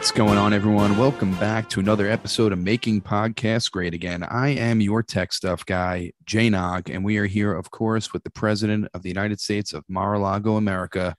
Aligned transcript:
What's 0.00 0.12
going 0.12 0.38
on, 0.38 0.54
everyone? 0.54 0.96
Welcome 0.96 1.34
back 1.34 1.68
to 1.68 1.78
another 1.78 2.08
episode 2.08 2.52
of 2.52 2.58
Making 2.58 3.02
Podcasts 3.02 3.70
Great 3.70 3.92
Again. 3.92 4.22
I 4.22 4.48
am 4.48 4.80
your 4.80 5.02
tech 5.02 5.30
stuff 5.30 5.66
guy, 5.66 6.12
Jay 6.24 6.48
Nog, 6.48 6.88
and 6.88 7.04
we 7.04 7.18
are 7.18 7.26
here, 7.26 7.52
of 7.52 7.70
course, 7.70 8.10
with 8.10 8.24
the 8.24 8.30
President 8.30 8.88
of 8.94 9.02
the 9.02 9.10
United 9.10 9.40
States 9.40 9.74
of 9.74 9.84
Mar-a-Lago, 9.90 10.56
America, 10.56 11.16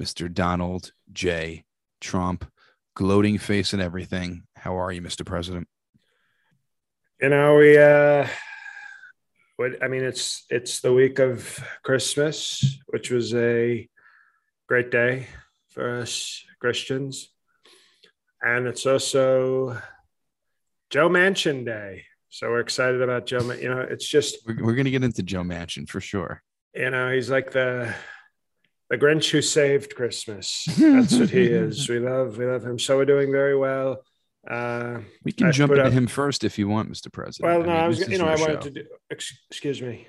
Mr. 0.00 0.30
Donald 0.30 0.90
J. 1.12 1.64
Trump. 2.00 2.44
Gloating 2.96 3.38
face 3.38 3.72
and 3.72 3.80
everything. 3.80 4.42
How 4.56 4.80
are 4.80 4.90
you, 4.90 5.00
Mr. 5.00 5.24
President? 5.24 5.68
You 7.20 7.28
know, 7.28 7.54
we 7.54 7.78
uh 7.78 8.26
I 9.80 9.86
mean 9.86 10.02
it's 10.02 10.44
it's 10.50 10.80
the 10.80 10.92
week 10.92 11.20
of 11.20 11.64
Christmas, 11.84 12.80
which 12.88 13.12
was 13.12 13.32
a 13.32 13.88
great 14.66 14.90
day 14.90 15.28
for 15.68 16.00
us 16.00 16.44
Christians. 16.58 17.30
And 18.44 18.66
it's 18.66 18.84
also 18.84 19.78
Joe 20.90 21.08
Manchin 21.08 21.64
Day. 21.64 22.04
So 22.28 22.50
we're 22.50 22.60
excited 22.60 23.00
about 23.00 23.26
Joe. 23.26 23.40
You 23.52 23.70
know, 23.70 23.80
it's 23.80 24.06
just 24.06 24.46
we're, 24.46 24.62
we're 24.62 24.74
going 24.74 24.84
to 24.84 24.90
get 24.90 25.02
into 25.02 25.22
Joe 25.22 25.42
Manchin 25.42 25.88
for 25.88 26.00
sure. 26.00 26.42
You 26.74 26.90
know, 26.90 27.10
he's 27.10 27.30
like 27.30 27.52
the 27.52 27.94
the 28.90 28.98
Grinch 28.98 29.30
who 29.30 29.40
saved 29.40 29.94
Christmas. 29.94 30.64
That's 30.78 31.16
what 31.16 31.30
he 31.30 31.44
is. 31.44 31.88
We 31.88 32.00
love 32.00 32.36
we 32.36 32.44
love 32.44 32.64
him. 32.64 32.78
So 32.78 32.96
we're 32.96 33.06
doing 33.06 33.32
very 33.32 33.56
well. 33.56 34.02
Uh, 34.48 34.98
we 35.24 35.32
can 35.32 35.46
I 35.46 35.50
jump 35.52 35.72
into 35.72 35.84
up, 35.84 35.92
him 35.92 36.06
first 36.06 36.44
if 36.44 36.58
you 36.58 36.68
want, 36.68 36.92
Mr. 36.92 37.10
President. 37.10 37.50
Well, 37.50 37.66
no, 37.66 37.72
I, 37.72 37.76
mean, 37.76 37.84
I 37.84 37.88
was 37.88 38.08
you 38.08 38.18
know 38.18 38.26
I 38.26 38.36
wanted 38.36 38.62
show. 38.62 38.68
to 38.68 38.70
do. 38.70 38.84
Excuse 39.10 39.80
me. 39.80 40.06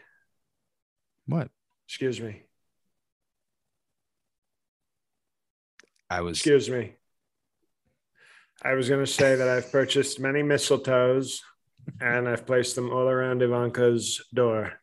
What? 1.26 1.50
Excuse 1.88 2.20
me. 2.20 2.44
I 6.10 6.20
was. 6.20 6.38
Excuse 6.38 6.70
me. 6.70 6.96
I 8.66 8.74
was 8.74 8.90
going 8.90 9.06
to 9.06 9.12
say 9.12 9.36
that 9.36 9.48
I've 9.48 9.72
purchased 9.72 10.20
many 10.20 10.42
mistletoes 10.42 11.42
and 12.02 12.28
I've 12.28 12.48
placed 12.48 12.74
them 12.74 12.90
all 12.90 13.08
around 13.08 13.44
Ivanka's 13.44 14.26
door. 14.34 14.74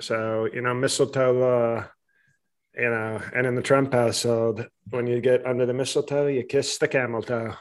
So, 0.00 0.48
you 0.50 0.62
know, 0.62 0.72
mistletoe 0.72 1.32
law, 1.32 1.84
you 2.74 2.88
know, 2.88 3.20
and 3.34 3.46
in 3.46 3.56
the 3.56 3.60
Trump 3.60 3.92
household, 3.92 4.66
when 4.88 5.06
you 5.06 5.20
get 5.20 5.44
under 5.44 5.66
the 5.66 5.74
mistletoe, 5.74 6.28
you 6.28 6.44
kiss 6.44 6.78
the 6.78 6.88
camel 6.88 7.20
toe. 7.20 7.52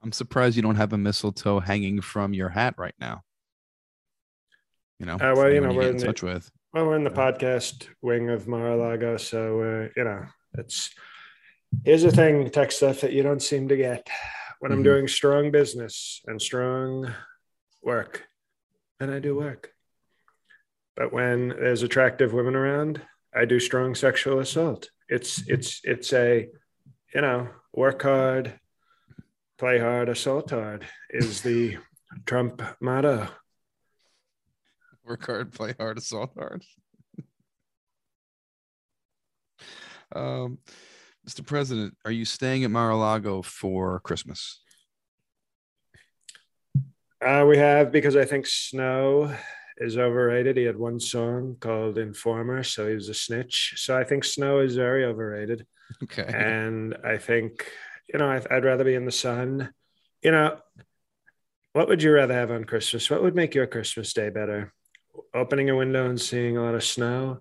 I'm 0.00 0.12
surprised 0.12 0.54
you 0.54 0.62
don't 0.62 0.76
have 0.76 0.92
a 0.92 0.98
mistletoe 0.98 1.58
hanging 1.58 2.00
from 2.00 2.32
your 2.32 2.50
hat 2.50 2.74
right 2.78 2.94
now. 3.00 3.22
You 5.00 5.06
know, 5.06 5.14
uh, 5.14 5.34
well, 5.34 5.52
you 5.52 5.60
know, 5.60 5.72
we're 5.72 5.88
in, 5.88 5.96
in 5.96 6.02
touch 6.02 6.20
the, 6.20 6.26
with. 6.26 6.48
Well, 6.72 6.86
we're 6.86 6.96
in 6.96 7.02
the 7.02 7.10
yeah. 7.10 7.32
podcast 7.32 7.88
wing 8.02 8.30
of 8.30 8.46
Mar-a-Lago, 8.46 9.16
so 9.16 9.60
uh, 9.62 9.88
you 9.96 10.04
know, 10.04 10.26
it's 10.56 10.94
here's 11.84 12.02
the 12.02 12.12
thing, 12.12 12.48
tech 12.50 12.72
stuff 12.72 13.00
that 13.00 13.12
you 13.12 13.22
don't 13.22 13.42
seem 13.42 13.68
to 13.68 13.76
get 13.76 14.08
when 14.60 14.70
mm-hmm. 14.70 14.78
I'm 14.78 14.84
doing 14.84 15.08
strong 15.08 15.50
business 15.50 16.22
and 16.26 16.40
strong 16.40 17.12
work, 17.82 18.26
and 19.00 19.10
I 19.10 19.18
do 19.18 19.36
work. 19.36 19.70
But 20.96 21.12
when 21.12 21.48
there's 21.48 21.82
attractive 21.82 22.32
women 22.32 22.54
around, 22.54 23.00
I 23.34 23.44
do 23.44 23.58
strong 23.58 23.94
sexual 23.94 24.38
assault. 24.38 24.90
It's 25.08 25.46
it's 25.48 25.80
it's 25.84 26.12
a 26.12 26.48
you 27.14 27.20
know 27.20 27.48
work 27.74 28.02
hard, 28.02 28.58
play 29.58 29.78
hard, 29.78 30.08
assault 30.08 30.50
hard 30.50 30.86
is 31.10 31.42
the 31.42 31.78
Trump 32.26 32.62
motto. 32.80 33.28
Work 35.04 35.26
hard, 35.26 35.52
play 35.52 35.74
hard, 35.78 35.98
assault 35.98 36.30
hard. 36.38 36.62
um, 40.14 40.58
Mr. 41.28 41.44
President, 41.44 41.96
are 42.04 42.10
you 42.10 42.24
staying 42.24 42.64
at 42.64 42.70
Mar-a-Lago 42.70 43.42
for 43.42 44.00
Christmas? 44.00 44.60
Uh, 47.24 47.46
we 47.48 47.56
have 47.56 47.90
because 47.90 48.16
I 48.16 48.26
think 48.26 48.46
Snow 48.46 49.34
is 49.78 49.96
overrated. 49.96 50.58
He 50.58 50.64
had 50.64 50.76
one 50.76 51.00
song 51.00 51.56
called 51.58 51.96
Informer, 51.96 52.62
so 52.62 52.86
he 52.86 52.94
was 52.94 53.08
a 53.08 53.14
snitch. 53.14 53.74
So 53.76 53.96
I 53.96 54.04
think 54.04 54.24
Snow 54.24 54.60
is 54.60 54.76
very 54.76 55.04
overrated. 55.04 55.66
Okay. 56.02 56.26
And 56.26 56.94
I 57.02 57.16
think, 57.16 57.66
you 58.12 58.18
know, 58.18 58.30
I'd 58.30 58.64
rather 58.64 58.84
be 58.84 58.94
in 58.94 59.06
the 59.06 59.12
sun. 59.12 59.72
You 60.22 60.30
know, 60.30 60.58
what 61.72 61.88
would 61.88 62.02
you 62.02 62.12
rather 62.12 62.34
have 62.34 62.50
on 62.50 62.64
Christmas? 62.64 63.10
What 63.10 63.22
would 63.22 63.34
make 63.34 63.54
your 63.54 63.66
Christmas 63.66 64.12
day 64.12 64.28
better? 64.28 64.72
Opening 65.32 65.70
a 65.70 65.76
window 65.76 66.08
and 66.08 66.20
seeing 66.20 66.58
a 66.58 66.62
lot 66.62 66.74
of 66.74 66.84
snow, 66.84 67.40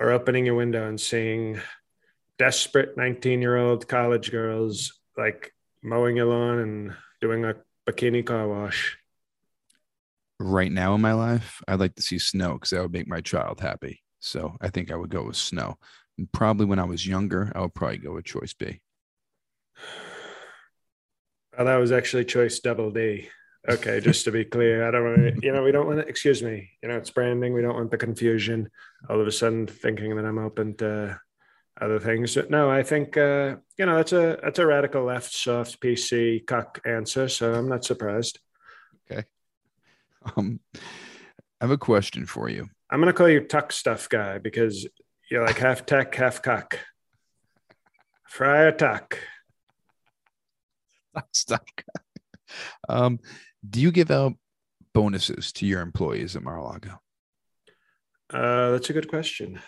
or 0.00 0.10
opening 0.10 0.48
a 0.48 0.54
window 0.54 0.88
and 0.88 1.00
seeing 1.00 1.60
desperate 2.42 2.96
19 2.96 3.40
year 3.40 3.56
old 3.56 3.86
college 3.86 4.32
girls 4.32 4.98
like 5.16 5.52
mowing 5.80 6.18
a 6.18 6.24
lawn 6.24 6.58
and 6.58 6.92
doing 7.20 7.44
a 7.44 7.54
bikini 7.88 8.26
car 8.26 8.48
wash? 8.48 8.98
Right 10.40 10.72
now 10.72 10.96
in 10.96 11.00
my 11.00 11.12
life, 11.12 11.62
I'd 11.68 11.78
like 11.78 11.94
to 11.94 12.02
see 12.02 12.18
snow 12.18 12.54
because 12.54 12.70
that 12.70 12.82
would 12.82 12.92
make 12.92 13.06
my 13.06 13.20
child 13.20 13.60
happy. 13.60 14.02
So 14.18 14.56
I 14.60 14.70
think 14.70 14.90
I 14.90 14.96
would 14.96 15.10
go 15.10 15.22
with 15.22 15.36
snow. 15.36 15.78
And 16.18 16.32
probably 16.32 16.66
when 16.66 16.80
I 16.80 16.84
was 16.84 17.06
younger, 17.06 17.52
I 17.54 17.60
would 17.60 17.76
probably 17.76 17.98
go 17.98 18.14
with 18.14 18.24
choice 18.24 18.54
B. 18.54 18.80
Well, 21.56 21.66
that 21.66 21.76
was 21.76 21.92
actually 21.92 22.24
choice 22.24 22.58
double 22.58 22.90
D. 22.90 23.28
Okay, 23.68 24.00
just 24.00 24.24
to 24.24 24.32
be 24.32 24.44
clear, 24.44 24.84
I 24.84 24.90
don't 24.90 25.04
want 25.04 25.16
to, 25.36 25.46
you 25.46 25.52
know, 25.52 25.62
we 25.62 25.70
don't 25.70 25.86
want 25.86 26.00
to, 26.00 26.06
excuse 26.08 26.42
me, 26.42 26.70
you 26.82 26.88
know, 26.88 26.96
it's 26.96 27.10
branding. 27.10 27.52
We 27.52 27.62
don't 27.62 27.76
want 27.76 27.92
the 27.92 27.98
confusion 27.98 28.68
all 29.08 29.20
of 29.20 29.28
a 29.28 29.30
sudden 29.30 29.68
thinking 29.68 30.16
that 30.16 30.24
I'm 30.24 30.38
open 30.38 30.76
to 30.78 31.20
other 31.82 31.98
things. 31.98 32.38
No, 32.48 32.70
I 32.70 32.82
think 32.82 33.16
uh, 33.16 33.56
you 33.76 33.86
know 33.86 33.96
that's 33.96 34.12
a 34.12 34.38
that's 34.42 34.58
a 34.58 34.66
radical 34.66 35.04
left 35.04 35.32
soft 35.32 35.80
PC 35.80 36.46
cuck 36.46 36.80
answer, 36.86 37.28
so 37.28 37.52
I'm 37.52 37.68
not 37.68 37.84
surprised. 37.84 38.38
Okay. 39.10 39.24
Um, 40.36 40.60
I 40.74 41.64
have 41.64 41.70
a 41.72 41.78
question 41.78 42.26
for 42.26 42.48
you. 42.48 42.68
I'm 42.88 43.00
gonna 43.00 43.12
call 43.12 43.28
you 43.28 43.40
tuck 43.40 43.72
stuff 43.72 44.08
guy 44.08 44.38
because 44.38 44.86
you're 45.30 45.44
like 45.44 45.58
half 45.58 45.84
tech, 45.84 46.14
half 46.14 46.40
cuck. 46.40 46.78
Friar 48.28 48.72
tuck. 48.72 49.18
Tuck 51.14 51.28
stuff 51.32 51.64
guy. 51.76 52.00
Um, 52.88 53.18
do 53.68 53.80
you 53.80 53.90
give 53.90 54.10
out 54.10 54.34
bonuses 54.94 55.52
to 55.52 55.66
your 55.66 55.80
employees 55.80 56.36
at 56.36 56.42
Mar-a-Lago? 56.42 57.00
Uh, 58.30 58.70
that's 58.70 58.90
a 58.90 58.92
good 58.92 59.08
question. 59.08 59.60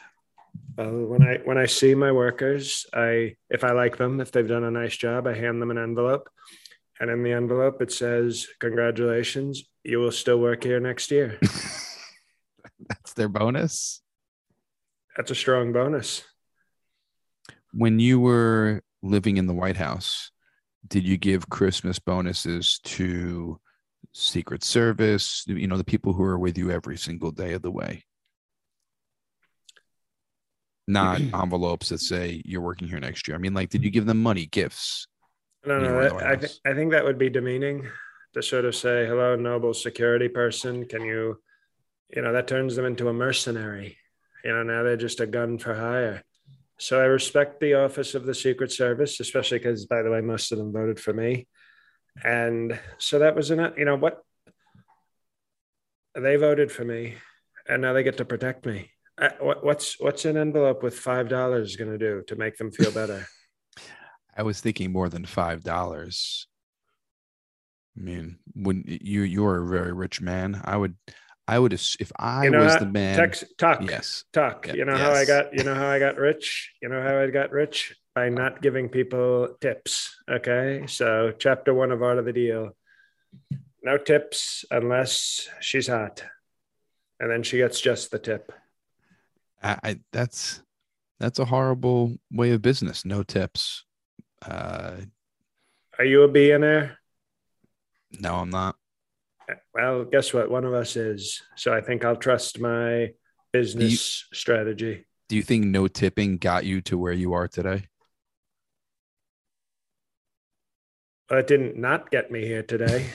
Uh, 0.76 0.86
when 0.86 1.22
I 1.22 1.38
when 1.44 1.56
I 1.56 1.66
see 1.66 1.94
my 1.94 2.10
workers, 2.10 2.86
I 2.92 3.36
if 3.48 3.62
I 3.62 3.72
like 3.72 3.96
them, 3.96 4.20
if 4.20 4.32
they've 4.32 4.46
done 4.46 4.64
a 4.64 4.70
nice 4.70 4.96
job, 4.96 5.26
I 5.26 5.34
hand 5.34 5.62
them 5.62 5.70
an 5.70 5.78
envelope, 5.78 6.28
and 6.98 7.10
in 7.10 7.22
the 7.22 7.32
envelope 7.32 7.80
it 7.80 7.92
says, 7.92 8.48
"Congratulations, 8.58 9.64
you 9.84 9.98
will 9.98 10.10
still 10.10 10.40
work 10.40 10.64
here 10.64 10.80
next 10.80 11.12
year." 11.12 11.38
That's 12.88 13.12
their 13.14 13.28
bonus. 13.28 14.02
That's 15.16 15.30
a 15.30 15.36
strong 15.36 15.72
bonus. 15.72 16.24
When 17.72 18.00
you 18.00 18.18
were 18.18 18.82
living 19.00 19.36
in 19.36 19.46
the 19.46 19.54
White 19.54 19.76
House, 19.76 20.32
did 20.88 21.04
you 21.04 21.16
give 21.16 21.48
Christmas 21.48 22.00
bonuses 22.00 22.80
to 22.84 23.60
Secret 24.12 24.64
Service? 24.64 25.44
You 25.46 25.68
know, 25.68 25.76
the 25.76 25.84
people 25.84 26.12
who 26.14 26.24
are 26.24 26.38
with 26.38 26.58
you 26.58 26.72
every 26.72 26.98
single 26.98 27.30
day 27.30 27.52
of 27.52 27.62
the 27.62 27.70
way 27.70 28.04
not 30.86 31.20
envelopes 31.34 31.88
that 31.90 32.00
say 32.00 32.42
you're 32.44 32.60
working 32.60 32.88
here 32.88 33.00
next 33.00 33.26
year. 33.28 33.36
I 33.36 33.38
mean, 33.38 33.54
like, 33.54 33.70
did 33.70 33.84
you 33.84 33.90
give 33.90 34.06
them 34.06 34.22
money, 34.22 34.46
gifts? 34.46 35.06
No, 35.66 35.78
no, 35.78 36.02
that, 36.02 36.26
I, 36.26 36.36
th- 36.36 36.58
I 36.66 36.74
think 36.74 36.92
that 36.92 37.04
would 37.04 37.18
be 37.18 37.30
demeaning 37.30 37.88
to 38.34 38.42
sort 38.42 38.66
of 38.66 38.76
say, 38.76 39.06
hello, 39.06 39.34
noble 39.36 39.72
security 39.72 40.28
person. 40.28 40.86
Can 40.86 41.02
you, 41.02 41.40
you 42.14 42.22
know, 42.22 42.32
that 42.32 42.48
turns 42.48 42.76
them 42.76 42.84
into 42.84 43.08
a 43.08 43.12
mercenary. 43.12 43.96
You 44.44 44.52
know, 44.52 44.62
now 44.62 44.82
they're 44.82 44.96
just 44.96 45.20
a 45.20 45.26
gun 45.26 45.58
for 45.58 45.74
hire. 45.74 46.22
So 46.78 47.00
I 47.00 47.04
respect 47.04 47.60
the 47.60 47.74
office 47.74 48.14
of 48.14 48.26
the 48.26 48.34
Secret 48.34 48.72
Service, 48.72 49.20
especially 49.20 49.58
because, 49.58 49.86
by 49.86 50.02
the 50.02 50.10
way, 50.10 50.20
most 50.20 50.52
of 50.52 50.58
them 50.58 50.72
voted 50.72 51.00
for 51.00 51.12
me. 51.12 51.46
And 52.22 52.78
so 52.98 53.20
that 53.20 53.34
was 53.34 53.50
enough. 53.50 53.74
You 53.78 53.84
know 53.84 53.96
what? 53.96 54.22
They 56.14 56.36
voted 56.36 56.70
for 56.70 56.84
me, 56.84 57.14
and 57.68 57.82
now 57.82 57.92
they 57.92 58.02
get 58.02 58.18
to 58.18 58.24
protect 58.24 58.66
me. 58.66 58.90
Uh, 59.20 59.28
what's 59.40 60.00
what's 60.00 60.24
an 60.24 60.36
envelope 60.36 60.82
with 60.82 60.98
five 60.98 61.28
dollars 61.28 61.76
going 61.76 61.90
to 61.90 61.98
do 61.98 62.22
to 62.26 62.36
make 62.36 62.56
them 62.56 62.70
feel 62.70 62.90
better? 62.90 63.26
I 64.36 64.42
was 64.42 64.60
thinking 64.60 64.90
more 64.90 65.08
than 65.08 65.24
five 65.24 65.62
dollars. 65.62 66.48
I 67.96 68.00
mean, 68.00 68.38
when 68.54 68.82
you 68.86 69.22
you're 69.22 69.62
a 69.62 69.66
very 69.66 69.92
rich 69.92 70.20
man, 70.20 70.60
I 70.64 70.76
would, 70.76 70.96
I 71.46 71.60
would 71.60 71.72
if 71.72 72.10
I 72.16 72.44
you 72.44 72.50
know, 72.50 72.64
was 72.64 72.76
the 72.76 72.86
man. 72.86 73.16
Text, 73.16 73.44
talk, 73.56 73.82
yes, 73.82 74.24
talk. 74.32 74.66
Yeah, 74.66 74.74
you 74.74 74.84
know 74.84 74.96
yes. 74.96 75.00
how 75.00 75.12
I 75.12 75.24
got, 75.24 75.56
you 75.56 75.62
know 75.62 75.74
how 75.74 75.88
I 75.88 76.00
got 76.00 76.16
rich. 76.16 76.72
You 76.82 76.88
know 76.88 77.00
how 77.00 77.20
I 77.20 77.30
got 77.30 77.52
rich 77.52 77.94
by 78.16 78.30
not 78.30 78.60
giving 78.60 78.88
people 78.88 79.54
tips. 79.60 80.16
Okay, 80.28 80.86
so 80.88 81.32
chapter 81.38 81.72
one 81.72 81.92
of 81.92 82.02
Art 82.02 82.18
of 82.18 82.24
the 82.24 82.32
Deal: 82.32 82.70
no 83.84 83.96
tips 83.96 84.64
unless 84.72 85.48
she's 85.60 85.86
hot, 85.86 86.24
and 87.20 87.30
then 87.30 87.44
she 87.44 87.58
gets 87.58 87.80
just 87.80 88.10
the 88.10 88.18
tip. 88.18 88.52
I, 89.64 89.78
I 89.82 90.00
that's 90.12 90.62
that's 91.18 91.38
a 91.38 91.44
horrible 91.44 92.16
way 92.30 92.50
of 92.50 92.62
business. 92.62 93.04
No 93.04 93.22
tips 93.22 93.84
Uh, 94.46 94.96
Are 95.98 96.04
you 96.04 96.22
a 96.22 96.28
billionaire? 96.28 96.98
no, 98.20 98.36
I'm 98.36 98.50
not. 98.50 98.76
Well, 99.74 100.04
guess 100.04 100.32
what? 100.32 100.50
One 100.50 100.64
of 100.64 100.74
us 100.74 100.96
is. 100.96 101.42
So 101.56 101.74
I 101.74 101.80
think 101.80 102.04
I'll 102.04 102.16
trust 102.16 102.60
my 102.60 103.12
business 103.52 104.26
strategy. 104.32 105.06
Do 105.28 105.36
you 105.36 105.42
think 105.42 105.64
no 105.64 105.88
tipping 105.88 106.36
got 106.36 106.64
you 106.64 106.80
to 106.82 106.98
where 106.98 107.12
you 107.12 107.32
are 107.32 107.48
today? 107.48 107.86
But 111.28 111.38
it 111.38 111.46
didn't 111.46 111.76
not 111.78 112.10
get 112.10 112.30
me 112.30 112.44
here 112.44 112.62
today. 112.62 113.06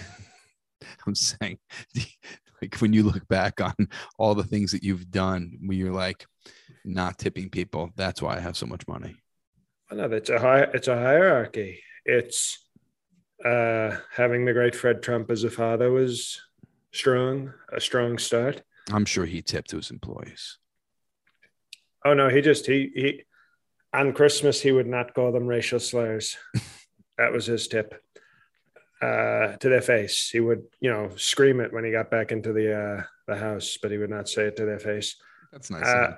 I'm 1.08 1.16
saying, 1.16 1.60
like 2.62 2.76
when 2.80 2.94
you 2.94 3.04
look 3.04 3.28
back 3.28 3.62
on 3.62 3.76
all 4.18 4.36
the 4.36 4.44
things 4.44 4.72
that 4.72 4.84
you've 4.84 5.10
done, 5.12 5.58
when 5.62 5.78
you're 5.78 5.94
like 5.94 6.26
not 6.86 7.18
tipping 7.18 7.50
people, 7.50 7.92
that's 7.96 8.22
why 8.22 8.38
I 8.38 8.40
have 8.40 8.58
so 8.58 8.66
much 8.66 8.88
money. 8.88 9.16
Well, 9.90 10.08
no, 10.08 10.16
it's 10.16 10.30
a 10.30 10.40
high, 10.40 10.68
it's 10.74 10.88
a 10.88 10.96
hierarchy. 10.96 11.82
It's 12.06 12.58
uh, 13.44 13.98
having 14.14 14.46
the 14.46 14.54
great 14.54 14.76
Fred 14.76 15.02
Trump 15.02 15.32
as 15.32 15.44
a 15.44 15.50
father 15.50 15.92
was 15.92 16.42
strong, 16.92 17.54
a 17.72 17.80
strong 17.80 18.18
start. 18.18 18.62
I'm 18.92 19.06
sure 19.06 19.26
he 19.26 19.42
tipped 19.42 19.70
to 19.72 19.78
his 19.78 19.92
employees. 19.92 20.58
Oh 22.06 22.14
no, 22.14 22.30
he 22.30 22.42
just 22.42 22.66
he 22.66 22.92
he 22.96 23.24
on 23.94 24.14
Christmas 24.14 24.62
he 24.62 24.72
would 24.72 24.88
not 24.88 25.14
call 25.14 25.32
them 25.32 25.48
racial 25.48 25.80
slurs. 25.80 26.38
that 27.18 27.32
was 27.32 27.46
his 27.46 27.68
tip 27.68 28.02
uh, 29.02 29.56
to 29.58 29.70
their 29.70 29.82
face. 29.82 30.30
He 30.30 30.40
would, 30.40 30.64
you 30.80 30.90
know, 30.90 31.10
scream 31.16 31.60
it 31.60 31.74
when 31.74 31.84
he 31.84 31.92
got 31.92 32.10
back 32.10 32.32
into 32.32 32.54
the 32.54 32.76
uh, 32.76 33.04
the 33.28 33.36
house, 33.36 33.78
but 33.82 33.92
he 33.92 33.98
would 33.98 34.10
not 34.10 34.30
say 34.30 34.44
it 34.46 34.58
to 34.58 34.66
their 34.66 34.80
face. 34.80 35.16
That's 35.52 35.70
nice. 35.70 35.86
Uh, 35.86 36.16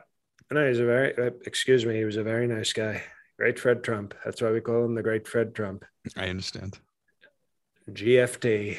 no, 0.51 0.67
he's 0.67 0.79
a 0.79 0.85
very 0.85 1.17
uh, 1.17 1.31
excuse 1.45 1.85
me. 1.85 1.95
He 1.95 2.05
was 2.05 2.17
a 2.17 2.23
very 2.23 2.47
nice 2.47 2.73
guy. 2.73 3.01
Great 3.37 3.57
Fred 3.57 3.83
Trump. 3.83 4.13
That's 4.23 4.41
why 4.41 4.51
we 4.51 4.61
call 4.61 4.85
him 4.85 4.95
the 4.95 5.03
Great 5.03 5.27
Fred 5.27 5.55
Trump. 5.55 5.85
I 6.15 6.27
understand. 6.27 6.77
GFT. 7.89 8.77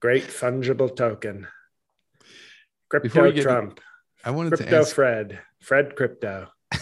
Great 0.00 0.24
fungible 0.24 0.94
token. 0.94 1.46
Crypto 2.88 3.32
get- 3.32 3.42
Trump. 3.42 3.80
I 4.24 4.30
wanted 4.30 4.50
to 4.50 4.56
Crypto 4.58 4.80
ask 4.80 4.94
Fred. 4.94 5.40
Fred 5.60 5.96
Crypto. 5.96 6.48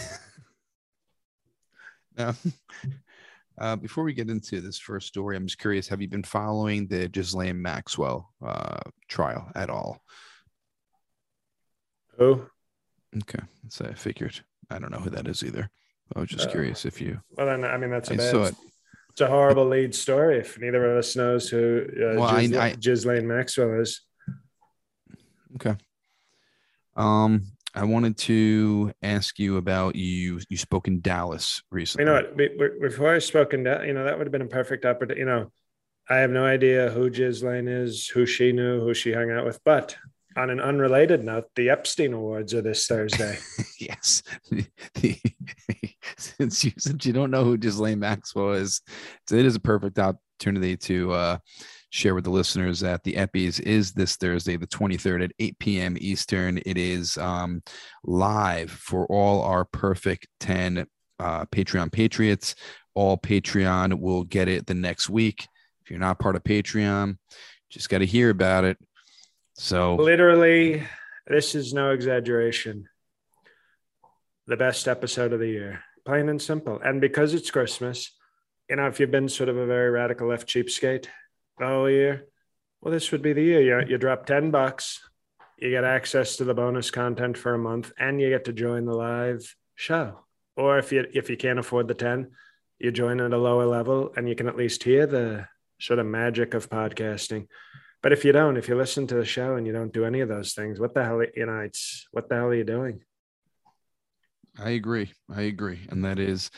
now, 2.17 2.35
uh, 3.57 3.75
before 3.77 4.03
we 4.03 4.13
get 4.13 4.29
into 4.29 4.61
this 4.61 4.77
first 4.77 5.07
story, 5.07 5.35
I'm 5.35 5.47
just 5.47 5.59
curious: 5.59 5.87
Have 5.87 6.01
you 6.01 6.07
been 6.07 6.23
following 6.23 6.87
the 6.87 7.07
Ghislaine 7.07 7.61
Maxwell 7.61 8.31
uh, 8.45 8.79
trial 9.07 9.49
at 9.55 9.69
all? 9.69 10.03
Who? 12.17 12.45
Okay, 13.21 13.43
so 13.69 13.85
I 13.85 13.93
figured. 13.93 14.39
I 14.69 14.79
don't 14.79 14.91
know 14.91 14.99
who 14.99 15.09
that 15.11 15.27
is 15.27 15.43
either. 15.43 15.69
I 16.15 16.19
was 16.19 16.29
just 16.29 16.47
Uh, 16.47 16.51
curious 16.51 16.85
if 16.85 17.01
you. 17.01 17.19
Well, 17.37 17.47
then, 17.47 17.63
I 17.63 17.77
mean, 17.77 17.89
that's 17.91 18.09
a 18.09 18.13
I 18.13 18.17
bad. 18.17 18.35
it. 18.35 18.55
It's 19.11 19.21
a 19.21 19.27
horrible 19.27 19.67
lead 19.67 19.93
story. 19.93 20.39
If 20.39 20.59
neither 20.59 20.91
of 20.91 20.97
us 20.97 21.15
knows 21.15 21.49
who 21.49 21.85
uh, 21.87 22.19
Well, 22.19 22.23
I- 22.23 22.41
Ghislaine, 22.41 22.59
I- 22.61 22.75
Ghislaine 22.75 23.27
Maxwell 23.27 23.79
is, 23.79 24.01
Okay. 25.55 25.75
Um, 26.95 27.43
I 27.75 27.83
wanted 27.85 28.17
to 28.19 28.91
ask 29.03 29.37
you 29.39 29.57
about 29.57 29.95
you. 29.95 30.39
You 30.49 30.57
spoke 30.57 30.87
in 30.87 31.01
Dallas 31.01 31.61
recently. 31.71 32.03
you 32.03 32.05
know 32.11 32.21
what? 32.21 32.37
be- 32.37 32.57
Before 32.81 33.13
I 33.13 33.19
spoke 33.19 33.53
in 33.53 33.63
Dallas, 33.63 33.85
you 33.87 33.93
know, 33.93 34.03
that 34.03 34.17
would 34.17 34.25
have 34.25 34.31
been 34.31 34.41
a 34.41 34.47
perfect 34.47 34.83
opportunity. 34.85 35.19
You 35.19 35.25
know, 35.27 35.51
I 36.09 36.17
have 36.17 36.31
no 36.31 36.43
idea 36.45 36.89
who 36.89 37.09
Ghislaine 37.11 37.67
is, 37.67 38.07
who 38.07 38.25
she 38.25 38.51
knew, 38.51 38.79
who 38.81 38.93
she 38.95 39.13
hung 39.13 39.29
out 39.31 39.45
with. 39.45 39.59
But 39.63 39.95
on 40.35 40.49
an 40.49 40.59
unrelated 40.59 41.23
note, 41.23 41.45
the 41.55 41.69
Epstein 41.69 42.13
Awards 42.13 42.53
are 42.53 42.61
this 42.61 42.87
Thursday. 42.87 43.37
yes. 43.79 44.23
Since 46.17 46.63
you 46.63 46.71
since 46.77 47.05
you 47.05 47.13
don't 47.13 47.31
know 47.31 47.43
who 47.43 47.57
Ghislaine 47.57 47.99
Maxwell 47.99 48.53
is, 48.53 48.81
it 49.31 49.45
is 49.45 49.55
a 49.55 49.59
perfect 49.59 49.99
opportunity 49.99 50.77
to 50.77 51.11
uh, 51.11 51.37
share 51.89 52.15
with 52.15 52.23
the 52.23 52.29
listeners 52.29 52.79
that 52.81 53.03
the 53.03 53.13
Eppies 53.13 53.59
is 53.59 53.93
this 53.93 54.15
Thursday, 54.15 54.57
the 54.57 54.67
23rd 54.67 55.25
at 55.25 55.31
8 55.39 55.59
p.m. 55.59 55.97
Eastern. 55.99 56.59
It 56.65 56.77
is 56.77 57.17
um, 57.17 57.61
live 58.03 58.71
for 58.71 59.05
all 59.07 59.41
our 59.43 59.65
perfect 59.65 60.27
10 60.39 60.85
uh, 61.19 61.45
Patreon 61.45 61.91
patriots. 61.91 62.55
All 62.95 63.17
Patreon 63.17 63.99
will 63.99 64.23
get 64.23 64.47
it 64.47 64.67
the 64.67 64.73
next 64.73 65.09
week. 65.09 65.47
If 65.83 65.89
you're 65.89 65.99
not 65.99 66.19
part 66.19 66.35
of 66.35 66.43
Patreon, 66.43 67.17
just 67.69 67.89
got 67.89 67.99
to 67.99 68.05
hear 68.05 68.29
about 68.29 68.65
it. 68.65 68.77
So 69.55 69.95
Literally, 69.95 70.83
this 71.27 71.55
is 71.55 71.73
no 71.73 71.91
exaggeration. 71.91 72.89
The 74.47 74.57
best 74.57 74.87
episode 74.87 75.31
of 75.31 75.39
the 75.39 75.47
year, 75.47 75.83
plain 76.05 76.27
and 76.27 76.41
simple. 76.41 76.79
And 76.83 76.99
because 76.99 77.33
it's 77.33 77.51
Christmas, 77.51 78.11
you 78.69 78.75
know, 78.75 78.87
if 78.87 78.99
you've 78.99 79.11
been 79.11 79.29
sort 79.29 79.49
of 79.49 79.57
a 79.57 79.65
very 79.65 79.89
radical 79.89 80.27
left 80.27 80.47
cheapskate 80.49 81.07
whole 81.59 81.89
year, 81.89 82.25
well, 82.81 82.91
this 82.91 83.11
would 83.11 83.21
be 83.21 83.33
the 83.33 83.41
year. 83.41 83.61
You, 83.61 83.87
you 83.87 83.97
drop 83.97 84.25
10 84.25 84.51
bucks, 84.51 84.99
you 85.57 85.69
get 85.69 85.85
access 85.85 86.35
to 86.37 86.43
the 86.43 86.53
bonus 86.53 86.91
content 86.91 87.37
for 87.37 87.53
a 87.53 87.59
month, 87.59 87.93
and 87.97 88.19
you 88.19 88.29
get 88.29 88.45
to 88.45 88.53
join 88.53 88.85
the 88.85 88.95
live 88.95 89.55
show. 89.75 90.19
Or 90.57 90.77
if 90.77 90.91
you 90.91 91.05
if 91.13 91.29
you 91.29 91.37
can't 91.37 91.59
afford 91.59 91.87
the 91.87 91.93
10, 91.93 92.31
you 92.79 92.91
join 92.91 93.21
at 93.21 93.33
a 93.33 93.37
lower 93.37 93.65
level 93.65 94.11
and 94.15 94.27
you 94.27 94.35
can 94.35 94.47
at 94.47 94.57
least 94.57 94.83
hear 94.83 95.07
the 95.07 95.47
sort 95.79 95.99
of 95.99 96.05
magic 96.05 96.53
of 96.53 96.69
podcasting. 96.69 97.47
But 98.03 98.11
if 98.11 98.25
you 98.25 98.33
don't, 98.33 98.57
if 98.57 98.67
you 98.67 98.75
listen 98.75 99.07
to 99.07 99.15
the 99.15 99.25
show 99.25 99.55
and 99.55 99.65
you 99.65 99.71
don't 99.71 99.93
do 99.93 100.03
any 100.03 100.19
of 100.19 100.27
those 100.27 100.53
things, 100.53 100.77
what 100.77 100.93
the 100.93 101.05
hell, 101.05 101.23
you 101.35 101.45
know, 101.45 101.59
it's 101.59 102.05
what 102.11 102.27
the 102.27 102.35
hell 102.35 102.47
are 102.47 102.53
you 102.53 102.65
doing? 102.65 102.99
I 104.59 104.71
agree. 104.71 105.11
I 105.33 105.43
agree. 105.43 105.79
And 105.89 106.03
that 106.03 106.19
is 106.19 106.51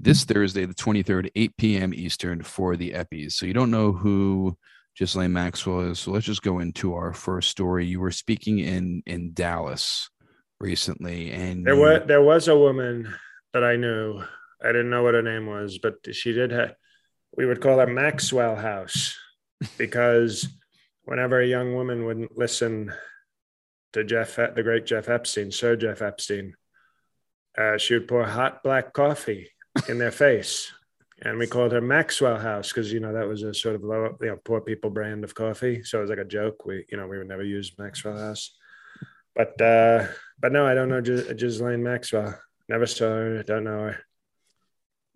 this 0.00 0.24
Thursday, 0.24 0.64
the 0.64 0.74
23rd, 0.74 1.30
8 1.36 1.56
p.m. 1.58 1.94
Eastern 1.94 2.42
for 2.42 2.74
the 2.74 2.92
Eppies. 2.92 3.32
So 3.32 3.44
you 3.44 3.52
don't 3.52 3.70
know 3.70 3.92
who 3.92 4.56
Ghislaine 4.98 5.32
Maxwell 5.32 5.80
is. 5.90 6.00
So 6.00 6.10
let's 6.10 6.24
just 6.24 6.42
go 6.42 6.58
into 6.58 6.94
our 6.94 7.12
first 7.12 7.50
story. 7.50 7.84
You 7.84 8.00
were 8.00 8.10
speaking 8.10 8.58
in 8.58 9.02
in 9.06 9.32
Dallas 9.34 10.08
recently, 10.58 11.30
and 11.32 11.66
There 11.66 11.76
was 11.76 12.02
there 12.06 12.22
was 12.22 12.48
a 12.48 12.58
woman 12.58 13.14
that 13.52 13.62
I 13.62 13.76
knew. 13.76 14.22
I 14.62 14.68
didn't 14.68 14.90
know 14.90 15.04
what 15.04 15.14
her 15.14 15.22
name 15.22 15.46
was, 15.46 15.78
but 15.78 15.94
she 16.12 16.32
did 16.32 16.50
have. 16.50 16.74
We 17.36 17.46
would 17.46 17.60
call 17.60 17.78
her 17.78 17.86
Maxwell 17.86 18.56
House 18.56 19.16
because 19.78 20.48
whenever 21.08 21.40
a 21.40 21.46
young 21.46 21.74
woman 21.74 22.04
wouldn't 22.04 22.36
listen 22.36 22.92
to 23.94 24.04
Jeff, 24.04 24.36
the 24.36 24.62
great 24.62 24.84
Jeff 24.84 25.08
Epstein, 25.08 25.50
Sir 25.50 25.74
Jeff 25.74 26.02
Epstein, 26.02 26.54
uh, 27.56 27.78
she 27.78 27.94
would 27.94 28.06
pour 28.06 28.24
hot 28.24 28.62
black 28.62 28.92
coffee 28.92 29.48
in 29.88 29.96
their 29.96 30.10
face, 30.10 30.70
and 31.22 31.38
we 31.38 31.46
called 31.46 31.72
her 31.72 31.80
Maxwell 31.80 32.38
House 32.38 32.68
because 32.68 32.92
you 32.92 33.00
know 33.00 33.14
that 33.14 33.26
was 33.26 33.42
a 33.42 33.54
sort 33.54 33.74
of 33.74 33.82
low, 33.82 34.16
you 34.20 34.28
know, 34.28 34.36
poor 34.44 34.60
people 34.60 34.90
brand 34.90 35.24
of 35.24 35.34
coffee. 35.34 35.82
So 35.82 35.98
it 35.98 36.02
was 36.02 36.10
like 36.10 36.18
a 36.18 36.24
joke. 36.24 36.66
We, 36.66 36.84
you 36.90 36.98
know, 36.98 37.06
we 37.06 37.16
would 37.16 37.26
never 37.26 37.42
use 37.42 37.72
Maxwell 37.78 38.18
House, 38.18 38.54
but 39.34 39.60
uh, 39.60 40.06
but 40.38 40.52
no, 40.52 40.66
I 40.66 40.74
don't 40.74 40.90
know 40.90 41.00
Ghislaine 41.00 41.82
Maxwell. 41.82 42.38
Never 42.68 42.86
saw 42.86 43.06
her. 43.06 43.42
Don't 43.44 43.64
know 43.64 43.78
her. 43.78 43.98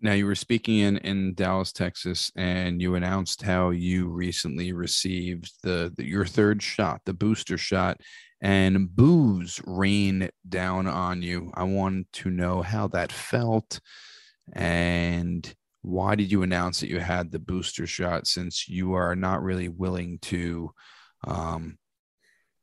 Now 0.03 0.11
you 0.11 0.25
were 0.25 0.35
speaking 0.35 0.79
in 0.79 0.97
in 0.97 1.33
Dallas, 1.33 1.71
Texas, 1.71 2.29
and 2.35 2.81
you 2.81 2.95
announced 2.95 3.41
how 3.41 3.69
you 3.69 4.09
recently 4.09 4.73
received 4.73 5.53
the, 5.63 5.93
the 5.95 6.05
your 6.05 6.25
third 6.25 6.61
shot, 6.61 6.99
the 7.05 7.13
booster 7.13 7.57
shot, 7.57 8.01
and 8.41 8.93
booze 8.93 9.61
rained 9.65 10.29
down 10.47 10.87
on 10.87 11.21
you. 11.21 11.51
I 11.53 11.63
want 11.63 12.11
to 12.13 12.29
know 12.29 12.61
how 12.61 12.89
that 12.89 13.13
felt, 13.13 13.79
and 14.51 15.55
why 15.83 16.15
did 16.15 16.29
you 16.29 16.43
announce 16.43 16.81
that 16.81 16.89
you 16.89 16.99
had 16.99 17.31
the 17.31 17.39
booster 17.39 17.87
shot 17.87 18.27
since 18.27 18.67
you 18.67 18.95
are 18.95 19.15
not 19.15 19.41
really 19.41 19.69
willing 19.69 20.19
to 20.23 20.71
um, 21.25 21.77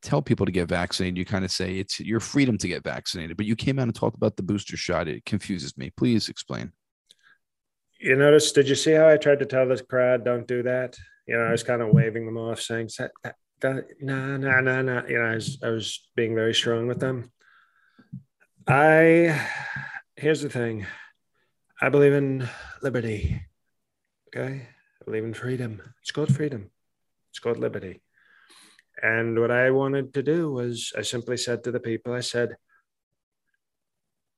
tell 0.02 0.20
people 0.20 0.44
to 0.44 0.52
get 0.52 0.68
vaccinated? 0.68 1.16
You 1.16 1.25
kind 1.25 1.47
of 1.47 1.50
say 1.50 1.78
it's 1.78 2.00
your 2.00 2.20
freedom 2.20 2.59
to 2.59 2.68
get 2.68 2.85
vaccinated, 2.85 3.38
but 3.38 3.47
you 3.47 3.56
came 3.56 3.78
out 3.78 3.85
and 3.85 3.94
talked 3.94 4.16
about 4.16 4.37
the 4.37 4.42
booster 4.42 4.76
shot. 4.76 5.09
It 5.09 5.25
confuses 5.25 5.78
me. 5.78 5.90
Please 5.97 6.28
explain. 6.28 6.73
You 8.00 8.16
notice? 8.16 8.52
Did 8.52 8.66
you 8.66 8.75
see 8.75 8.92
how 8.92 9.09
I 9.11 9.19
tried 9.19 9.40
to 9.40 9.47
tell 9.47 9.69
this 9.69 9.83
crowd 9.83 10.25
don't 10.25 10.47
do 10.47 10.62
that? 10.62 10.97
You 11.26 11.37
know, 11.37 11.45
I 11.45 11.50
was 11.50 11.62
kind 11.62 11.83
of 11.83 11.90
waving 11.90 12.25
them 12.25 12.38
off, 12.38 12.59
saying, 12.59 12.88
"No, 13.62 13.83
no, 14.00 14.37
no, 14.38 14.83
no." 14.83 15.07
You 15.07 15.19
know, 15.19 15.25
I 15.25 15.35
was 15.35 15.59
I 15.62 15.69
was 15.69 16.09
being 16.16 16.35
very 16.35 16.54
strong 16.54 16.87
with 16.87 16.99
them. 16.99 17.30
I 18.66 19.38
here's 20.16 20.40
the 20.40 20.49
thing. 20.49 20.87
I 21.78 21.90
believe 21.90 22.14
in 22.14 22.49
liberty. 22.80 23.42
Okay, 24.28 24.66
I 25.02 25.04
believe 25.04 25.25
in 25.25 25.35
freedom. 25.35 25.83
It's 26.00 26.11
called 26.11 26.35
freedom. 26.35 26.71
It's 27.30 27.38
called 27.38 27.59
liberty. 27.59 28.00
And 29.02 29.38
what 29.38 29.50
I 29.50 29.71
wanted 29.73 30.14
to 30.14 30.23
do 30.23 30.50
was, 30.50 30.92
I 30.97 31.02
simply 31.02 31.37
said 31.37 31.64
to 31.64 31.71
the 31.71 31.80
people, 31.80 32.14
I 32.14 32.21
said, 32.21 32.57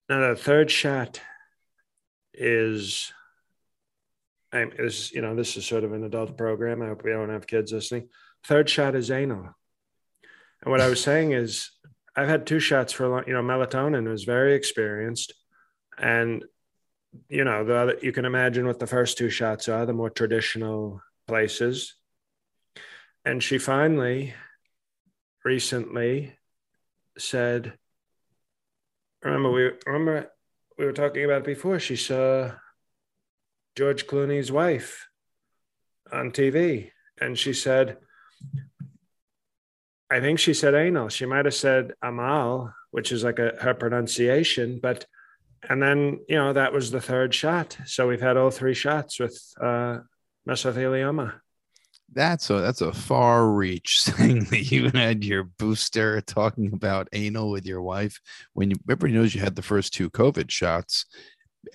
"Now 0.09 0.31
the 0.31 0.37
third 0.37 0.69
shot 0.69 1.21
is." 2.35 3.13
I'm, 4.53 4.73
is 4.79 5.13
you 5.13 5.23
know 5.23 5.35
this 5.35 5.57
is 5.57 5.65
sort 5.65 5.85
of 5.85 5.93
an 5.93 6.05
adult 6.05 6.37
program. 6.37 6.83
I 6.83 6.89
hope 6.89 7.05
we 7.05 7.11
don't 7.11 7.31
have 7.31 7.47
kids 7.47 7.73
listening. 7.73 8.09
Third 8.45 8.69
shot 8.69 8.95
is 8.95 9.11
anal, 9.11 9.55
and 10.63 10.71
what 10.71 10.81
I 10.81 10.89
was 10.89 11.03
saying 11.03 11.33
is 11.33 11.71
I've 12.15 12.29
had 12.29 12.47
two 12.47 12.61
shots 12.61 12.93
for 12.93 13.05
a 13.05 13.09
long. 13.09 13.25
You 13.27 13.35
know, 13.35 13.43
melatonin 13.43 14.09
was 14.09 14.25
very 14.25 14.55
experienced, 14.55 15.33
and 15.99 16.45
you 17.29 17.45
know, 17.45 17.65
the 17.65 17.77
other, 17.77 17.99
you 18.03 18.13
can 18.13 18.25
imagine 18.25 18.67
what 18.67 18.79
the 18.79 18.87
first 18.87 19.19
two 19.19 19.31
shots 19.31 19.69
are, 19.69 19.87
the 19.87 19.93
more 19.93 20.11
traditional 20.11 21.03
places. 21.27 21.95
And 23.25 23.43
she 23.43 23.59
finally, 23.59 24.35
recently, 25.45 26.37
said, 27.17 27.79
"Remember 29.23 29.51
we 29.51 29.71
remember 29.87 30.31
we 30.79 30.85
were 30.85 30.93
talking 30.93 31.25
about 31.25 31.43
it 31.43 31.45
before. 31.45 31.79
She 31.79 31.97
saw 31.97 32.53
George 33.77 34.07
Clooney's 34.07 34.53
wife 34.53 35.09
on 36.13 36.31
TV, 36.31 36.91
and 37.21 37.39
she 37.39 37.53
said." 37.53 37.99
I 40.11 40.21
think 40.21 40.39
she 40.39 40.53
said 40.53 40.75
anal. 40.75 41.09
She 41.09 41.25
might 41.25 41.47
have 41.47 41.55
said 41.55 41.95
amal, 42.03 42.75
which 42.91 43.13
is 43.13 43.25
like 43.25 43.39
a 43.39 43.55
her 43.63 43.73
pronunciation, 43.73 44.79
but 44.83 45.07
and 45.69 45.83
then 45.83 46.21
you 46.29 46.37
know 46.37 46.53
that 46.53 46.73
was 46.73 46.91
the 46.91 47.01
third 47.01 47.35
shot. 47.35 47.77
So 47.87 48.09
we've 48.09 48.21
had 48.21 48.37
all 48.37 48.51
three 48.51 48.75
shots 48.75 49.19
with 49.19 49.41
uh, 49.61 50.01
mesothelioma. 50.49 51.35
That's 52.13 52.51
a 52.51 52.61
that's 52.61 52.83
a 52.83 52.93
far 52.93 53.49
reach 53.49 54.03
saying 54.03 54.45
that 54.51 54.71
you 54.71 54.91
had 54.91 55.25
your 55.25 55.45
booster 55.45 56.21
talking 56.21 56.73
about 56.73 57.09
anal 57.13 57.51
with 57.51 57.65
your 57.65 57.81
wife 57.81 58.21
when 58.53 58.71
you, 58.71 58.77
everybody 58.91 59.15
knows 59.15 59.35
you 59.35 59.41
had 59.41 59.57
the 59.57 59.63
first 59.63 59.95
two 59.95 60.11
COVID 60.11 60.51
shots. 60.51 61.07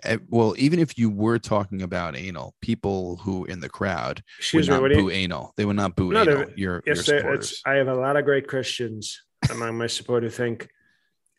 Eh, 0.04 0.18
Well, 0.30 0.54
even 0.58 0.80
if 0.80 0.98
you 0.98 1.10
were 1.10 1.40
talking 1.40 1.82
about 1.82 2.16
anal, 2.16 2.56
people 2.62 3.18
who 3.18 3.46
in 3.46 3.60
the 3.60 3.70
crowd 3.70 4.22
Excuse 4.38 4.70
would 4.70 4.82
me. 4.82 4.90
not 4.90 4.98
boo 4.98 5.04
you, 5.06 5.12
anal. 5.12 5.54
They 5.58 5.66
would 5.66 5.76
not 5.76 5.96
boo 5.96 6.12
No, 6.12 6.22
anal. 6.22 6.46
Your 6.56 6.84
yes, 6.86 7.08
your 7.08 7.20
supporters. 7.20 7.62
I 7.66 7.76
have 7.76 7.88
a 7.88 7.96
lot 7.96 8.16
of 8.18 8.26
great 8.26 8.48
Christians 8.48 9.22
among 9.50 9.78
my 9.78 9.88
support 9.88 10.24
who 10.24 10.30
think 10.30 10.70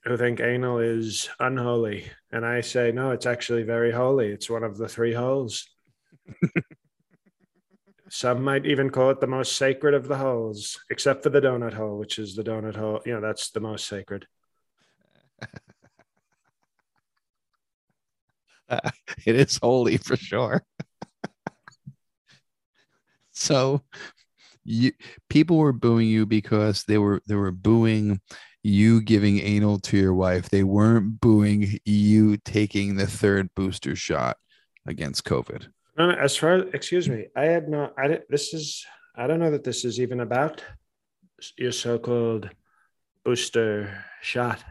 who 0.05 0.17
think 0.17 0.41
anal 0.41 0.79
is 0.79 1.29
unholy, 1.41 2.05
and 2.33 2.47
I 2.47 2.61
say 2.63 2.93
no, 2.93 3.11
it's 3.11 3.27
actually 3.27 3.65
very 3.65 3.93
holy. 3.93 4.29
It's 4.29 4.49
one 4.49 4.63
of 4.63 4.79
the 4.79 4.89
three 4.89 5.13
holes. 5.13 5.67
Some 8.11 8.43
might 8.43 8.65
even 8.65 8.89
call 8.89 9.11
it 9.11 9.21
the 9.21 9.27
most 9.27 9.57
sacred 9.57 9.93
of 9.93 10.09
the 10.09 10.17
holes, 10.17 10.79
except 10.89 11.23
for 11.23 11.29
the 11.29 11.43
donut 11.43 11.75
hole, 11.75 11.99
which 11.99 12.19
is 12.19 12.35
the 12.35 12.43
donut 12.45 12.75
hole. 12.77 13.03
You 13.05 13.15
know, 13.15 13.21
that's 13.21 13.51
the 13.51 13.61
most 13.61 13.87
sacred. 13.87 14.27
it 19.27 19.37
is 19.37 19.59
holy 19.63 19.97
for 19.97 20.17
sure. 20.17 20.63
so 23.33 23.83
you 24.65 24.93
people 25.31 25.57
were 25.57 25.73
booing 25.73 26.09
you 26.09 26.27
because 26.27 26.85
they 26.85 26.99
were 26.99 27.23
they 27.27 27.35
were 27.35 27.53
booing 27.53 28.21
you 28.63 29.01
giving 29.01 29.39
anal 29.41 29.79
to 29.79 29.97
your 29.97 30.15
wife. 30.15 30.51
They 30.51 30.65
weren't 30.65 31.21
booing 31.21 31.79
you 31.85 32.37
taking 32.39 32.97
the 32.97 33.07
third 33.07 33.49
booster 33.55 33.97
shot 33.97 34.37
against 34.87 35.25
COVID. 35.25 35.69
No, 35.97 36.11
no, 36.11 36.19
as 36.19 36.37
far 36.37 36.59
excuse 36.75 37.09
me, 37.09 37.27
I 37.35 37.45
had 37.45 37.69
not. 37.69 37.95
I 37.99 38.09
didn't- 38.09 38.29
this 38.29 38.55
is. 38.55 38.85
I 39.17 39.27
don't 39.27 39.41
know 39.41 39.51
that 39.51 39.65
this 39.65 39.85
is 39.85 39.99
even 39.99 40.21
about 40.21 40.63
your 41.57 41.73
so-called 41.73 42.51
booster 43.25 44.05
shot. 44.23 44.63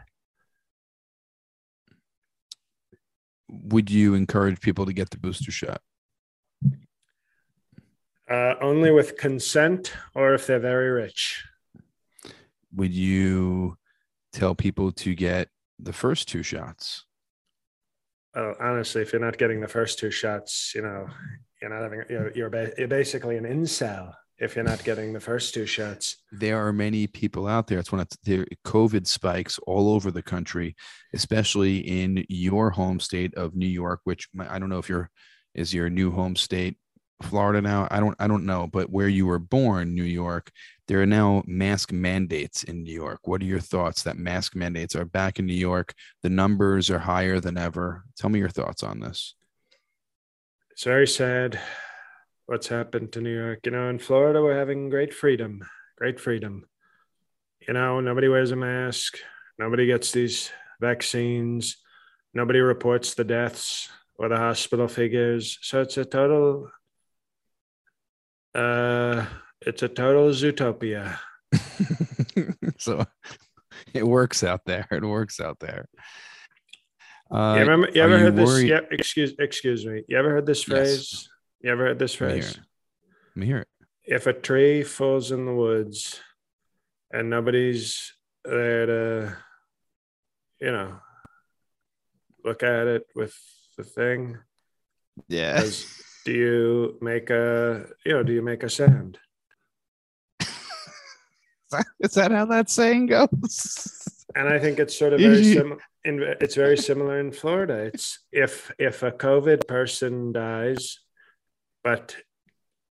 Would 3.48 3.90
you 3.90 4.14
encourage 4.14 4.60
people 4.60 4.86
to 4.86 4.92
get 4.92 5.10
the 5.10 5.18
booster 5.18 5.50
shot? 5.50 5.80
Uh, 8.28 8.54
only 8.60 8.90
with 8.90 9.16
consent 9.16 9.94
or 10.14 10.34
if 10.34 10.46
they're 10.46 10.58
very 10.58 10.90
rich. 10.90 11.44
Would 12.74 12.92
you 12.92 13.78
tell 14.32 14.54
people 14.54 14.92
to 14.92 15.14
get 15.14 15.48
the 15.78 15.94
first 15.94 16.28
two 16.28 16.42
shots? 16.42 17.06
Well, 18.34 18.54
honestly, 18.60 19.00
if 19.00 19.12
you're 19.12 19.24
not 19.24 19.38
getting 19.38 19.60
the 19.60 19.68
first 19.68 19.98
two 19.98 20.10
shots, 20.10 20.72
you 20.74 20.82
know, 20.82 21.06
you're 21.62 21.70
not 21.70 21.82
having. 21.82 22.02
You're 22.10 22.30
you're, 22.32 22.50
ba- 22.50 22.72
you're 22.76 22.86
basically 22.86 23.36
an 23.36 23.44
incel 23.44 24.12
if 24.38 24.54
you're 24.54 24.64
not 24.64 24.84
getting 24.84 25.12
the 25.12 25.20
first 25.20 25.52
two 25.52 25.66
shots. 25.66 26.16
there 26.30 26.64
are 26.64 26.72
many 26.72 27.06
people 27.06 27.46
out 27.46 27.66
there. 27.66 27.78
It's 27.78 27.92
one 27.92 28.00
of 28.00 28.08
the 28.24 28.46
COVID 28.64 29.06
spikes 29.06 29.58
all 29.66 29.92
over 29.92 30.10
the 30.10 30.22
country, 30.22 30.76
especially 31.12 31.78
in 31.78 32.24
your 32.28 32.70
home 32.70 33.00
state 33.00 33.34
of 33.34 33.54
New 33.54 33.66
York, 33.66 34.00
which 34.04 34.28
I 34.38 34.58
don't 34.58 34.68
know 34.68 34.78
if 34.78 34.88
your 34.88 35.10
is 35.54 35.74
your 35.74 35.90
new 35.90 36.10
home 36.12 36.36
state 36.36 36.76
Florida 37.22 37.60
now. 37.60 37.88
I 37.90 37.98
don't 37.98 38.14
I 38.20 38.28
don't 38.28 38.46
know, 38.46 38.68
but 38.68 38.90
where 38.90 39.08
you 39.08 39.26
were 39.26 39.40
born, 39.40 39.94
New 39.94 40.04
York, 40.04 40.50
there 40.86 41.02
are 41.02 41.06
now 41.06 41.42
mask 41.46 41.90
mandates 41.90 42.62
in 42.62 42.84
New 42.84 42.94
York. 42.94 43.20
What 43.24 43.42
are 43.42 43.46
your 43.46 43.60
thoughts 43.60 44.04
that 44.04 44.18
mask 44.18 44.54
mandates 44.54 44.94
are 44.94 45.04
back 45.04 45.38
in 45.38 45.46
New 45.46 45.54
York? 45.54 45.94
The 46.22 46.30
numbers 46.30 46.90
are 46.90 47.00
higher 47.00 47.40
than 47.40 47.58
ever. 47.58 48.04
Tell 48.16 48.30
me 48.30 48.38
your 48.38 48.48
thoughts 48.48 48.84
on 48.84 49.00
this. 49.00 49.34
It's 50.70 50.84
very 50.84 51.08
sad 51.08 51.58
what's 52.48 52.68
happened 52.68 53.12
to 53.12 53.20
New 53.20 53.38
York. 53.38 53.60
You 53.66 53.72
know, 53.72 53.90
in 53.90 53.98
Florida, 53.98 54.42
we're 54.42 54.58
having 54.58 54.88
great 54.88 55.12
freedom, 55.12 55.60
great 55.98 56.18
freedom. 56.18 56.64
You 57.66 57.74
know, 57.74 58.00
nobody 58.00 58.26
wears 58.26 58.52
a 58.52 58.56
mask, 58.56 59.18
nobody 59.58 59.86
gets 59.86 60.12
these 60.12 60.50
vaccines, 60.80 61.76
nobody 62.32 62.60
reports 62.60 63.12
the 63.12 63.24
deaths 63.24 63.90
or 64.14 64.30
the 64.30 64.38
hospital 64.38 64.88
figures. 64.88 65.58
So 65.60 65.82
it's 65.82 65.98
a 65.98 66.06
total, 66.06 66.70
uh, 68.54 69.26
it's 69.60 69.82
a 69.82 69.88
total 69.88 70.30
zootopia. 70.30 71.18
so 72.78 73.04
it 73.92 74.06
works 74.06 74.42
out 74.42 74.62
there. 74.64 74.88
It 74.90 75.04
works 75.04 75.38
out 75.38 75.58
there. 75.60 75.86
Uh, 77.30 77.56
you 77.56 77.60
remember? 77.60 77.90
You 77.94 78.00
ever 78.00 78.16
you 78.16 78.24
heard 78.24 78.36
this? 78.36 78.62
Yeah. 78.62 78.80
Excuse. 78.90 79.34
Excuse 79.38 79.84
me. 79.84 80.02
You 80.08 80.16
ever 80.16 80.30
heard 80.30 80.46
this 80.46 80.66
Yes. 80.66 81.28
You 81.60 81.70
ever 81.72 81.86
heard 81.86 81.98
this 81.98 82.14
phrase? 82.14 82.58
Let 83.34 83.36
me 83.36 83.46
hear 83.46 83.58
it. 83.58 83.68
If 84.04 84.26
a 84.26 84.32
tree 84.32 84.82
falls 84.84 85.32
in 85.32 85.44
the 85.44 85.54
woods, 85.54 86.20
and 87.12 87.28
nobody's 87.30 88.12
there 88.44 88.86
to, 88.86 89.36
you 90.60 90.72
know, 90.72 91.00
look 92.44 92.62
at 92.62 92.86
it 92.86 93.06
with 93.14 93.34
the 93.76 93.84
thing, 93.84 94.38
Yeah. 95.28 95.60
does, 95.60 95.86
do 96.24 96.32
you 96.32 96.98
make 97.00 97.30
a, 97.30 97.86
you 98.04 98.12
know, 98.12 98.22
do 98.22 98.32
you 98.32 98.42
make 98.42 98.62
a 98.62 98.70
sound? 98.70 99.18
Is 102.00 102.14
that 102.14 102.30
how 102.30 102.46
that 102.46 102.70
saying 102.70 103.06
goes? 103.06 104.24
and 104.34 104.48
I 104.48 104.58
think 104.58 104.78
it's 104.78 104.96
sort 104.96 105.12
of 105.12 105.20
very 105.20 105.44
similar. 105.44 105.80
in, 106.04 106.22
it's 106.40 106.54
very 106.54 106.76
similar 106.78 107.20
in 107.20 107.30
Florida. 107.32 107.74
It's 107.92 108.20
if 108.32 108.72
if 108.78 109.02
a 109.02 109.12
COVID 109.12 109.66
person 109.68 110.32
dies, 110.32 110.98
but 111.88 112.16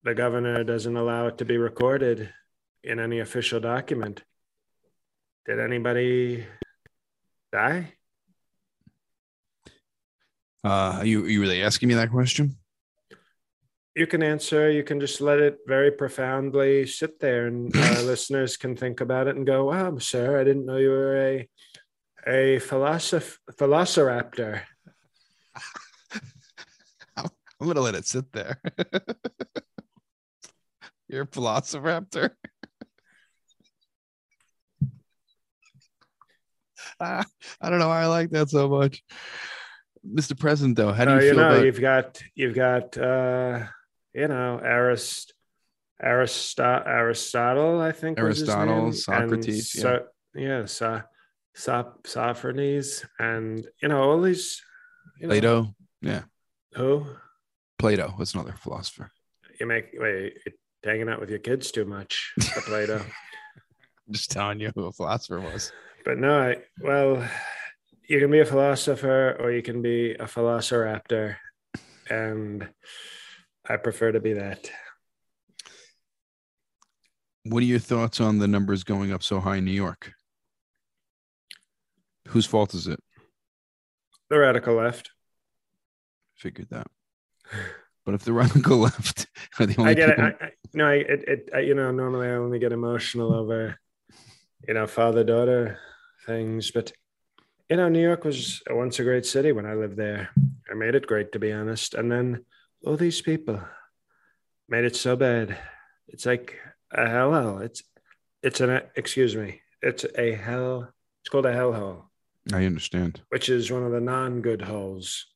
the 0.02 0.14
governor 0.14 0.64
doesn't 0.64 0.96
allow 0.96 1.26
it 1.26 1.36
to 1.36 1.44
be 1.44 1.58
recorded 1.58 2.32
in 2.82 2.98
any 2.98 3.18
official 3.20 3.60
document. 3.60 4.24
Did 5.44 5.60
anybody 5.60 6.46
die? 7.52 7.92
Uh, 10.64 11.00
are 11.00 11.04
you 11.04 11.26
are 11.26 11.28
you 11.28 11.40
really 11.42 11.62
asking 11.62 11.90
me 11.90 11.96
that 11.96 12.10
question? 12.10 12.56
You 13.94 14.06
can 14.06 14.22
answer. 14.22 14.70
You 14.70 14.84
can 14.84 15.00
just 15.00 15.20
let 15.20 15.38
it 15.38 15.58
very 15.66 15.90
profoundly 15.90 16.86
sit 16.86 17.20
there, 17.20 17.46
and 17.46 17.76
uh, 17.76 18.02
listeners 18.12 18.56
can 18.56 18.74
think 18.74 19.02
about 19.02 19.26
it 19.28 19.36
and 19.36 19.46
go, 19.46 19.66
"Wow, 19.66 19.98
sir, 19.98 20.40
I 20.40 20.44
didn't 20.44 20.64
know 20.64 20.78
you 20.78 20.90
were 20.90 21.16
a 21.28 21.48
a 22.26 22.58
philosoph- 22.58 23.38
velociraptor." 23.60 24.62
I'm 27.60 27.66
gonna 27.66 27.80
let 27.80 27.94
it 27.94 28.06
sit 28.06 28.32
there. 28.32 28.60
You're 31.08 31.22
a 31.22 31.26
velociraptor. 31.26 32.30
Ah, 37.00 37.24
I 37.60 37.70
don't 37.70 37.78
know 37.78 37.88
why 37.88 38.02
I 38.02 38.06
like 38.06 38.30
that 38.30 38.50
so 38.50 38.68
much. 38.68 39.04
Mr. 40.06 40.38
President, 40.38 40.76
though, 40.76 40.92
how 40.92 41.04
do 41.04 41.12
you 41.12 41.16
Uh, 41.16 41.20
you 41.20 41.30
feel 41.30 41.36
know, 41.38 41.48
about 41.50 41.64
you've 41.64 41.80
got 41.80 42.22
you've 42.34 42.54
got 42.54 42.98
uh, 42.98 43.66
you 44.14 44.28
know 44.28 44.58
Arist, 44.62 45.34
Arist- 46.02 46.58
Aristotle, 46.60 47.80
I 47.80 47.92
think 47.92 48.18
Aristotle, 48.18 48.92
Socrates, 48.92 49.74
and 49.74 49.82
so, 49.82 50.06
yeah, 50.34 50.64
so, 50.66 51.02
Sop- 51.54 52.06
Sophocles, 52.06 53.04
and 53.18 53.66
you 53.82 53.88
know 53.88 54.02
all 54.02 54.20
these. 54.20 54.62
You 55.20 55.26
know, 55.26 55.32
Plato? 55.32 55.74
Yeah, 56.00 56.22
Who 56.74 57.06
Plato 57.78 58.14
was 58.18 58.34
another 58.34 58.54
philosopher. 58.58 59.10
you 59.60 59.66
make? 59.66 59.90
Wait, 59.94 60.34
hanging 60.84 61.08
out 61.08 61.20
with 61.20 61.30
your 61.30 61.38
kids 61.38 61.70
too 61.70 61.84
much, 61.84 62.32
Plato. 62.66 62.98
I'm 64.06 64.12
just 64.12 64.30
telling 64.30 64.58
you 64.60 64.72
who 64.74 64.86
a 64.86 64.92
philosopher 64.92 65.40
was. 65.40 65.70
but 66.04 66.18
no, 66.18 66.40
I, 66.40 66.56
well, 66.80 67.28
you 68.08 68.18
can 68.18 68.30
be 68.30 68.40
a 68.40 68.44
philosopher 68.46 69.36
or 69.38 69.52
you 69.52 69.62
can 69.62 69.82
be 69.82 70.12
a 70.12 70.24
velociraptor, 70.24 71.36
and 72.08 72.68
I 73.68 73.76
prefer 73.76 74.12
to 74.12 74.20
be 74.20 74.32
that. 74.34 74.70
What 77.44 77.62
are 77.62 77.66
your 77.66 77.78
thoughts 77.78 78.20
on 78.20 78.38
the 78.38 78.48
numbers 78.48 78.82
going 78.82 79.12
up 79.12 79.22
so 79.22 79.40
high 79.40 79.56
in 79.56 79.64
New 79.64 79.70
York? 79.72 80.12
Whose 82.28 82.46
fault 82.46 82.74
is 82.74 82.86
it? 82.86 83.00
The 84.30 84.38
radical 84.38 84.74
left. 84.74 85.10
Figured 86.36 86.68
that. 86.70 86.86
But 88.04 88.14
if 88.14 88.24
the 88.24 88.32
right 88.32 88.52
and 88.54 88.64
go 88.64 88.76
left 88.76 89.26
are 89.58 89.66
the 89.66 89.76
only 89.78 89.90
I 89.90 89.94
get 89.94 90.08
people, 90.10 90.24
it. 90.24 90.36
I, 90.40 90.44
I, 90.46 90.50
no, 90.72 90.86
I, 90.86 90.94
it, 90.94 91.24
it, 91.28 91.50
I, 91.54 91.58
you 91.60 91.74
know, 91.74 91.90
normally 91.90 92.28
I 92.28 92.32
only 92.32 92.58
get 92.58 92.72
emotional 92.72 93.34
over, 93.34 93.78
you 94.66 94.74
know, 94.74 94.86
father 94.86 95.24
daughter 95.24 95.78
things, 96.24 96.70
but 96.70 96.92
you 97.68 97.76
know, 97.76 97.88
New 97.88 98.00
York 98.00 98.24
was 98.24 98.62
once 98.70 98.98
a 98.98 99.04
great 99.04 99.26
city 99.26 99.52
when 99.52 99.66
I 99.66 99.74
lived 99.74 99.96
there. 99.96 100.30
I 100.70 100.74
made 100.74 100.94
it 100.94 101.06
great, 101.06 101.32
to 101.32 101.38
be 101.38 101.52
honest. 101.52 101.94
And 101.94 102.10
then 102.10 102.44
all 102.84 102.96
these 102.96 103.20
people 103.20 103.60
made 104.68 104.84
it 104.84 104.96
so 104.96 105.16
bad. 105.16 105.58
It's 106.08 106.24
like 106.24 106.58
a 106.90 107.04
hellhole. 107.04 107.62
It's, 107.62 107.82
it's 108.42 108.60
an, 108.60 108.80
excuse 108.96 109.36
me, 109.36 109.60
it's 109.82 110.06
a 110.16 110.32
hell. 110.34 110.90
It's 111.20 111.28
called 111.28 111.46
a 111.46 111.54
hellhole, 111.54 112.04
I 112.52 112.64
understand. 112.64 113.20
which 113.28 113.50
is 113.50 113.70
one 113.70 113.84
of 113.84 113.92
the 113.92 114.00
non-good 114.00 114.62
holes. 114.62 115.26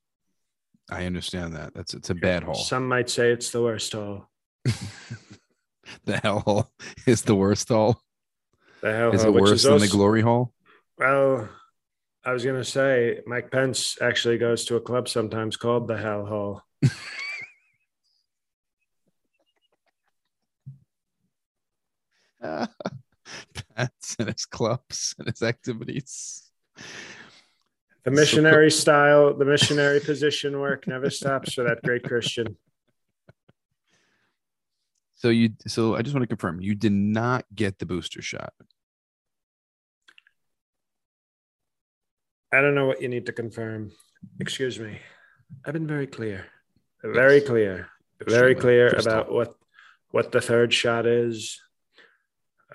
I 0.93 1.07
understand 1.07 1.55
that. 1.55 1.75
That's 1.75 1.95
it's 1.95 2.11
a 2.11 2.15
bad 2.15 2.43
hole. 2.43 2.55
Some 2.55 2.87
might 2.87 3.09
say 3.09 3.31
it's 3.31 3.51
the 3.51 3.63
worst 3.63 3.93
hole. 3.93 4.29
the 6.05 6.19
hell 6.23 6.41
hole 6.41 6.71
is 7.07 7.23
the 7.23 7.35
worst 7.35 7.69
hole. 7.69 8.01
The 8.83 8.93
hell 8.93 9.13
Is 9.13 9.23
hole, 9.23 9.37
it 9.37 9.41
worse 9.41 9.63
than 9.63 9.79
the 9.79 9.89
glory 9.89 10.21
hole? 10.21 10.53
Well, 10.99 11.49
I 12.25 12.33
was 12.33 12.45
gonna 12.45 12.63
say 12.65 13.21
Mike 13.27 13.51
Pence 13.51 13.97
actually 14.01 14.39
goes 14.39 14.65
to 14.67 14.77
a 14.77 14.81
club 14.81 15.09
sometimes 15.09 15.57
called 15.57 15.89
the 15.89 15.97
Hell 15.97 16.27
Hole. 16.27 16.61
Pats 23.77 24.17
and 24.19 24.29
his 24.29 24.45
clubs 24.47 25.15
and 25.19 25.27
his 25.29 25.43
activities. 25.43 26.51
The 28.05 28.11
So- 28.11 28.15
missionary 28.21 28.71
style, 28.71 29.35
the 29.35 29.45
missionary 29.45 30.01
position 30.01 30.59
work 30.59 30.87
never 30.89 31.09
stops 31.11 31.55
for 31.55 31.63
that 31.65 31.83
great 31.83 32.03
Christian. 32.05 32.57
So 35.15 35.29
you 35.29 35.51
so 35.69 35.95
I 35.95 36.03
just 36.03 36.15
want 36.15 36.23
to 36.25 36.27
confirm 36.27 36.61
you 36.61 36.75
did 36.75 36.91
not 36.93 37.45
get 37.55 37.79
the 37.79 37.87
booster 37.87 38.21
shot. 38.21 38.53
I 42.53 42.61
don't 42.61 42.75
know 42.75 42.87
what 42.87 43.01
you 43.01 43.09
need 43.09 43.27
to 43.27 43.33
confirm. 43.33 43.93
Excuse 44.41 44.79
me. 44.79 44.99
I've 45.65 45.73
been 45.73 45.87
very 45.87 46.07
clear, 46.07 46.47
very 47.03 47.37
Yes. 47.39 47.47
clear, 47.47 47.89
very 48.27 48.53
Extremely 48.53 48.55
clear 48.61 48.91
crystal. 48.91 49.13
about 49.13 49.33
what 49.33 49.55
what 50.11 50.31
the 50.33 50.41
third 50.43 50.75
shot 50.75 51.07
is, 51.07 51.63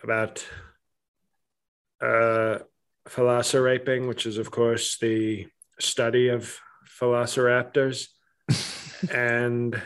about 0.01 0.48
uh, 2.01 2.60
velociraping, 3.09 4.07
which 4.07 4.25
is 4.25 4.37
of 4.37 4.51
course 4.51 4.97
the 4.99 5.47
study 5.79 6.29
of 6.29 6.59
velociraptors, 6.99 8.07
and 9.13 9.81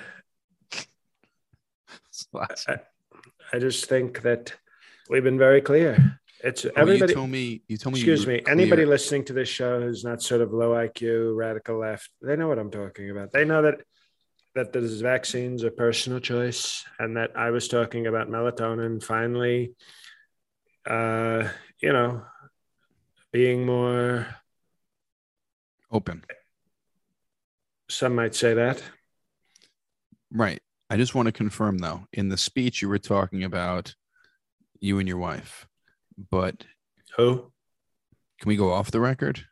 I, 2.35 2.77
I 3.53 3.59
just 3.59 3.85
think 3.85 4.21
that 4.21 4.53
we've 5.09 5.23
been 5.23 5.37
very 5.37 5.61
clear. 5.61 6.19
It's 6.43 6.65
Oh, 6.65 6.71
everybody. 6.75 7.11
you 7.11 7.15
told 7.15 7.29
me 7.29 7.61
you 7.67 7.77
told 7.77 7.93
me 7.93 7.99
Excuse 7.99 8.25
me. 8.25 8.41
Anybody 8.47 8.85
listening 8.85 9.25
to 9.25 9.33
this 9.33 9.49
show 9.49 9.79
who's 9.81 10.03
not 10.03 10.21
sort 10.21 10.41
of 10.41 10.53
low 10.53 10.71
IQ, 10.71 11.35
radical 11.35 11.77
left, 11.77 12.09
they 12.21 12.35
know 12.35 12.47
what 12.47 12.57
I'm 12.57 12.71
talking 12.71 13.11
about. 13.11 13.31
They 13.31 13.45
know 13.45 13.61
that 13.61 13.81
that 14.55 14.73
these 14.73 14.99
vaccines 15.01 15.63
are 15.63 15.71
personal 15.71 16.19
choice, 16.19 16.83
and 16.99 17.15
that 17.17 17.31
I 17.37 17.51
was 17.51 17.67
talking 17.67 18.07
about 18.07 18.29
melatonin 18.29 19.01
finally, 19.03 19.73
uh, 20.89 21.47
you 21.81 21.93
know, 21.93 22.23
being 23.31 23.65
more. 23.65 24.27
open. 25.91 26.23
Some 27.89 28.15
might 28.15 28.35
say 28.35 28.53
that. 28.53 28.81
Right. 30.31 30.61
I 30.89 30.97
just 30.97 31.15
want 31.15 31.25
to 31.27 31.31
confirm 31.31 31.77
though, 31.79 32.07
in 32.13 32.29
the 32.29 32.37
speech 32.37 32.81
you 32.81 32.89
were 32.89 32.97
talking 32.99 33.43
about 33.43 33.95
you 34.79 34.99
and 34.99 35.07
your 35.07 35.17
wife, 35.17 35.67
but 36.29 36.65
Who? 37.17 37.51
can 38.39 38.49
we 38.49 38.55
go 38.55 38.71
off 38.73 38.91
the 38.91 38.99
record? 39.01 39.45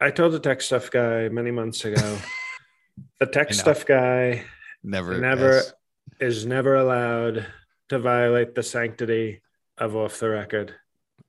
I 0.00 0.10
told 0.10 0.32
the 0.32 0.40
tech 0.40 0.60
stuff 0.60 0.90
guy 0.90 1.28
many 1.28 1.50
months 1.50 1.84
ago. 1.84 2.18
the 3.20 3.26
tech 3.26 3.52
stuff 3.54 3.84
guy 3.86 4.44
Never, 4.82 5.18
never 5.18 5.54
has- 5.54 5.74
is 6.20 6.46
never 6.46 6.76
allowed 6.76 7.46
to 7.88 7.98
violate 7.98 8.54
the 8.54 8.62
sanctity 8.62 9.42
of 9.78 9.94
off 9.96 10.18
the 10.18 10.28
record. 10.28 10.74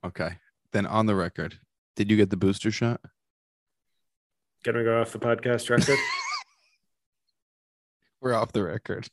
Okay. 0.06 0.38
Then 0.73 0.86
on 0.86 1.06
the 1.06 1.15
record, 1.15 1.60
did 1.95 2.12
you 2.12 2.17
get 2.17 2.30
the 2.30 2.38
booster 2.38 2.71
shot? 2.71 3.01
Can 4.63 4.75
we 4.75 4.84
go 4.84 5.01
off 5.01 5.12
the 5.12 5.19
podcast 5.19 5.69
record? 5.69 5.97
We're 8.21 8.34
off 8.34 8.51
the 8.51 8.63
record. 8.63 9.08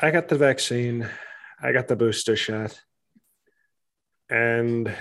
I 0.00 0.10
got 0.10 0.28
the 0.28 0.36
vaccine. 0.36 1.08
I 1.60 1.72
got 1.72 1.88
the 1.88 1.96
booster 1.96 2.36
shot. 2.36 2.80
And 4.30 4.94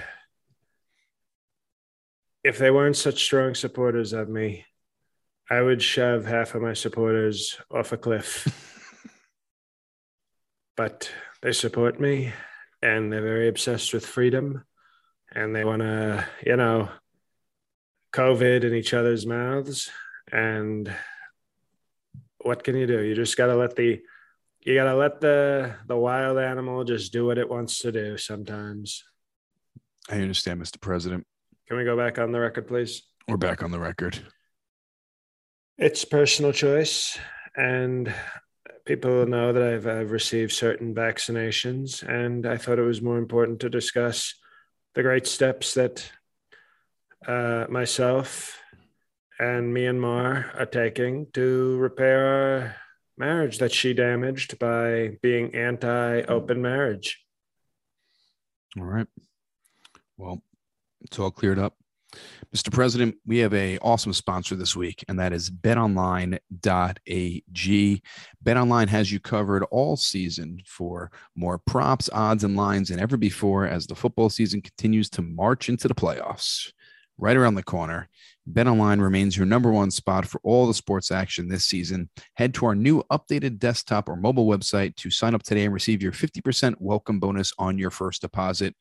if 2.43 2.57
they 2.57 2.71
weren't 2.71 2.95
such 2.95 3.23
strong 3.23 3.53
supporters 3.53 4.13
of 4.13 4.29
me, 4.29 4.65
I 5.49 5.61
would 5.61 5.81
shove 5.81 6.25
half 6.25 6.55
of 6.55 6.61
my 6.61 6.73
supporters 6.73 7.59
off 7.69 7.91
a 7.91 7.97
cliff. 7.97 8.47
but 10.77 11.11
they 11.41 11.51
support 11.51 11.99
me 11.99 12.33
and 12.81 13.11
they're 13.11 13.21
very 13.21 13.47
obsessed 13.47 13.93
with 13.93 14.05
freedom 14.05 14.63
and 15.31 15.55
they 15.55 15.63
want 15.63 15.81
to, 15.81 16.25
you 16.45 16.55
know, 16.55 16.89
COVID 18.13 18.63
in 18.63 18.73
each 18.73 18.93
other's 18.93 19.25
mouths. 19.25 19.89
And 20.31 20.93
what 22.39 22.63
can 22.63 22.75
you 22.75 22.87
do? 22.87 23.01
You 23.01 23.15
just 23.15 23.37
got 23.37 23.47
to 23.47 23.55
let 23.55 23.75
the 23.75 24.01
you 24.67 24.75
gotta 24.75 24.95
let 24.95 25.21
the 25.21 25.75
the 25.87 25.95
wild 25.95 26.37
animal 26.37 26.83
just 26.83 27.13
do 27.13 27.25
what 27.25 27.37
it 27.37 27.49
wants 27.49 27.79
to 27.79 27.91
do 27.91 28.17
sometimes. 28.17 29.05
I 30.09 30.15
understand, 30.15 30.61
Mr. 30.61 30.81
President. 30.81 31.25
Can 31.69 31.77
we 31.77 31.85
go 31.85 31.95
back 31.95 32.19
on 32.19 32.33
the 32.33 32.39
record, 32.41 32.67
please? 32.67 33.03
We're 33.29 33.37
back 33.37 33.63
on 33.63 33.71
the 33.71 33.79
record. 33.79 34.19
It's 35.77 36.03
personal 36.03 36.51
choice, 36.51 37.17
and 37.55 38.13
people 38.87 39.25
know 39.27 39.51
that 39.51 39.61
I've, 39.61 39.85
I've 39.85 40.11
received 40.11 40.53
certain 40.53 40.95
vaccinations, 40.95 42.01
and 42.01 42.47
I 42.47 42.57
thought 42.57 42.79
it 42.79 42.83
was 42.83 43.01
more 43.01 43.17
important 43.17 43.59
to 43.59 43.69
discuss 43.69 44.33
the 44.95 45.03
great 45.03 45.27
steps 45.27 45.73
that 45.73 46.09
uh, 47.27 47.65
myself 47.69 48.57
and 49.39 49.75
Myanmar 49.75 50.59
are 50.59 50.65
taking 50.65 51.27
to 51.33 51.77
repair 51.77 52.25
our 52.25 52.75
marriage 53.17 53.57
that 53.59 53.71
she 53.71 53.93
damaged 53.93 54.57
by 54.57 55.17
being 55.21 55.53
anti-open 55.53 56.61
marriage. 56.61 57.23
All 58.77 58.85
right. 58.85 59.07
Well, 60.17 60.41
it's 61.01 61.19
all 61.19 61.31
cleared 61.31 61.59
up. 61.59 61.75
Mr. 62.55 62.71
President, 62.71 63.15
we 63.25 63.39
have 63.39 63.53
a 63.53 63.77
awesome 63.79 64.13
sponsor 64.13 64.55
this 64.55 64.75
week, 64.75 65.03
and 65.07 65.19
that 65.19 65.33
is 65.33 65.49
betonline.ag. 65.49 66.41
BetOnline 68.45 68.87
has 68.87 69.11
you 69.11 69.19
covered 69.19 69.63
all 69.71 69.97
season 69.97 70.61
for 70.65 71.11
more 71.35 71.57
props, 71.57 72.09
odds, 72.13 72.43
and 72.43 72.55
lines 72.55 72.89
than 72.89 72.99
ever 72.99 73.17
before 73.17 73.67
as 73.67 73.85
the 73.85 73.95
football 73.95 74.29
season 74.29 74.61
continues 74.61 75.09
to 75.09 75.21
march 75.21 75.67
into 75.69 75.87
the 75.87 75.95
playoffs. 75.95 76.71
Right 77.19 77.35
around 77.35 77.55
the 77.55 77.63
corner, 77.63 78.09
BetOnline 78.51 79.01
remains 79.01 79.35
your 79.35 79.47
number 79.47 79.71
one 79.71 79.91
spot 79.91 80.25
for 80.25 80.39
all 80.43 80.67
the 80.67 80.73
sports 80.73 81.11
action 81.11 81.47
this 81.47 81.65
season. 81.65 82.09
Head 82.35 82.53
to 82.55 82.67
our 82.67 82.75
new 82.75 83.03
updated 83.11 83.57
desktop 83.57 84.07
or 84.07 84.15
mobile 84.15 84.45
website 84.45 84.95
to 84.97 85.09
sign 85.09 85.33
up 85.33 85.43
today 85.43 85.65
and 85.65 85.73
receive 85.73 86.01
your 86.01 86.11
50% 86.11 86.75
welcome 86.79 87.19
bonus 87.19 87.51
on 87.57 87.77
your 87.77 87.89
first 87.89 88.21
deposit. 88.21 88.75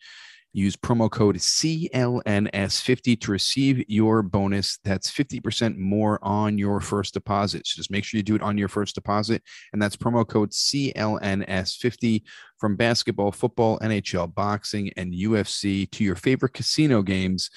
Use 0.52 0.74
promo 0.74 1.10
code 1.10 1.36
CLNS50 1.36 3.20
to 3.20 3.30
receive 3.30 3.84
your 3.88 4.22
bonus. 4.22 4.78
That's 4.84 5.10
50% 5.10 5.76
more 5.76 6.18
on 6.22 6.56
your 6.56 6.80
first 6.80 7.12
deposit. 7.12 7.66
So 7.66 7.76
just 7.76 7.90
make 7.90 8.04
sure 8.04 8.16
you 8.16 8.22
do 8.22 8.36
it 8.36 8.42
on 8.42 8.56
your 8.56 8.68
first 8.68 8.94
deposit. 8.94 9.42
And 9.72 9.82
that's 9.82 9.96
promo 9.96 10.26
code 10.26 10.52
CLNS50 10.52 12.22
from 12.58 12.76
basketball, 12.76 13.32
football, 13.32 13.78
NHL, 13.80 14.34
boxing, 14.34 14.90
and 14.96 15.12
UFC 15.12 15.90
to 15.90 16.02
your 16.02 16.16
favorite 16.16 16.54
casino 16.54 17.02
games. 17.02 17.50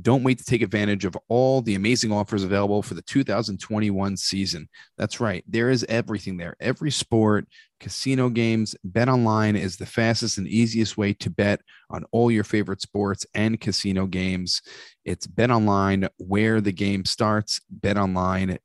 Don't 0.00 0.22
wait 0.22 0.38
to 0.38 0.44
take 0.44 0.62
advantage 0.62 1.04
of 1.04 1.16
all 1.28 1.60
the 1.60 1.74
amazing 1.74 2.12
offers 2.12 2.44
available 2.44 2.80
for 2.80 2.94
the 2.94 3.02
2021 3.02 4.16
season. 4.16 4.68
That's 4.96 5.20
right. 5.20 5.44
There 5.46 5.68
is 5.68 5.84
everything 5.86 6.38
there. 6.38 6.56
Every 6.60 6.90
sport, 6.90 7.46
casino 7.78 8.30
games, 8.30 8.74
Bet 8.84 9.10
Online 9.10 9.54
is 9.54 9.76
the 9.76 9.84
fastest 9.84 10.38
and 10.38 10.48
easiest 10.48 10.96
way 10.96 11.12
to 11.14 11.28
bet 11.28 11.60
on 11.90 12.04
all 12.10 12.30
your 12.30 12.44
favorite 12.44 12.80
sports 12.80 13.26
and 13.34 13.60
casino 13.60 14.06
games. 14.06 14.62
It's 15.04 15.26
Bet 15.26 15.50
Online 15.50 16.08
where 16.16 16.62
the 16.62 16.72
game 16.72 17.04
starts, 17.04 17.60
betonline.ag. 17.80 18.58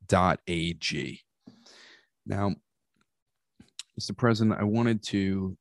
Now, 2.26 2.56
Mr. 4.00 4.16
President, 4.16 4.60
I 4.60 4.64
wanted 4.64 5.04
to 5.08 5.58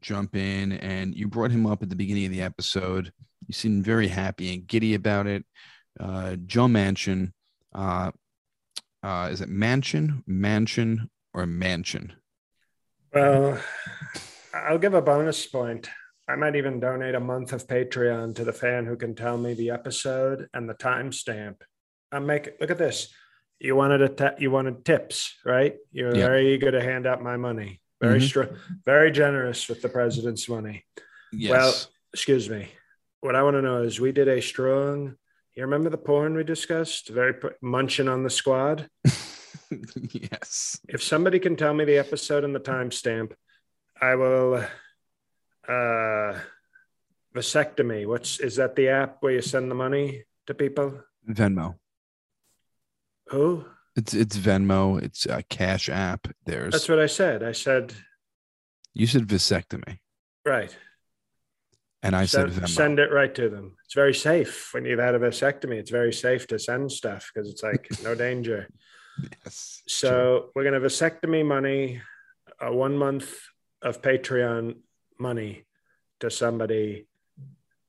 jump 0.00 0.34
in 0.36 0.72
and 0.72 1.14
you 1.14 1.28
brought 1.28 1.50
him 1.50 1.66
up 1.66 1.82
at 1.82 1.90
the 1.90 1.96
beginning 1.96 2.26
of 2.26 2.32
the 2.32 2.42
episode. 2.42 3.12
You 3.52 3.54
seem 3.54 3.82
very 3.82 4.08
happy 4.08 4.54
and 4.54 4.66
giddy 4.66 4.94
about 4.94 5.26
it. 5.26 5.44
Uh, 6.00 6.36
Joe 6.46 6.68
Manchin, 6.68 7.32
uh, 7.74 8.10
uh, 9.02 9.28
is 9.30 9.42
it 9.42 9.50
Mansion, 9.50 10.24
Mansion, 10.26 11.10
or 11.34 11.44
Mansion? 11.44 12.14
Well, 13.12 13.60
I'll 14.54 14.78
give 14.78 14.94
a 14.94 15.02
bonus 15.02 15.44
point. 15.46 15.90
I 16.26 16.34
might 16.36 16.56
even 16.56 16.80
donate 16.80 17.14
a 17.14 17.20
month 17.20 17.52
of 17.52 17.66
Patreon 17.66 18.34
to 18.36 18.44
the 18.44 18.54
fan 18.54 18.86
who 18.86 18.96
can 18.96 19.14
tell 19.14 19.36
me 19.36 19.52
the 19.52 19.68
episode 19.68 20.48
and 20.54 20.66
the 20.66 20.72
timestamp. 20.74 21.56
I'm 22.10 22.24
making. 22.24 22.54
Look 22.58 22.70
at 22.70 22.78
this. 22.78 23.12
You 23.60 23.76
wanted 23.76 24.00
a 24.00 24.08
te- 24.08 24.42
you 24.42 24.50
wanted 24.50 24.82
tips, 24.86 25.34
right? 25.44 25.76
You're 25.90 26.16
Yeah. 26.16 26.24
very 26.28 26.54
eager 26.54 26.70
to 26.70 26.80
hand 26.80 27.06
out 27.06 27.22
my 27.22 27.36
money. 27.36 27.82
Very 28.00 28.18
Mhm. 28.18 28.26
str- 28.28 28.54
very 28.86 29.10
generous 29.12 29.68
with 29.68 29.82
the 29.82 29.90
president's 29.90 30.48
money. 30.48 30.86
Yes. 31.32 31.50
Well, 31.50 31.74
excuse 32.14 32.48
me. 32.48 32.68
What 33.22 33.36
I 33.36 33.42
want 33.44 33.54
to 33.54 33.62
know 33.62 33.82
is 33.82 34.00
we 34.00 34.10
did 34.10 34.26
a 34.26 34.42
strong. 34.42 35.14
You 35.54 35.62
remember 35.62 35.90
the 35.90 35.96
porn 35.96 36.34
we 36.34 36.42
discussed? 36.42 37.08
Very 37.08 37.34
munching 37.62 38.08
on 38.08 38.24
the 38.24 38.30
squad. 38.30 38.88
yes. 40.10 40.80
If 40.88 41.02
somebody 41.02 41.38
can 41.38 41.54
tell 41.54 41.72
me 41.72 41.84
the 41.84 41.98
episode 41.98 42.42
and 42.42 42.52
the 42.52 42.60
timestamp, 42.60 43.32
I 44.00 44.16
will. 44.16 44.64
Uh, 45.68 46.38
vasectomy. 47.32 48.06
What's 48.06 48.40
is 48.40 48.56
that 48.56 48.74
the 48.74 48.88
app 48.88 49.18
where 49.20 49.34
you 49.34 49.40
send 49.40 49.70
the 49.70 49.76
money 49.76 50.24
to 50.48 50.54
people? 50.54 51.00
Venmo. 51.28 51.76
Who? 53.28 53.64
It's 53.94 54.14
it's 54.14 54.36
Venmo. 54.36 55.00
It's 55.00 55.26
a 55.26 55.44
cash 55.44 55.88
app. 55.88 56.26
There's 56.44 56.72
That's 56.72 56.88
what 56.88 56.98
I 56.98 57.06
said. 57.06 57.44
I 57.44 57.52
said 57.52 57.94
you 58.94 59.06
said 59.06 59.28
vasectomy, 59.28 59.98
right. 60.44 60.76
And 62.02 62.16
I 62.16 62.24
send, 62.24 62.52
said 62.52 62.62
Venmo. 62.62 62.68
send 62.68 62.98
it 62.98 63.12
right 63.12 63.34
to 63.34 63.48
them. 63.48 63.76
It's 63.84 63.94
very 63.94 64.14
safe 64.14 64.72
when 64.74 64.84
you've 64.84 64.98
had 64.98 65.14
a 65.14 65.18
vasectomy. 65.18 65.76
It's 65.76 65.90
very 65.90 66.12
safe 66.12 66.46
to 66.48 66.58
send 66.58 66.90
stuff 66.90 67.30
because 67.32 67.48
it's 67.48 67.62
like 67.62 67.88
no 68.02 68.14
danger. 68.26 68.68
yes. 69.44 69.82
So 69.86 70.50
we're 70.54 70.64
gonna 70.64 70.80
vasectomy 70.80 71.44
money, 71.46 72.00
a 72.60 72.72
one 72.72 72.96
month 72.96 73.32
of 73.82 74.02
Patreon 74.02 74.76
money 75.18 75.64
to 76.20 76.30
somebody. 76.30 77.06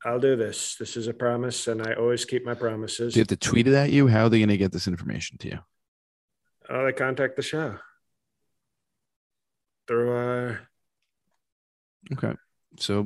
I'll 0.06 0.20
do 0.20 0.36
this. 0.36 0.76
This 0.76 0.98
is 0.98 1.08
a 1.08 1.14
promise, 1.14 1.68
and 1.68 1.82
I 1.82 1.94
always 1.94 2.26
keep 2.26 2.46
my 2.46 2.54
promises. 2.54 3.14
Do 3.14 3.20
you 3.20 3.22
have 3.22 3.28
to 3.30 3.38
tweet 3.38 3.68
it 3.68 3.74
at 3.74 3.92
you? 3.92 4.08
How 4.08 4.26
are 4.26 4.30
they 4.30 4.40
going 4.40 4.50
to 4.50 4.58
get 4.58 4.74
this 4.74 4.88
information 4.88 5.38
to 5.40 5.48
you? 5.48 5.60
Oh, 6.70 6.86
they 6.86 6.92
contact 6.92 7.38
the 7.38 7.42
show 7.42 7.78
through 9.88 10.12
our. 10.12 10.60
Okay. 12.12 12.34
So, 12.80 13.06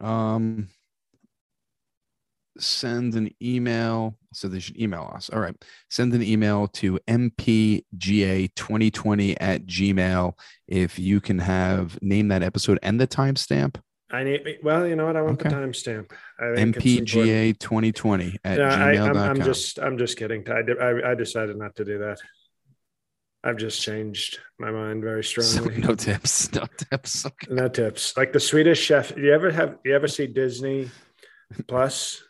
um, 0.00 0.68
send 2.58 3.14
an 3.14 3.30
email. 3.40 4.16
So 4.32 4.48
they 4.48 4.58
should 4.60 4.78
email 4.78 5.10
us. 5.14 5.30
All 5.30 5.40
right. 5.40 5.54
Send 5.88 6.12
an 6.12 6.22
email 6.22 6.68
to 6.68 6.98
mpga2020 7.08 9.36
at 9.40 9.64
gmail 9.66 10.32
if 10.66 10.98
you 10.98 11.20
can 11.20 11.38
have 11.38 11.98
name 12.02 12.28
that 12.28 12.42
episode 12.42 12.78
and 12.82 13.00
the 13.00 13.06
timestamp. 13.06 13.76
I 14.10 14.24
need. 14.24 14.58
Well, 14.62 14.86
you 14.86 14.96
know 14.96 15.06
what? 15.06 15.16
I 15.16 15.22
want 15.22 15.40
Okay. 15.40 15.50
the 15.50 15.54
timestamp. 15.56 16.12
I 16.40 16.60
important. 16.60 17.08
mpga2020 17.08 18.36
at 18.44 18.60
I, 18.60 18.94
gmail.com. 18.94 19.16
I'm, 19.16 19.30
I'm 19.30 19.42
just. 19.42 19.78
I'm 19.78 19.98
just 19.98 20.16
kidding. 20.16 20.48
I, 20.48 20.62
I, 20.80 21.10
I 21.10 21.14
decided 21.14 21.56
not 21.56 21.76
to 21.76 21.84
do 21.84 21.98
that. 21.98 22.18
I've 23.44 23.56
just 23.56 23.80
changed 23.80 24.40
my 24.58 24.70
mind 24.70 25.02
very 25.02 25.22
So 25.24 25.40
strongly. 25.42 25.78
no 25.78 25.94
tips. 25.94 26.52
No 26.52 26.66
tips. 26.76 27.24
Okay. 27.26 27.46
No 27.50 27.68
tips. 27.68 28.16
Like 28.16 28.32
the 28.32 28.40
Swedish 28.40 28.80
chef. 28.80 29.14
Do 29.14 29.20
you 29.22 29.32
ever 29.32 29.50
have? 29.50 29.78
You 29.84 29.94
ever 29.94 30.08
see 30.08 30.26
Disney 30.26 30.90
Plus? 31.66 32.22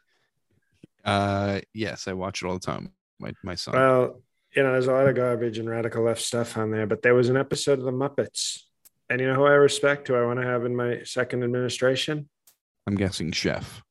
Uh, 1.05 1.61
yes, 1.73 2.09
I 2.09 2.13
watch 2.13 2.43
it 2.43 2.47
all 2.47 2.55
the 2.55 2.61
time. 2.61 2.93
My 3.19 3.33
my 3.43 3.55
son. 3.55 3.75
Well, 3.75 4.23
you 4.55 4.63
know, 4.63 4.73
there's 4.73 4.87
a 4.87 4.93
lot 4.93 5.09
of 5.09 5.15
garbage 5.17 5.59
and 5.59 5.69
radical 5.69 6.03
left 6.05 6.21
stuff 6.21 6.57
on 6.57 6.71
there, 6.71 6.87
but 6.87 7.03
there 7.03 7.15
was 7.15 7.29
an 7.29 7.37
episode 7.37 7.79
of 7.79 7.85
the 7.85 7.93
Muppets. 7.93 8.61
And 9.11 9.21
you 9.21 9.27
know 9.27 9.35
who 9.35 9.47
I 9.47 9.53
respect, 9.55 10.09
who 10.09 10.15
I 10.15 10.25
want 10.27 10.39
to 10.41 10.47
have 10.47 10.65
in 10.67 10.77
my 10.77 11.03
second 11.05 11.43
administration? 11.43 12.29
I'm 12.87 12.95
guessing 12.95 13.33
chef. 13.33 13.83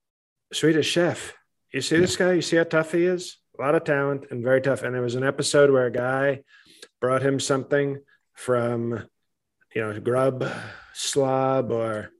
Swedish 0.53 0.87
chef. 0.89 1.33
You 1.73 1.81
see 1.81 1.97
this 1.97 2.15
guy? 2.15 2.33
You 2.33 2.41
see 2.41 2.57
how 2.57 2.63
tough 2.63 2.91
he 2.91 3.05
is? 3.05 3.37
A 3.57 3.61
lot 3.61 3.75
of 3.75 3.83
talent 3.83 4.25
and 4.29 4.43
very 4.43 4.61
tough. 4.61 4.83
And 4.83 4.93
there 4.93 5.01
was 5.01 5.15
an 5.15 5.23
episode 5.23 5.71
where 5.71 5.87
a 5.87 5.91
guy 5.91 6.41
brought 7.01 7.23
him 7.23 7.39
something 7.39 7.99
from, 8.33 9.07
you 9.73 9.81
know, 9.81 9.99
Grub, 9.99 10.47
Slob, 10.93 11.71
or 11.71 12.11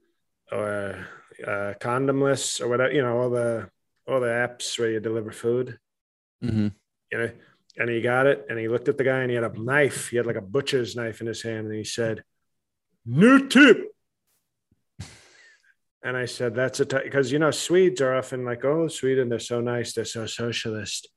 or 0.50 1.06
uh, 1.46 1.74
Condomless, 1.80 2.60
or 2.60 2.68
whatever. 2.68 2.92
You 2.92 3.02
know, 3.02 3.18
all 3.18 3.30
the 3.30 3.70
all 4.08 4.20
the 4.20 4.26
apps 4.26 4.78
where 4.78 4.90
you 4.90 5.00
deliver 5.00 5.30
food. 5.30 5.78
Mm-hmm. 6.42 6.68
you 7.10 7.18
know, 7.18 7.30
and 7.78 7.88
he 7.90 8.00
got 8.00 8.26
it 8.26 8.46
and 8.48 8.58
he 8.58 8.68
looked 8.68 8.88
at 8.88 8.96
the 8.96 9.04
guy 9.04 9.20
and 9.20 9.30
he 9.30 9.34
had 9.34 9.44
a 9.44 9.62
knife. 9.62 10.08
He 10.08 10.16
had 10.16 10.26
like 10.26 10.36
a 10.36 10.40
butcher's 10.40 10.96
knife 10.96 11.20
in 11.20 11.26
his 11.26 11.42
hand 11.42 11.66
and 11.66 11.74
he 11.74 11.84
said, 11.84 12.24
New 13.06 13.48
tip. 13.48 13.86
And 16.00 16.16
I 16.16 16.26
said, 16.26 16.54
That's 16.54 16.78
a 16.78 16.86
because 16.86 17.32
you 17.32 17.40
know, 17.40 17.50
Swedes 17.50 18.00
are 18.00 18.14
often 18.14 18.44
like, 18.44 18.64
Oh, 18.64 18.86
Sweden, 18.86 19.28
they're 19.28 19.40
so 19.40 19.60
nice, 19.60 19.92
they're 19.92 20.04
so 20.04 20.26
socialist. 20.26 21.08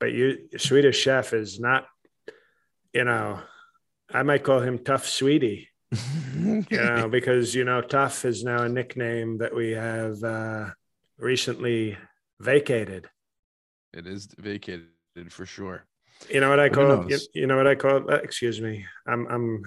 But 0.00 0.12
you 0.12 0.48
Swedish 0.56 0.98
chef 0.98 1.32
is 1.32 1.58
not, 1.58 1.86
you 2.92 3.04
know, 3.04 3.40
I 4.12 4.22
might 4.22 4.44
call 4.44 4.60
him 4.60 4.78
tough 4.78 5.06
sweetie, 5.06 5.68
you 6.36 6.64
know, 6.70 7.08
because 7.08 7.54
you 7.54 7.64
know, 7.64 7.80
tough 7.80 8.24
is 8.24 8.44
now 8.44 8.62
a 8.62 8.68
nickname 8.68 9.38
that 9.38 9.54
we 9.54 9.72
have 9.72 10.22
uh 10.22 10.70
recently 11.18 11.96
vacated. 12.40 13.08
It 13.92 14.06
is 14.06 14.28
vacated 14.38 14.86
for 15.30 15.46
sure. 15.46 15.84
You 16.30 16.40
know 16.40 16.48
what 16.50 16.60
I 16.60 16.68
call 16.68 17.10
you, 17.10 17.18
you 17.34 17.46
know 17.46 17.56
what 17.56 17.66
I 17.66 17.74
call 17.74 18.10
uh, 18.10 18.16
excuse 18.16 18.60
me. 18.60 18.84
I'm 19.06 19.26
I'm 19.28 19.62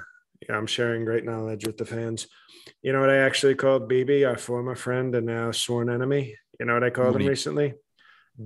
yeah, 0.48 0.56
I'm 0.58 0.68
sharing 0.68 1.06
great 1.06 1.26
knowledge 1.26 1.66
with 1.68 1.78
the 1.78 1.86
fans. 1.86 2.28
You 2.82 2.94
know 2.94 3.00
what 3.02 3.10
I 3.10 3.18
actually 3.18 3.56
called 3.56 3.90
BB, 3.92 4.28
our 4.28 4.38
former 4.38 4.76
friend 4.76 5.14
and 5.16 5.26
now 5.28 5.52
sworn 5.52 5.90
enemy? 5.90 6.36
You 6.60 6.66
know 6.66 6.74
what 6.74 6.84
I 6.84 6.90
called 6.90 7.14
What 7.14 7.22
him 7.22 7.24
you- 7.24 7.30
recently? 7.30 7.74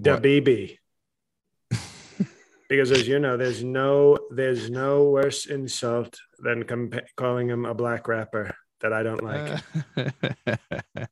Da 0.02 0.18
BB. 0.18 0.78
Because 2.68 2.92
as 2.92 3.08
you 3.08 3.20
know, 3.20 3.38
there's 3.38 3.64
no 3.64 4.18
there's 4.32 4.70
no 4.70 5.04
worse 5.10 5.46
insult 5.46 6.18
than 6.40 6.64
compa- 6.64 7.06
calling 7.16 7.48
him 7.50 7.66
a 7.66 7.74
black 7.74 8.08
rapper 8.08 8.56
that 8.82 8.92
I 8.94 9.04
don't 9.04 9.24
like. 9.24 9.62
Uh, 9.96 10.10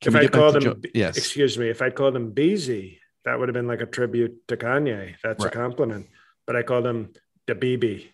Can 0.00 0.14
if 0.14 0.16
I 0.16 0.26
called 0.28 0.56
him, 0.56 0.62
Jo- 0.62 0.76
yes, 0.94 1.16
excuse 1.16 1.56
me, 1.58 1.68
if 1.68 1.80
I 1.82 1.90
called 1.90 2.14
him 2.16 2.30
Beezy, 2.32 3.00
that 3.24 3.38
would 3.38 3.48
have 3.48 3.54
been 3.54 3.66
like 3.66 3.80
a 3.80 3.86
tribute 3.86 4.46
to 4.48 4.56
Kanye. 4.56 5.16
That's 5.22 5.42
Right. 5.44 5.52
a 5.52 5.56
compliment. 5.56 6.06
But 6.46 6.56
I 6.56 6.62
called 6.62 6.86
him 6.86 7.12
the 7.46 7.54
BB. 7.54 8.08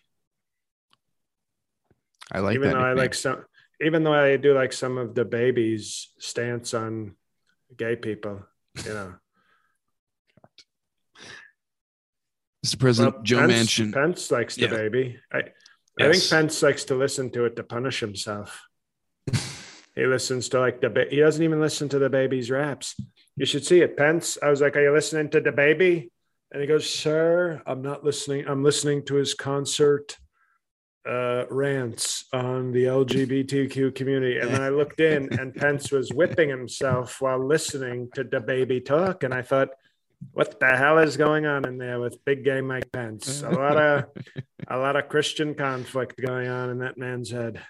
I 2.31 2.39
like 2.41 2.55
even 2.55 2.71
that. 2.71 2.75
though 2.79 2.85
I 2.85 2.93
like 2.95 3.15
some, 3.15 3.45
even 3.81 4.05
though 4.05 4.15
I 4.15 4.37
do 4.37 4.55
like 4.55 4.73
some 4.73 4.97
of 4.97 5.15
the 5.15 5.25
baby's 5.25 6.09
stance 6.19 6.73
on 6.73 7.17
gay 7.77 7.97
people, 7.97 8.47
you 8.85 8.93
know. 8.95 9.15
Mr. 12.65 12.79
President 12.79 13.15
Well, 13.17 13.23
Joe 13.25 13.39
Pence, 13.41 13.53
Manchin. 13.53 13.93
Pence 13.93 14.31
likes 14.31 14.55
the 14.57 14.63
Yeah. 14.63 14.69
baby. 14.69 15.19
I, 15.33 15.43
I 16.01 16.13
think 16.13 16.29
Pence 16.31 16.63
likes 16.63 16.85
to 16.85 16.95
listen 16.95 17.31
to 17.31 17.45
it 17.45 17.57
to 17.57 17.65
punish 17.65 18.01
himself. 18.01 18.63
he 19.95 20.07
listens 20.07 20.49
to 20.51 20.61
like 20.61 20.81
the 20.81 20.91
ba- 20.91 21.07
he 21.11 21.21
doesn't 21.21 21.43
even 21.43 21.61
listen 21.61 21.89
to 21.91 21.99
the 21.99 22.09
baby's 22.11 22.51
raps. 22.51 22.95
You 23.37 23.47
should 23.47 23.65
see 23.65 23.81
it, 23.81 23.97
Pence. 23.97 24.39
I 24.43 24.51
was 24.51 24.61
like, 24.61 24.77
"Are 24.77 24.83
you 24.83 24.93
listening 24.93 25.31
to 25.31 25.41
the 25.41 25.53
baby?" 25.53 26.11
And 26.53 26.61
he 26.61 26.67
goes, 26.69 26.89
"Sir, 26.89 27.63
I'm 27.67 27.83
not 27.83 28.05
listening. 28.05 28.47
I'm 28.47 28.63
listening 28.63 29.05
to 29.07 29.15
his 29.17 29.35
concert." 29.35 30.17
uh, 31.05 31.47
rants 31.51 32.27
on 32.33 32.71
the 32.71 32.85
LGBTQ 32.85 33.93
community. 33.93 34.39
And 34.39 34.51
then 34.55 34.63
I 34.63 34.69
looked 34.69 35.01
in 35.01 35.37
and 35.37 35.53
Pence 35.63 35.91
was 35.91 36.13
whipping 36.13 36.49
himself 36.49 37.21
while 37.21 37.45
listening 37.45 38.09
to 38.15 38.23
the 38.23 38.39
baby 38.39 38.81
talk. 38.81 39.25
And 39.25 39.35
I 39.35 39.43
thought, 39.43 39.71
what 40.33 40.61
the 40.61 40.77
hell 40.77 40.99
is 40.99 41.17
going 41.17 41.47
on 41.47 41.67
in 41.67 41.79
there 41.79 41.99
with 42.01 42.25
big 42.25 42.45
gay 42.45 42.61
Mike 42.61 42.91
Pence? 42.93 43.43
A 43.43 43.51
lot 43.51 43.77
of 43.77 44.05
a 44.69 44.77
lot 44.79 44.97
of 44.97 45.09
Christian 45.09 45.55
conflict 45.55 46.21
going 46.25 46.49
on 46.49 46.71
in 46.71 46.79
that 46.79 46.97
man's 46.97 47.31
head. 47.31 47.61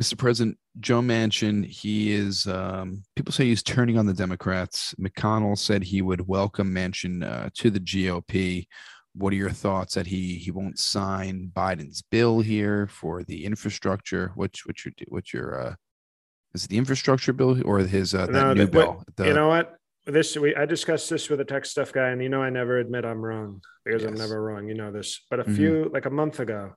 Mr. 0.00 0.16
President 0.16 0.56
Joe 0.78 1.00
Manchin, 1.00 1.64
he 1.66 2.12
is, 2.12 2.46
um, 2.46 3.02
people 3.16 3.32
say 3.32 3.46
he's 3.46 3.64
turning 3.64 3.98
on 3.98 4.06
the 4.06 4.14
Democrats. 4.14 4.94
McConnell 5.00 5.58
said 5.58 5.82
he 5.82 6.02
would 6.02 6.28
welcome 6.28 6.72
Manchin 6.72 7.24
uh, 7.28 7.50
to 7.54 7.68
the 7.70 7.80
GOP. 7.80 8.66
What 9.14 9.32
are 9.32 9.36
your 9.36 9.50
thoughts 9.50 9.94
that 9.94 10.06
he 10.06 10.36
he 10.36 10.52
won't 10.52 10.78
sign 10.78 11.50
Biden's 11.52 12.02
bill 12.02 12.38
here 12.40 12.86
for 12.86 13.24
the 13.24 13.44
infrastructure? 13.44 14.30
What's 14.36 14.64
what's 14.64 14.84
your 14.84 14.92
what's 15.08 15.34
your 15.34 15.60
uh, 15.60 15.74
is 16.54 16.64
it 16.64 16.68
the 16.70 16.78
infrastructure 16.78 17.32
bill 17.32 17.60
or 17.66 17.78
his 17.80 18.14
uh, 18.14 18.26
that 18.26 18.32
No, 18.32 18.54
new 18.54 18.66
the- 18.66 18.70
bill? 18.70 19.02
The- 19.16 19.26
you 19.26 19.32
know 19.34 19.48
what? 19.48 19.77
This 20.08 20.36
we 20.38 20.56
I 20.56 20.64
discussed 20.64 21.10
this 21.10 21.28
with 21.28 21.38
a 21.40 21.44
tech 21.44 21.66
stuff 21.66 21.92
guy, 21.92 22.08
and 22.08 22.22
you 22.22 22.30
know 22.30 22.42
I 22.42 22.48
never 22.48 22.78
admit 22.78 23.04
I'm 23.04 23.20
wrong 23.22 23.60
because 23.84 24.04
I'm 24.04 24.14
never 24.14 24.42
wrong. 24.42 24.66
You 24.66 24.74
know 24.74 24.90
this. 24.90 25.20
But 25.28 25.40
a 25.40 25.44
Mhm. 25.44 25.56
few 25.56 25.90
like 25.92 26.06
a 26.06 26.10
month 26.10 26.40
ago, 26.40 26.74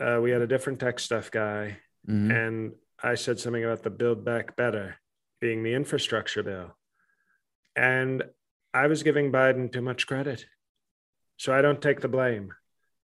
uh, 0.00 0.20
we 0.22 0.30
had 0.30 0.40
a 0.40 0.46
different 0.46 0.80
tech 0.80 0.98
stuff 0.98 1.30
guy, 1.30 1.80
Mhm. 2.08 2.30
and 2.34 2.72
I 3.02 3.16
said 3.16 3.38
something 3.38 3.62
about 3.62 3.82
the 3.82 3.90
Build 3.90 4.24
Back 4.24 4.56
Better 4.56 4.96
being 5.38 5.62
the 5.62 5.74
infrastructure 5.74 6.42
bill. 6.42 6.78
And 7.76 8.22
I 8.72 8.86
was 8.86 9.02
giving 9.02 9.30
Biden 9.30 9.70
too 9.70 9.82
much 9.82 10.06
credit. 10.06 10.46
So 11.36 11.52
I 11.52 11.60
don't 11.60 11.82
take 11.82 12.00
the 12.00 12.08
blame. 12.08 12.54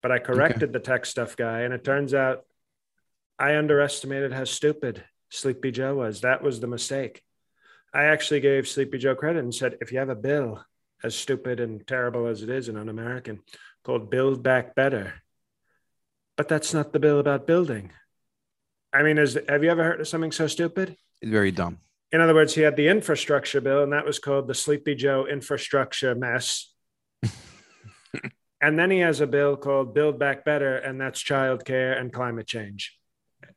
But 0.00 0.12
I 0.12 0.20
corrected 0.20 0.64
okay. 0.64 0.72
the 0.72 0.80
tech 0.80 1.06
stuff 1.06 1.36
guy, 1.36 1.62
and 1.62 1.74
it 1.74 1.82
turns 1.82 2.14
out 2.14 2.46
I 3.36 3.56
underestimated 3.56 4.32
how 4.32 4.44
stupid 4.44 5.04
Sleepy 5.30 5.72
Joe 5.72 5.96
was. 5.96 6.20
That 6.20 6.40
was 6.42 6.60
the 6.60 6.68
mistake. 6.68 7.24
I 7.94 8.04
actually 8.04 8.40
gave 8.40 8.68
Sleepy 8.68 8.98
Joe 8.98 9.14
credit 9.14 9.42
and 9.42 9.54
said, 9.54 9.78
if 9.80 9.92
you 9.92 9.98
have 9.98 10.08
a 10.08 10.14
bill 10.14 10.62
as 11.02 11.14
stupid 11.14 11.60
and 11.60 11.86
terrible 11.86 12.26
as 12.26 12.42
it 12.42 12.50
is 12.50 12.68
and 12.68 12.78
un 12.78 12.88
American 12.88 13.40
called 13.84 14.10
Build 14.10 14.42
Back 14.42 14.74
Better, 14.74 15.14
but 16.36 16.48
that's 16.48 16.74
not 16.74 16.92
the 16.92 16.98
bill 16.98 17.18
about 17.18 17.46
building. 17.46 17.92
I 18.92 19.02
mean, 19.02 19.18
is 19.18 19.38
have 19.48 19.64
you 19.64 19.70
ever 19.70 19.84
heard 19.84 20.00
of 20.00 20.08
something 20.08 20.32
so 20.32 20.46
stupid? 20.46 20.96
It's 21.20 21.30
very 21.30 21.50
dumb. 21.50 21.78
In 22.12 22.20
other 22.20 22.34
words, 22.34 22.54
he 22.54 22.62
had 22.62 22.76
the 22.76 22.88
infrastructure 22.88 23.60
bill, 23.60 23.82
and 23.82 23.92
that 23.92 24.06
was 24.06 24.18
called 24.18 24.46
the 24.46 24.54
Sleepy 24.54 24.94
Joe 24.94 25.26
infrastructure 25.26 26.14
mess. 26.14 26.72
and 28.60 28.78
then 28.78 28.90
he 28.90 29.00
has 29.00 29.20
a 29.20 29.26
bill 29.26 29.56
called 29.56 29.92
Build 29.92 30.18
Back 30.18 30.44
Better, 30.44 30.76
and 30.76 31.00
that's 31.00 31.22
childcare 31.22 31.98
and 32.00 32.12
climate 32.12 32.46
change. 32.46 32.98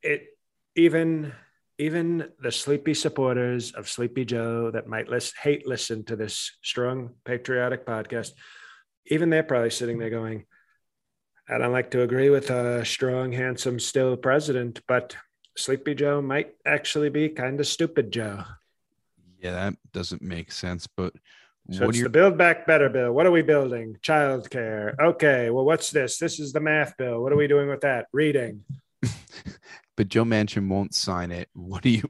It 0.02 0.28
even 0.76 1.34
even 1.80 2.28
the 2.42 2.52
sleepy 2.52 2.94
supporters 2.94 3.72
of 3.72 3.88
Sleepy 3.88 4.26
Joe 4.26 4.70
that 4.72 4.88
might 4.88 5.08
list, 5.08 5.38
hate 5.38 5.66
listen 5.66 6.04
to 6.06 6.18
this 6.18 6.58
strong 6.62 7.12
patriotic 7.24 7.86
podcast, 7.86 8.32
even 9.06 9.30
they're 9.30 9.44
probably 9.44 9.70
sitting 9.70 9.98
there 9.98 10.10
going, 10.10 10.46
I 11.48 11.58
don't 11.58 11.72
like 11.72 11.92
to 11.92 12.02
agree 12.02 12.30
with 12.30 12.50
a 12.50 12.84
strong, 12.84 13.32
handsome, 13.32 13.80
still 13.80 14.18
president, 14.18 14.82
but 14.88 15.16
Sleepy 15.58 15.96
Joe 15.96 16.22
might 16.22 16.52
actually 16.66 17.10
be 17.10 17.30
kind 17.30 17.60
of 17.60 17.66
stupid 17.66 18.12
Joe. 18.12 18.44
Yeah, 19.40 19.52
that 19.54 19.76
doesn't 19.94 20.22
make 20.22 20.52
sense. 20.52 20.86
But 20.86 21.14
so 21.72 21.86
what 21.86 21.96
it's 21.96 22.04
the 22.04 22.10
Build 22.10 22.38
Back 22.38 22.68
Better 22.68 22.90
bill. 22.90 23.14
What 23.14 23.26
are 23.26 23.32
we 23.32 23.42
building? 23.42 23.96
Childcare. 24.04 25.00
Okay. 25.00 25.50
Well, 25.50 25.66
what's 25.66 25.92
this? 25.92 26.18
This 26.18 26.40
is 26.40 26.52
the 26.52 26.60
math 26.60 26.98
bill. 26.98 27.22
What 27.22 27.32
are 27.32 27.38
we 27.38 27.48
doing 27.48 27.70
with 27.70 27.82
that? 27.82 28.08
Reading. 28.12 28.64
but 30.00 30.08
Joe 30.08 30.24
Manchin 30.24 30.70
won't 30.70 30.96
sign 30.96 31.30
it. 31.30 31.50
What 31.54 31.84
do 31.84 31.90
you 31.90 32.10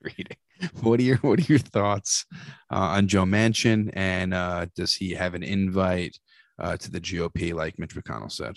reading? 0.00 0.38
What 0.80 0.98
are 0.98 1.02
your 1.02 1.18
What 1.18 1.40
are 1.40 1.52
your 1.52 1.58
thoughts 1.58 2.24
uh, 2.72 2.96
on 2.96 3.06
Joe 3.06 3.24
Manchin? 3.24 3.90
And 3.92 4.32
uh, 4.32 4.64
does 4.74 4.94
he 4.94 5.10
have 5.10 5.34
an 5.34 5.42
invite 5.42 6.18
uh, 6.58 6.78
to 6.78 6.90
the 6.90 7.02
GOP, 7.02 7.52
like 7.52 7.78
Mitch 7.78 7.94
McConnell 7.94 8.32
said? 8.32 8.56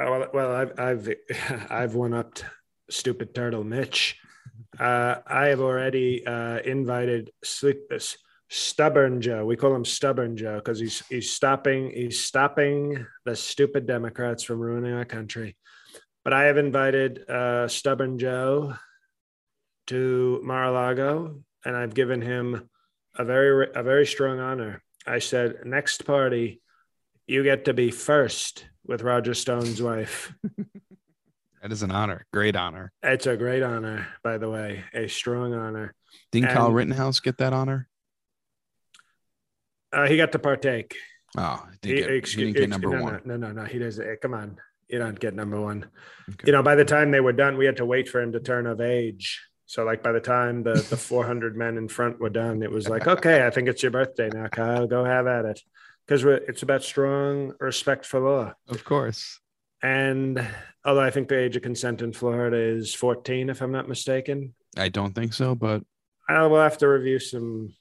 Uh, 0.00 0.06
well, 0.08 0.28
well, 0.32 0.52
I've 0.52 0.80
I've 0.80 1.14
I've 1.70 1.94
one 1.94 2.14
upped 2.14 2.46
stupid 2.88 3.34
turtle 3.34 3.62
Mitch. 3.62 4.18
Uh, 4.80 5.16
I 5.26 5.48
have 5.48 5.60
already 5.60 6.26
uh, 6.26 6.60
invited 6.60 7.32
sleep 7.44 7.92
stubborn 8.48 9.20
Joe. 9.20 9.44
We 9.44 9.56
call 9.56 9.74
him 9.74 9.84
stubborn 9.84 10.38
Joe 10.38 10.56
because 10.56 10.80
he's 10.80 11.06
he's 11.08 11.34
stopping 11.34 11.90
he's 11.90 12.24
stopping 12.24 13.04
the 13.26 13.36
stupid 13.36 13.86
Democrats 13.86 14.42
from 14.42 14.58
ruining 14.58 14.94
our 14.94 15.04
country. 15.04 15.54
But 16.26 16.32
I 16.32 16.46
have 16.46 16.56
invited 16.56 17.30
uh, 17.30 17.68
Stubborn 17.68 18.18
Joe 18.18 18.74
to 19.86 20.40
Mar-a-Lago, 20.42 21.44
and 21.64 21.76
I've 21.76 21.94
given 21.94 22.20
him 22.20 22.68
a 23.14 23.24
very 23.24 23.68
a 23.72 23.84
very 23.84 24.06
strong 24.06 24.40
honor. 24.40 24.82
I 25.06 25.20
said, 25.20 25.58
next 25.64 26.04
party, 26.04 26.60
you 27.28 27.44
get 27.44 27.66
to 27.66 27.74
be 27.74 27.92
first 27.92 28.66
with 28.84 29.02
Roger 29.02 29.34
Stone's 29.34 29.80
wife. 29.80 30.34
that 31.62 31.70
is 31.70 31.84
an 31.84 31.92
honor, 31.92 32.26
great 32.32 32.56
honor. 32.56 32.90
It's 33.04 33.28
a 33.28 33.36
great 33.36 33.62
honor, 33.62 34.08
by 34.24 34.36
the 34.38 34.50
way, 34.50 34.82
a 34.92 35.06
strong 35.06 35.54
honor. 35.54 35.94
Didn't 36.32 36.48
and, 36.48 36.58
Kyle 36.58 36.72
Rittenhouse 36.72 37.20
get 37.20 37.38
that 37.38 37.52
honor? 37.52 37.86
Uh, 39.92 40.08
he 40.08 40.16
got 40.16 40.32
to 40.32 40.40
partake. 40.40 40.96
Oh, 41.38 41.64
he, 41.82 41.94
get, 41.94 42.26
he, 42.26 42.36
didn't 42.46 42.56
get 42.56 42.68
number 42.68 42.90
no, 42.90 43.00
one. 43.04 43.20
No, 43.24 43.36
no, 43.36 43.52
no, 43.52 43.62
he 43.62 43.78
doesn't. 43.78 44.20
Come 44.20 44.34
on, 44.34 44.58
you 44.88 44.98
don't 44.98 45.18
get 45.18 45.34
number 45.34 45.60
one. 45.60 45.86
Okay. 46.28 46.46
You 46.46 46.52
know, 46.52 46.62
by 46.62 46.74
the 46.74 46.84
time 46.84 47.10
they 47.10 47.20
were 47.20 47.32
done, 47.32 47.56
we 47.56 47.66
had 47.66 47.78
to 47.78 47.86
wait 47.86 48.08
for 48.08 48.20
him 48.20 48.32
to 48.32 48.40
turn 48.40 48.66
of 48.66 48.80
age. 48.80 49.42
So, 49.66 49.84
like 49.84 50.02
by 50.02 50.12
the 50.12 50.20
time 50.20 50.62
the 50.62 50.74
the 50.74 50.96
400 50.96 51.56
men 51.56 51.76
in 51.76 51.88
front 51.88 52.20
were 52.20 52.30
done, 52.30 52.62
it 52.62 52.70
was 52.70 52.88
like, 52.88 53.06
okay, 53.06 53.46
I 53.46 53.50
think 53.50 53.68
it's 53.68 53.82
your 53.82 53.92
birthday 53.92 54.28
now, 54.32 54.48
Kyle. 54.48 54.86
Go 54.86 55.04
have 55.04 55.26
at 55.26 55.44
it, 55.44 55.60
because 56.06 56.24
it's 56.24 56.62
about 56.62 56.82
strong 56.82 57.52
respect 57.58 58.06
for 58.06 58.20
law. 58.20 58.52
Of 58.68 58.84
course. 58.84 59.40
And 59.82 60.46
although 60.84 61.02
I 61.02 61.10
think 61.10 61.28
the 61.28 61.38
age 61.38 61.56
of 61.56 61.62
consent 61.62 62.02
in 62.02 62.12
Florida 62.12 62.56
is 62.56 62.94
14, 62.94 63.50
if 63.50 63.60
I'm 63.60 63.72
not 63.72 63.88
mistaken. 63.88 64.54
I 64.76 64.88
don't 64.88 65.14
think 65.14 65.34
so, 65.34 65.54
but 65.54 65.82
uh, 66.28 66.32
I 66.32 66.46
will 66.46 66.60
have 66.60 66.78
to 66.78 66.88
review 66.88 67.18
some 67.18 67.74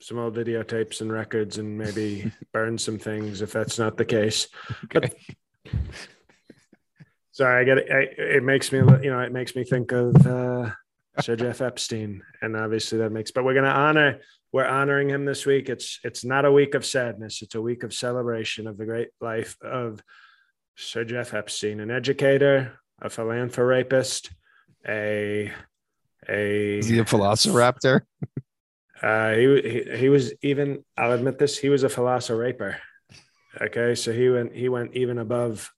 some 0.00 0.18
old 0.18 0.36
videotapes 0.36 1.00
and 1.00 1.12
records 1.12 1.58
and 1.58 1.76
maybe 1.76 2.30
burn 2.52 2.78
some 2.78 2.98
things 2.98 3.42
if 3.42 3.52
that's 3.52 3.78
not 3.78 3.96
the 3.96 4.04
case. 4.04 4.48
Okay. 4.84 5.10
But 5.64 5.72
sorry, 7.38 7.60
I 7.60 7.64
get 7.64 7.78
it. 7.78 7.86
I, 7.90 8.22
it 8.36 8.42
makes 8.42 8.72
me, 8.72 8.78
you 8.78 9.10
know, 9.10 9.20
it 9.20 9.32
makes 9.32 9.54
me 9.54 9.62
think 9.64 9.92
of 9.92 10.26
uh, 10.26 10.70
Sir 11.20 11.36
Jeff 11.36 11.60
Epstein, 11.60 12.22
and 12.42 12.56
obviously 12.56 12.98
that 12.98 13.12
makes. 13.12 13.30
But 13.30 13.44
we're 13.44 13.54
going 13.54 13.64
to 13.64 13.70
honor. 13.70 14.20
We're 14.52 14.66
honoring 14.66 15.08
him 15.08 15.24
this 15.24 15.46
week. 15.46 15.68
It's 15.68 16.00
it's 16.02 16.24
not 16.24 16.44
a 16.44 16.52
week 16.52 16.74
of 16.74 16.84
sadness. 16.84 17.42
It's 17.42 17.54
a 17.54 17.62
week 17.62 17.84
of 17.84 17.94
celebration 17.94 18.66
of 18.66 18.76
the 18.76 18.86
great 18.86 19.08
life 19.20 19.56
of 19.62 20.02
Sir 20.76 21.04
Jeff 21.04 21.32
Epstein, 21.32 21.80
an 21.80 21.90
educator, 21.90 22.78
a 23.00 23.08
philanthropist, 23.08 24.30
a 24.86 25.52
a. 26.28 26.78
Is 26.78 26.88
he 26.88 26.98
a 26.98 27.04
velociraptor? 27.04 28.02
uh, 29.02 29.32
he, 29.32 29.60
he 29.62 29.96
he 29.96 30.08
was 30.08 30.32
even. 30.42 30.84
I'll 30.96 31.12
admit 31.12 31.38
this. 31.38 31.56
He 31.56 31.68
was 31.68 31.84
a 31.84 31.88
velociraper. 31.88 32.76
Okay, 33.60 33.94
so 33.94 34.12
he 34.12 34.28
went 34.28 34.54
he 34.56 34.68
went 34.68 34.94
even 34.94 35.18
above 35.18 35.70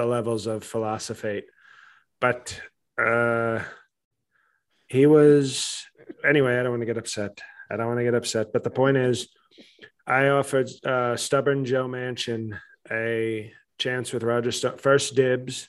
the 0.00 0.06
levels 0.06 0.46
of 0.46 0.64
philosophy. 0.64 1.42
But 2.20 2.58
uh, 2.98 3.62
he 4.88 5.04
was, 5.04 5.84
anyway, 6.24 6.58
I 6.58 6.62
don't 6.62 6.70
want 6.72 6.80
to 6.80 6.86
get 6.86 6.96
upset. 6.96 7.42
I 7.70 7.76
don't 7.76 7.86
want 7.86 7.98
to 7.98 8.04
get 8.04 8.14
upset. 8.14 8.46
But 8.52 8.64
the 8.64 8.70
point 8.70 8.96
is, 8.96 9.28
I 10.06 10.28
offered 10.28 10.70
uh, 10.84 11.16
stubborn 11.16 11.66
Joe 11.66 11.86
Manchin 11.86 12.58
a 12.90 13.52
chance 13.78 14.12
with 14.12 14.22
Roger 14.22 14.52
Stone, 14.52 14.78
first 14.78 15.14
dibs. 15.14 15.68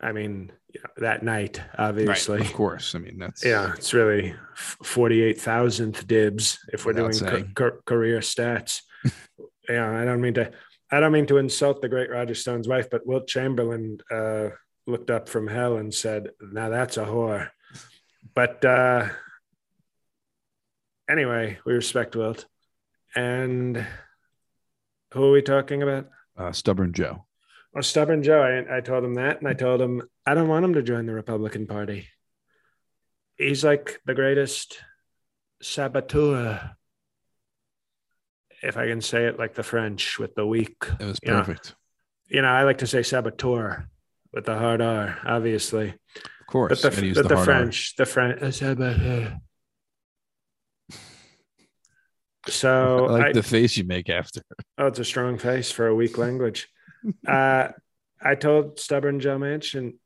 I 0.00 0.10
mean, 0.10 0.50
you 0.74 0.80
know, 0.82 0.90
that 0.96 1.22
night, 1.22 1.62
obviously. 1.78 2.38
Right, 2.38 2.46
of 2.46 2.52
course. 2.52 2.96
I 2.96 2.98
mean, 2.98 3.18
that's. 3.18 3.44
Yeah, 3.44 3.72
it's 3.74 3.94
really 3.94 4.34
48,000th 4.82 6.08
dibs 6.08 6.58
if 6.72 6.84
we're 6.84 6.94
doing 6.94 7.12
ca- 7.54 7.78
career 7.84 8.18
stats. 8.18 8.80
yeah, 9.68 9.96
I 9.96 10.04
don't 10.04 10.20
mean 10.20 10.34
to 10.34 10.50
I 10.92 11.00
don't 11.00 11.12
mean 11.12 11.26
to 11.26 11.38
insult 11.38 11.82
the 11.82 11.88
great 11.88 12.10
Roger 12.10 12.34
Stone's 12.34 12.66
wife, 12.66 12.90
but 12.90 13.06
Wilt 13.06 13.28
Chamberlain 13.28 13.98
uh, 14.10 14.50
looked 14.86 15.10
up 15.10 15.28
from 15.28 15.46
hell 15.46 15.76
and 15.76 15.94
said, 15.94 16.30
"Now 16.40 16.68
that's 16.68 16.96
a 16.96 17.04
whore." 17.04 17.50
But 18.34 18.64
uh, 18.64 19.08
anyway, 21.08 21.58
we 21.64 21.74
respect 21.74 22.16
Wilt. 22.16 22.46
And 23.14 23.86
who 25.12 25.24
are 25.24 25.32
we 25.32 25.42
talking 25.42 25.82
about? 25.82 26.08
Uh, 26.36 26.52
Stubborn 26.52 26.92
Joe. 26.92 27.26
Oh, 27.74 27.80
Stubborn 27.80 28.22
Joe. 28.22 28.42
I, 28.42 28.78
I 28.78 28.80
told 28.80 29.04
him 29.04 29.14
that, 29.14 29.38
and 29.38 29.48
I 29.48 29.54
told 29.54 29.80
him 29.80 30.02
I 30.26 30.34
don't 30.34 30.48
want 30.48 30.64
him 30.64 30.74
to 30.74 30.82
join 30.82 31.06
the 31.06 31.14
Republican 31.14 31.66
Party. 31.66 32.08
He's 33.36 33.64
like 33.64 34.00
the 34.06 34.14
greatest 34.14 34.78
saboteur 35.62 36.76
if 38.62 38.76
I 38.76 38.86
can 38.86 39.00
say 39.00 39.26
it 39.26 39.38
like 39.38 39.54
the 39.54 39.62
French 39.62 40.18
with 40.18 40.34
the 40.34 40.46
weak. 40.46 40.76
It 40.98 41.04
was 41.04 41.20
perfect. 41.20 41.74
You 42.28 42.42
know, 42.42 42.48
you 42.48 42.54
know, 42.54 42.58
I 42.58 42.64
like 42.64 42.78
to 42.78 42.86
say 42.86 43.02
saboteur 43.02 43.88
with 44.32 44.44
the 44.44 44.56
hard 44.56 44.80
R, 44.80 45.18
obviously. 45.24 45.88
Of 45.88 46.46
course. 46.46 46.82
But 46.82 46.94
the, 46.94 47.12
but 47.14 47.22
the, 47.22 47.34
the 47.34 47.42
French, 47.42 47.94
R. 47.98 48.04
the 48.04 48.10
French, 48.10 48.42
uh, 48.42 48.50
saboteur. 48.50 49.38
So 52.48 53.06
I 53.08 53.10
like 53.10 53.26
I, 53.26 53.32
the 53.32 53.42
face 53.42 53.76
you 53.76 53.84
make 53.84 54.08
after. 54.08 54.42
Oh, 54.78 54.86
it's 54.86 54.98
a 54.98 55.04
strong 55.04 55.36
face 55.36 55.70
for 55.70 55.88
a 55.88 55.94
weak 55.94 56.16
language. 56.16 56.66
uh, 57.28 57.68
I 58.22 58.34
told 58.34 58.80
stubborn 58.80 59.20
Joe 59.20 59.36
Manchin, 59.36 59.96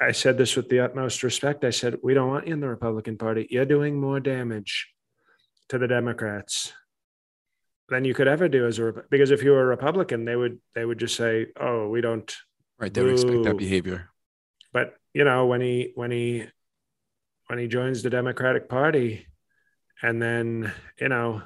I 0.00 0.10
said 0.10 0.36
this 0.36 0.56
with 0.56 0.68
the 0.68 0.80
utmost 0.80 1.22
respect. 1.22 1.64
I 1.64 1.70
said, 1.70 1.98
we 2.02 2.14
don't 2.14 2.28
want 2.28 2.48
you 2.48 2.54
in 2.54 2.60
the 2.60 2.68
Republican 2.68 3.16
Party. 3.16 3.46
You're 3.48 3.64
doing 3.64 4.00
more 4.00 4.18
damage 4.18 4.88
to 5.68 5.78
the 5.78 5.86
Democrats 5.86 6.72
than 7.88 8.04
you 8.04 8.14
could 8.14 8.28
ever 8.28 8.48
do 8.48 8.66
as 8.66 8.78
a 8.78 8.92
because 9.10 9.30
if 9.30 9.42
you 9.42 9.52
were 9.52 9.62
a 9.62 9.66
Republican, 9.66 10.24
they 10.24 10.36
would 10.36 10.58
they 10.74 10.84
would 10.84 10.98
just 10.98 11.16
say, 11.16 11.46
"Oh, 11.58 11.88
we 11.88 12.00
don't." 12.00 12.32
Right, 12.78 12.92
they 12.92 13.02
would 13.02 13.12
expect 13.12 13.42
that 13.44 13.56
behavior. 13.56 14.10
But 14.72 14.94
you 15.14 15.24
know, 15.24 15.46
when 15.46 15.60
he 15.60 15.92
when 15.94 16.10
he 16.10 16.46
when 17.46 17.58
he 17.58 17.66
joins 17.66 18.02
the 18.02 18.10
Democratic 18.10 18.68
Party, 18.68 19.26
and 20.02 20.20
then 20.20 20.72
you 21.00 21.08
know, 21.08 21.42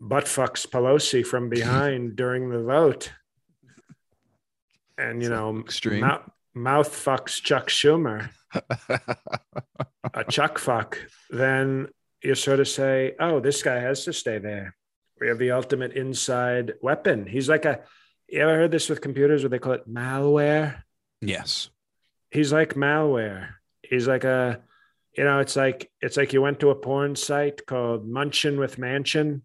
butt 0.00 0.24
fucks 0.24 0.66
Pelosi 0.66 1.26
from 1.26 1.48
behind 1.56 2.16
during 2.16 2.50
the 2.50 2.62
vote, 2.62 3.12
and 4.96 5.22
you 5.22 5.28
know, 5.28 5.58
extreme. 5.58 6.00
Mouth, 6.00 6.30
mouth 6.54 6.88
fucks 6.88 7.42
Chuck 7.42 7.68
Schumer, 7.68 8.30
a 10.14 10.24
Chuck 10.30 10.58
fuck, 10.58 10.98
then 11.30 11.88
you 12.22 12.34
sort 12.34 12.60
of 12.60 12.68
say, 12.68 13.14
oh, 13.20 13.40
this 13.40 13.62
guy 13.62 13.78
has 13.80 14.04
to 14.04 14.12
stay 14.12 14.38
there. 14.38 14.74
We 15.20 15.28
have 15.28 15.38
the 15.38 15.52
ultimate 15.52 15.92
inside 15.92 16.74
weapon. 16.82 17.26
He's 17.26 17.48
like 17.48 17.64
a, 17.64 17.80
you 18.28 18.40
ever 18.40 18.54
heard 18.54 18.70
this 18.70 18.88
with 18.88 19.00
computers 19.00 19.42
where 19.42 19.50
they 19.50 19.58
call 19.58 19.72
it 19.72 19.88
malware? 19.88 20.82
yes. 21.20 21.70
He's 22.30 22.52
like 22.52 22.74
malware. 22.74 23.50
He's 23.82 24.08
like 24.08 24.24
a, 24.24 24.60
you 25.16 25.24
know, 25.24 25.38
it's 25.38 25.56
like 25.56 25.90
it's 26.02 26.16
like 26.16 26.32
you 26.32 26.42
went 26.42 26.60
to 26.60 26.70
a 26.70 26.74
porn 26.74 27.16
site 27.16 27.64
called 27.66 28.06
Munchin 28.06 28.58
with 28.58 28.78
Mansion, 28.78 29.42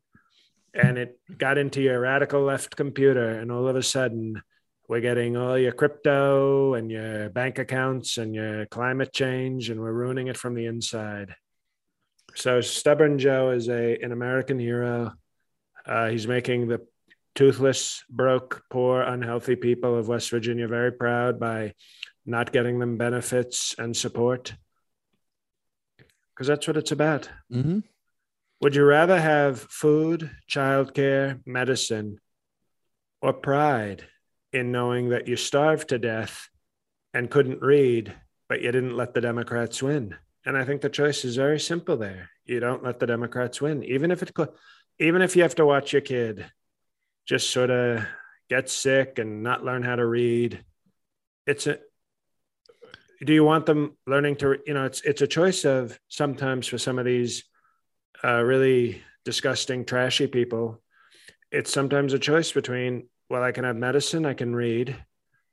and 0.73 0.97
it 0.97 1.19
got 1.37 1.57
into 1.57 1.81
your 1.81 1.99
radical 1.99 2.41
left 2.41 2.75
computer, 2.75 3.39
and 3.39 3.51
all 3.51 3.67
of 3.67 3.75
a 3.75 3.83
sudden, 3.83 4.41
we're 4.89 4.99
getting 4.99 5.37
all 5.37 5.57
your 5.57 5.71
crypto 5.71 6.73
and 6.73 6.91
your 6.91 7.29
bank 7.29 7.59
accounts 7.59 8.17
and 8.17 8.35
your 8.35 8.65
climate 8.65 9.13
change, 9.13 9.69
and 9.69 9.79
we're 9.79 9.93
ruining 9.93 10.27
it 10.27 10.37
from 10.37 10.55
the 10.55 10.65
inside. 10.65 11.35
So 12.35 12.61
stubborn 12.61 13.19
Joe 13.19 13.51
is 13.51 13.69
a 13.69 13.97
an 14.01 14.11
American 14.11 14.59
hero. 14.59 15.13
Uh, 15.85 16.09
he's 16.09 16.27
making 16.27 16.67
the 16.67 16.81
toothless, 17.35 18.03
broke, 18.09 18.63
poor, 18.69 19.01
unhealthy 19.01 19.55
people 19.55 19.97
of 19.97 20.07
West 20.07 20.29
Virginia 20.29 20.67
very 20.67 20.91
proud 20.91 21.39
by 21.39 21.73
not 22.25 22.51
getting 22.51 22.79
them 22.79 22.97
benefits 22.97 23.75
and 23.77 23.95
support. 23.95 24.53
Because 26.33 26.47
that's 26.47 26.67
what 26.67 26.77
it's 26.77 26.91
about. 26.91 27.29
Mm-hmm. 27.51 27.79
Would 28.61 28.75
you 28.75 28.85
rather 28.85 29.19
have 29.19 29.59
food, 29.59 30.29
childcare, 30.49 31.39
medicine, 31.45 32.19
or 33.21 33.33
pride 33.33 34.05
in 34.53 34.71
knowing 34.71 35.09
that 35.09 35.27
you 35.27 35.35
starved 35.35 35.89
to 35.89 35.97
death 35.97 36.49
and 37.13 37.29
couldn't 37.29 37.61
read, 37.61 38.13
but 38.47 38.61
you 38.61 38.71
didn't 38.71 38.95
let 38.95 39.13
the 39.13 39.21
Democrats 39.21 39.81
win? 39.81 40.15
And 40.45 40.57
I 40.57 40.65
think 40.65 40.81
the 40.81 40.89
choice 40.89 41.23
is 41.23 41.35
very 41.35 41.59
simple 41.59 41.97
there. 41.97 42.29
You 42.45 42.59
don't 42.59 42.83
let 42.83 42.99
the 42.99 43.07
Democrats 43.07 43.61
win, 43.61 43.83
even 43.83 44.11
if 44.11 44.23
it, 44.23 44.31
even 44.99 45.21
if 45.21 45.35
you 45.35 45.43
have 45.43 45.55
to 45.55 45.65
watch 45.65 45.93
your 45.93 46.01
kid 46.01 46.45
just 47.27 47.51
sort 47.51 47.69
of 47.69 48.03
get 48.49 48.69
sick 48.69 49.19
and 49.19 49.43
not 49.43 49.63
learn 49.63 49.83
how 49.83 49.95
to 49.95 50.05
read. 50.05 50.63
It's 51.45 51.67
a. 51.67 51.79
Do 53.23 53.33
you 53.33 53.43
want 53.43 53.67
them 53.67 53.97
learning 54.07 54.37
to? 54.37 54.57
You 54.65 54.73
know, 54.73 54.85
it's 54.85 55.01
it's 55.01 55.21
a 55.21 55.27
choice 55.27 55.63
of 55.63 55.97
sometimes 56.07 56.67
for 56.67 56.77
some 56.77 56.97
of 56.97 57.05
these 57.05 57.43
uh, 58.23 58.41
really 58.41 59.03
disgusting, 59.23 59.85
trashy 59.85 60.27
people. 60.27 60.81
It's 61.51 61.71
sometimes 61.71 62.13
a 62.13 62.19
choice 62.19 62.51
between 62.51 63.07
well, 63.29 63.43
I 63.43 63.53
can 63.53 63.63
have 63.63 63.77
medicine, 63.77 64.25
I 64.25 64.33
can 64.33 64.53
read, 64.53 64.93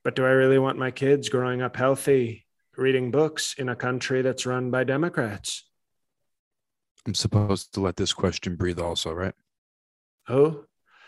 but 0.03 0.13
do 0.13 0.25
I 0.25 0.31
really 0.31 0.59
want 0.59 0.77
my 0.77 0.91
kids 0.91 1.29
growing 1.29 1.61
up 1.61 1.77
healthy, 1.77 2.45
reading 2.79 3.11
books 3.11 3.53
in 3.57 3.69
a 3.69 3.75
country 3.75 4.21
that's 4.21 4.45
run 4.45 4.71
by 4.71 4.83
Democrats? 4.83 5.65
I'm 7.05 7.13
supposed 7.13 7.73
to 7.73 7.81
let 7.81 7.95
this 7.95 8.13
question 8.13 8.55
breathe 8.55 8.79
also, 8.79 9.11
right? 9.13 9.33
Oh, 10.27 10.65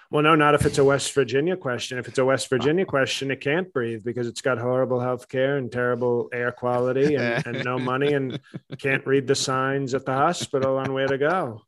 Well, 0.10 0.24
no, 0.24 0.36
not 0.36 0.56
if 0.56 0.66
it's 0.66 0.78
a 0.78 0.84
West 0.84 1.14
Virginia 1.14 1.56
question. 1.56 1.98
If 1.98 2.08
it's 2.08 2.18
a 2.18 2.26
West 2.26 2.50
Virginia 2.50 2.86
question, 2.86 3.32
it 3.32 3.40
can't 3.40 3.72
breathe 3.72 4.04
because 4.04 4.28
it's 4.28 4.42
got 4.42 4.58
horrible 4.58 5.00
health 5.00 5.30
care 5.30 5.58
and 5.58 5.72
terrible 5.72 6.30
air 6.34 6.52
quality 6.52 7.16
and, 7.16 7.46
and 7.48 7.64
no 7.64 7.78
money 7.80 8.14
and 8.14 8.40
can't 8.78 9.06
read 9.06 9.28
the 9.28 9.36
signs 9.36 9.94
at 9.94 10.06
the 10.06 10.14
hospital 10.14 10.78
on 10.78 10.94
where 10.94 11.08
to 11.08 11.18
go. 11.18 11.62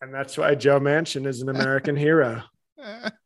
And 0.00 0.12
that's 0.12 0.36
why 0.36 0.54
Joe 0.54 0.78
Manchin 0.78 1.26
is 1.26 1.40
an 1.40 1.48
American 1.48 1.96
hero. 1.96 2.42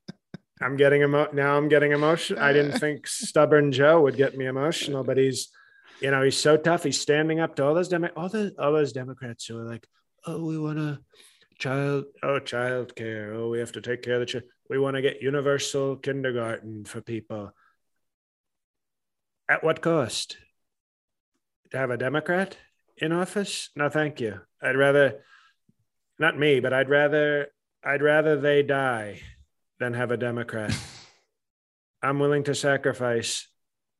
I'm 0.60 0.76
getting 0.76 1.02
emo- 1.02 1.32
now. 1.32 1.56
I'm 1.56 1.68
getting 1.68 1.92
emotional. 1.92 2.42
I 2.42 2.52
didn't 2.52 2.78
think 2.80 3.06
stubborn 3.06 3.72
Joe 3.72 4.00
would 4.02 4.16
get 4.16 4.36
me 4.36 4.46
emotional, 4.46 5.04
but 5.04 5.16
he's, 5.16 5.48
you 6.00 6.10
know, 6.10 6.22
he's 6.22 6.36
so 6.36 6.56
tough. 6.56 6.84
He's 6.84 7.00
standing 7.00 7.40
up 7.40 7.56
to 7.56 7.64
all 7.64 7.74
those 7.74 7.88
Demo- 7.88 8.10
all 8.16 8.28
those 8.28 8.52
all 8.58 8.72
those 8.72 8.92
Democrats 8.92 9.46
who 9.46 9.58
are 9.58 9.64
like, 9.64 9.86
oh, 10.26 10.44
we 10.44 10.58
want 10.58 10.78
to 10.78 10.98
child, 11.58 12.06
oh, 12.22 12.38
child 12.38 12.94
care. 12.96 13.32
Oh, 13.34 13.50
we 13.50 13.60
have 13.60 13.72
to 13.72 13.80
take 13.80 14.02
care 14.02 14.14
of 14.14 14.20
the 14.20 14.26
child. 14.26 14.44
We 14.68 14.78
want 14.78 14.96
to 14.96 15.02
get 15.02 15.22
universal 15.22 15.96
kindergarten 15.96 16.84
for 16.84 17.00
people. 17.00 17.52
At 19.48 19.64
what 19.64 19.80
cost? 19.80 20.36
To 21.70 21.78
have 21.78 21.90
a 21.90 21.96
Democrat 21.96 22.56
in 22.96 23.12
office? 23.12 23.70
No, 23.76 23.88
thank 23.88 24.20
you. 24.20 24.40
I'd 24.62 24.76
rather, 24.76 25.24
not 26.18 26.38
me, 26.38 26.60
but 26.60 26.72
I'd 26.72 26.88
rather, 26.88 27.48
I'd 27.84 28.02
rather 28.02 28.38
they 28.38 28.62
die 28.62 29.20
than 29.78 29.94
have 29.94 30.10
a 30.10 30.16
Democrat. 30.16 30.76
I'm 32.02 32.18
willing 32.18 32.44
to 32.44 32.54
sacrifice 32.54 33.48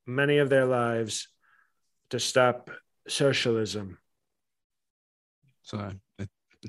many 0.07 0.39
of 0.39 0.51
their 0.51 0.65
lives 0.65 1.29
to 2.11 2.21
stop 2.21 2.71
socialism. 3.09 3.99
So 5.63 5.79
I, 5.79 5.93
I 6.21 6.29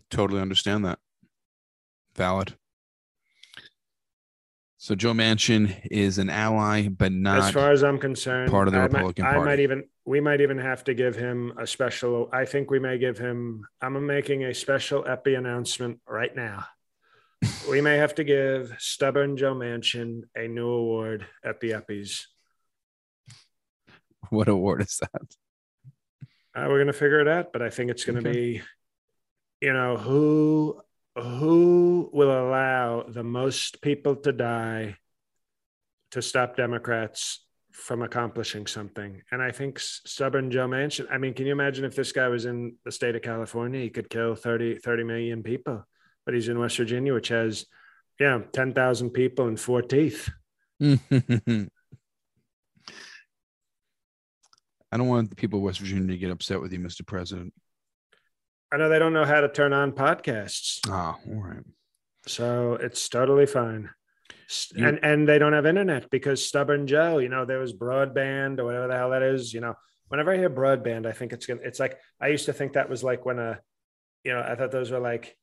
totally 0.09 0.41
understand 0.41 0.85
that. 0.85 0.99
Valid. 2.15 2.55
So 4.77 4.95
Joe 4.95 5.11
Manchin 5.11 5.87
is 5.91 6.17
an 6.19 6.29
ally, 6.29 6.87
but 6.87 7.11
not 7.11 7.39
as 7.39 7.51
far 7.51 7.71
as 7.71 7.83
I'm 7.83 7.99
concerned, 7.99 8.49
part 8.49 8.67
of 8.67 8.73
the 8.73 8.79
I 8.79 8.83
Republican 8.83 9.25
might, 9.25 9.29
I 9.29 9.33
Party. 9.33 9.45
might 9.45 9.59
even 9.59 9.83
we 10.05 10.21
might 10.21 10.39
even 10.41 10.57
have 10.57 10.85
to 10.85 10.93
give 10.93 11.15
him 11.15 11.53
a 11.59 11.67
special. 11.67 12.29
I 12.31 12.45
think 12.45 12.71
we 12.71 12.79
may 12.79 12.97
give 12.97 13.17
him. 13.17 13.67
I'm 13.81 14.05
making 14.05 14.45
a 14.45 14.53
special 14.53 15.03
Eppy 15.03 15.37
announcement 15.37 15.99
right 16.07 16.33
now. 16.33 16.65
We 17.69 17.81
may 17.81 17.97
have 17.97 18.15
to 18.15 18.23
give 18.23 18.75
stubborn 18.79 19.37
Joe 19.37 19.55
Manchin 19.55 20.23
a 20.35 20.47
new 20.47 20.67
award 20.69 21.25
at 21.43 21.59
the 21.59 21.71
Eppies. 21.71 22.25
what 24.29 24.47
award 24.47 24.81
is 24.81 24.97
that? 25.01 25.35
Uh, 26.55 26.65
we're 26.67 26.79
gonna 26.79 26.93
figure 26.93 27.19
it 27.21 27.27
out, 27.27 27.53
but 27.53 27.61
I 27.61 27.69
think 27.69 27.89
it's 27.91 28.03
gonna 28.05 28.19
Okay. 28.19 28.31
be, 28.31 28.61
you 29.61 29.73
know, 29.73 29.97
who 29.97 30.81
who 31.15 32.09
will 32.13 32.31
allow 32.31 33.03
the 33.03 33.23
most 33.23 33.81
people 33.81 34.15
to 34.17 34.31
die 34.31 34.97
to 36.11 36.21
stop 36.21 36.55
Democrats 36.55 37.45
from 37.71 38.01
accomplishing 38.01 38.65
something. 38.67 39.21
And 39.31 39.41
I 39.41 39.51
think 39.51 39.79
stubborn 39.79 40.49
Joe 40.51 40.67
Manchin. 40.67 41.07
I 41.11 41.17
mean, 41.17 41.33
can 41.33 41.45
you 41.45 41.51
imagine 41.51 41.85
if 41.85 41.95
this 41.95 42.11
guy 42.11 42.27
was 42.29 42.45
in 42.45 42.75
the 42.85 42.91
state 42.91 43.15
of 43.15 43.21
California, 43.21 43.81
he 43.81 43.89
could 43.89 44.09
kill 44.09 44.35
30, 44.35 44.77
30 44.79 45.03
million 45.03 45.43
people, 45.43 45.85
but 46.29 46.35
he's 46.35 46.47
in 46.47 46.59
West 46.59 46.77
Virginia, 46.77 47.11
which 47.11 47.29
has, 47.29 47.65
yeah, 48.19 48.39
10,000 48.53 49.09
people 49.09 49.47
and 49.47 49.59
four 49.59 49.81
teeth. 49.81 50.29
I 50.79 50.97
don't 54.95 55.07
want 55.07 55.31
the 55.31 55.35
people 55.35 55.57
of 55.57 55.63
West 55.63 55.79
Virginia 55.79 56.11
to 56.11 56.17
get 56.19 56.29
upset 56.29 56.61
with 56.61 56.71
you, 56.71 56.77
Mr. 56.77 57.03
President. 57.03 57.51
I 58.71 58.77
know 58.77 58.89
they 58.89 58.99
don't 58.99 59.13
know 59.13 59.25
how 59.25 59.41
to 59.41 59.49
turn 59.49 59.73
on 59.73 59.91
podcasts. 59.91 60.81
Ah, 60.87 61.17
all 61.27 61.41
right. 61.41 61.63
So 62.27 62.73
it's 62.73 63.09
totally 63.09 63.47
fine. 63.47 63.89
You- 64.75 64.85
and 64.87 64.99
and 65.01 65.27
they 65.27 65.39
don't 65.39 65.53
have 65.53 65.65
internet 65.65 66.11
because 66.11 66.45
stubborn 66.45 66.85
Joe, 66.85 67.17
you 67.17 67.29
know, 67.29 67.43
there 67.45 67.57
was 67.57 67.73
broadband 67.73 68.59
or 68.59 68.65
whatever 68.65 68.87
the 68.87 68.97
hell 68.97 69.09
that 69.09 69.23
is. 69.23 69.51
You 69.51 69.61
know, 69.61 69.73
whenever 70.09 70.31
I 70.31 70.37
hear 70.37 70.49
broadband, 70.51 71.07
I 71.07 71.11
think 71.11 71.33
it's 71.33 71.47
gonna 71.47 71.61
it's 71.63 71.79
like 71.79 71.97
I 72.21 72.27
used 72.27 72.45
to 72.45 72.53
think 72.53 72.73
that 72.73 72.87
was 72.87 73.03
like 73.03 73.25
when 73.25 73.39
a 73.39 73.59
you 74.23 74.31
know, 74.33 74.41
I 74.41 74.53
thought 74.53 74.69
those 74.71 74.91
were 74.91 74.99
like 74.99 75.35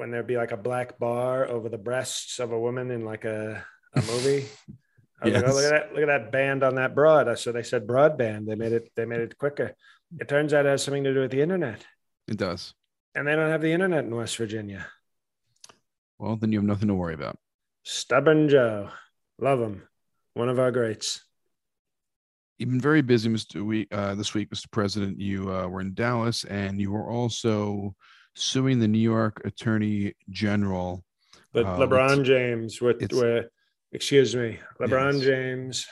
when 0.00 0.10
there'd 0.10 0.26
be 0.26 0.38
like 0.38 0.50
a 0.50 0.56
black 0.56 0.98
bar 0.98 1.46
over 1.46 1.68
the 1.68 1.76
breasts 1.76 2.38
of 2.38 2.52
a 2.52 2.58
woman 2.58 2.90
in 2.90 3.04
like 3.04 3.26
a, 3.26 3.62
a 3.94 4.02
movie. 4.02 4.46
I 5.22 5.28
was 5.28 5.34
like, 5.34 5.44
oh, 5.44 5.54
look 5.54 5.64
at 5.64 5.70
that, 5.70 5.92
look 5.92 6.02
at 6.02 6.06
that 6.06 6.32
band 6.32 6.62
on 6.62 6.76
that 6.76 6.94
broad. 6.94 7.38
So 7.38 7.52
they 7.52 7.62
said 7.62 7.86
broadband. 7.86 8.46
They 8.46 8.54
made 8.54 8.72
it, 8.72 8.90
they 8.96 9.04
made 9.04 9.20
it 9.20 9.36
quicker. 9.36 9.76
It 10.18 10.26
turns 10.26 10.54
out 10.54 10.64
it 10.64 10.70
has 10.70 10.82
something 10.82 11.04
to 11.04 11.12
do 11.12 11.20
with 11.20 11.30
the 11.30 11.42
internet. 11.42 11.84
It 12.26 12.38
does. 12.38 12.72
And 13.14 13.28
they 13.28 13.36
don't 13.36 13.50
have 13.50 13.60
the 13.60 13.72
internet 13.72 14.04
in 14.04 14.16
West 14.16 14.38
Virginia. 14.38 14.86
Well, 16.18 16.36
then 16.36 16.50
you 16.50 16.58
have 16.60 16.66
nothing 16.66 16.88
to 16.88 16.94
worry 16.94 17.14
about. 17.14 17.36
Stubborn 17.82 18.48
Joe. 18.48 18.88
Love 19.38 19.60
him. 19.60 19.82
One 20.32 20.48
of 20.48 20.58
our 20.58 20.70
greats. 20.70 21.22
You've 22.56 22.70
been 22.70 22.80
very 22.80 23.02
busy, 23.02 23.28
Mr. 23.28 23.62
Week, 23.62 23.88
uh, 23.92 24.14
this 24.14 24.32
week, 24.32 24.48
Mr. 24.48 24.70
President. 24.70 25.20
You 25.20 25.52
uh, 25.54 25.66
were 25.66 25.82
in 25.82 25.92
Dallas, 25.92 26.44
and 26.44 26.80
you 26.80 26.90
were 26.90 27.10
also 27.10 27.94
suing 28.34 28.78
the 28.78 28.88
New 28.88 28.98
York 28.98 29.42
Attorney 29.44 30.14
General. 30.30 31.04
But 31.52 31.66
Uh, 31.66 31.78
LeBron 31.78 32.24
James, 32.24 32.80
with, 32.80 33.12
with, 33.12 33.46
excuse 33.92 34.34
me, 34.36 34.58
LeBron 34.80 35.14
Yes. 35.14 35.22
James. 35.24 35.86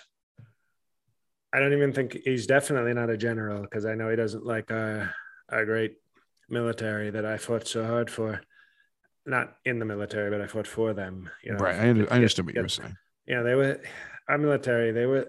I 1.53 1.61
don't 1.61 1.73
even 1.73 1.93
think 1.93 2.19
he's 2.25 2.47
definitely 2.47 2.93
not 2.95 3.11
a 3.11 3.17
general 3.17 3.63
because 3.63 3.87
I 3.87 3.95
know 3.95 4.11
he 4.11 4.17
doesn't 4.17 4.45
like 4.45 4.71
our, 4.71 5.15
our 5.49 5.65
great 5.65 5.97
military 6.49 7.11
that 7.11 7.25
I 7.25 7.39
fought 7.39 7.67
so 7.67 7.87
hard 7.87 8.11
for. 8.11 8.41
Not 9.27 9.57
in 9.65 9.79
the 9.79 9.85
military, 9.85 10.31
but 10.31 10.41
I 10.41 10.47
fought 10.47 10.67
for 10.67 10.93
them. 10.95 11.29
You 11.43 11.53
know, 11.53 11.59
right. 11.59 11.75
I, 11.77 11.91
under- 11.91 12.11
I 12.13 12.17
understood 12.17 12.47
what 12.47 12.55
you 12.55 12.63
were 12.63 12.69
saying. 12.69 12.97
yeah, 13.27 13.43
they 13.43 13.55
were 13.55 13.81
our 14.29 14.39
military. 14.39 14.93
They 14.93 15.07
were, 15.07 15.29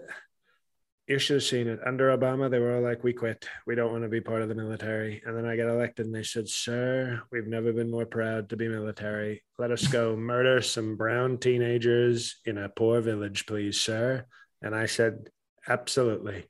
you 1.10 1.18
should 1.18 1.34
have 1.34 1.42
seen 1.42 1.66
it. 1.66 1.80
Under 1.84 2.16
Obama, 2.16 2.48
they 2.48 2.60
were 2.60 2.76
all 2.76 2.82
like, 2.82 3.02
we 3.02 3.12
quit. 3.12 3.44
We 3.66 3.74
don't 3.74 3.90
want 3.90 4.04
to 4.04 4.08
be 4.08 4.20
part 4.20 4.42
of 4.42 4.48
the 4.48 4.54
military. 4.54 5.20
And 5.26 5.36
then 5.36 5.44
I 5.44 5.56
got 5.56 5.68
elected 5.68 6.06
and 6.06 6.14
they 6.14 6.22
said, 6.22 6.48
sir, 6.48 7.20
we've 7.32 7.48
never 7.48 7.72
been 7.72 7.90
more 7.90 8.06
proud 8.06 8.48
to 8.50 8.56
be 8.56 8.68
military. 8.68 9.42
Let 9.58 9.72
us 9.72 9.88
go 9.88 10.14
murder 10.32 10.62
some 10.62 10.96
brown 10.96 11.38
teenagers 11.38 12.36
in 12.44 12.58
a 12.58 12.68
poor 12.68 13.00
village, 13.00 13.44
please, 13.46 13.80
sir. 13.80 14.24
And 14.62 14.72
I 14.72 14.86
said, 14.86 15.30
absolutely. 15.66 16.48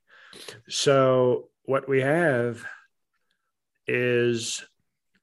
So 0.68 1.48
what 1.64 1.88
we 1.88 2.02
have 2.02 2.62
is 3.86 4.62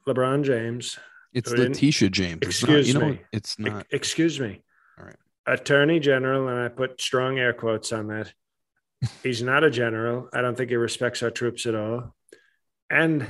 LeBron 0.07 0.45
James. 0.45 0.97
It's 1.31 1.51
Letitia 1.51 2.09
James. 2.09 2.39
Excuse 2.41 2.89
it's 2.89 2.93
not, 2.95 3.03
me. 3.03 3.07
You 3.07 3.13
know, 3.13 3.19
it's 3.31 3.59
not. 3.59 3.85
Excuse 3.91 4.39
me. 4.39 4.63
All 4.97 5.05
right. 5.05 5.15
Attorney 5.45 5.99
General, 5.99 6.47
and 6.47 6.59
I 6.59 6.69
put 6.69 6.99
strong 6.99 7.37
air 7.37 7.53
quotes 7.53 7.93
on 7.93 8.07
that 8.07 8.33
He's 9.23 9.41
not 9.41 9.63
a 9.63 9.69
general. 9.69 10.29
I 10.33 10.41
don't 10.41 10.55
think 10.55 10.69
he 10.69 10.75
respects 10.75 11.21
our 11.21 11.29
troops 11.29 11.65
at 11.65 11.75
all. 11.75 12.15
And 12.89 13.27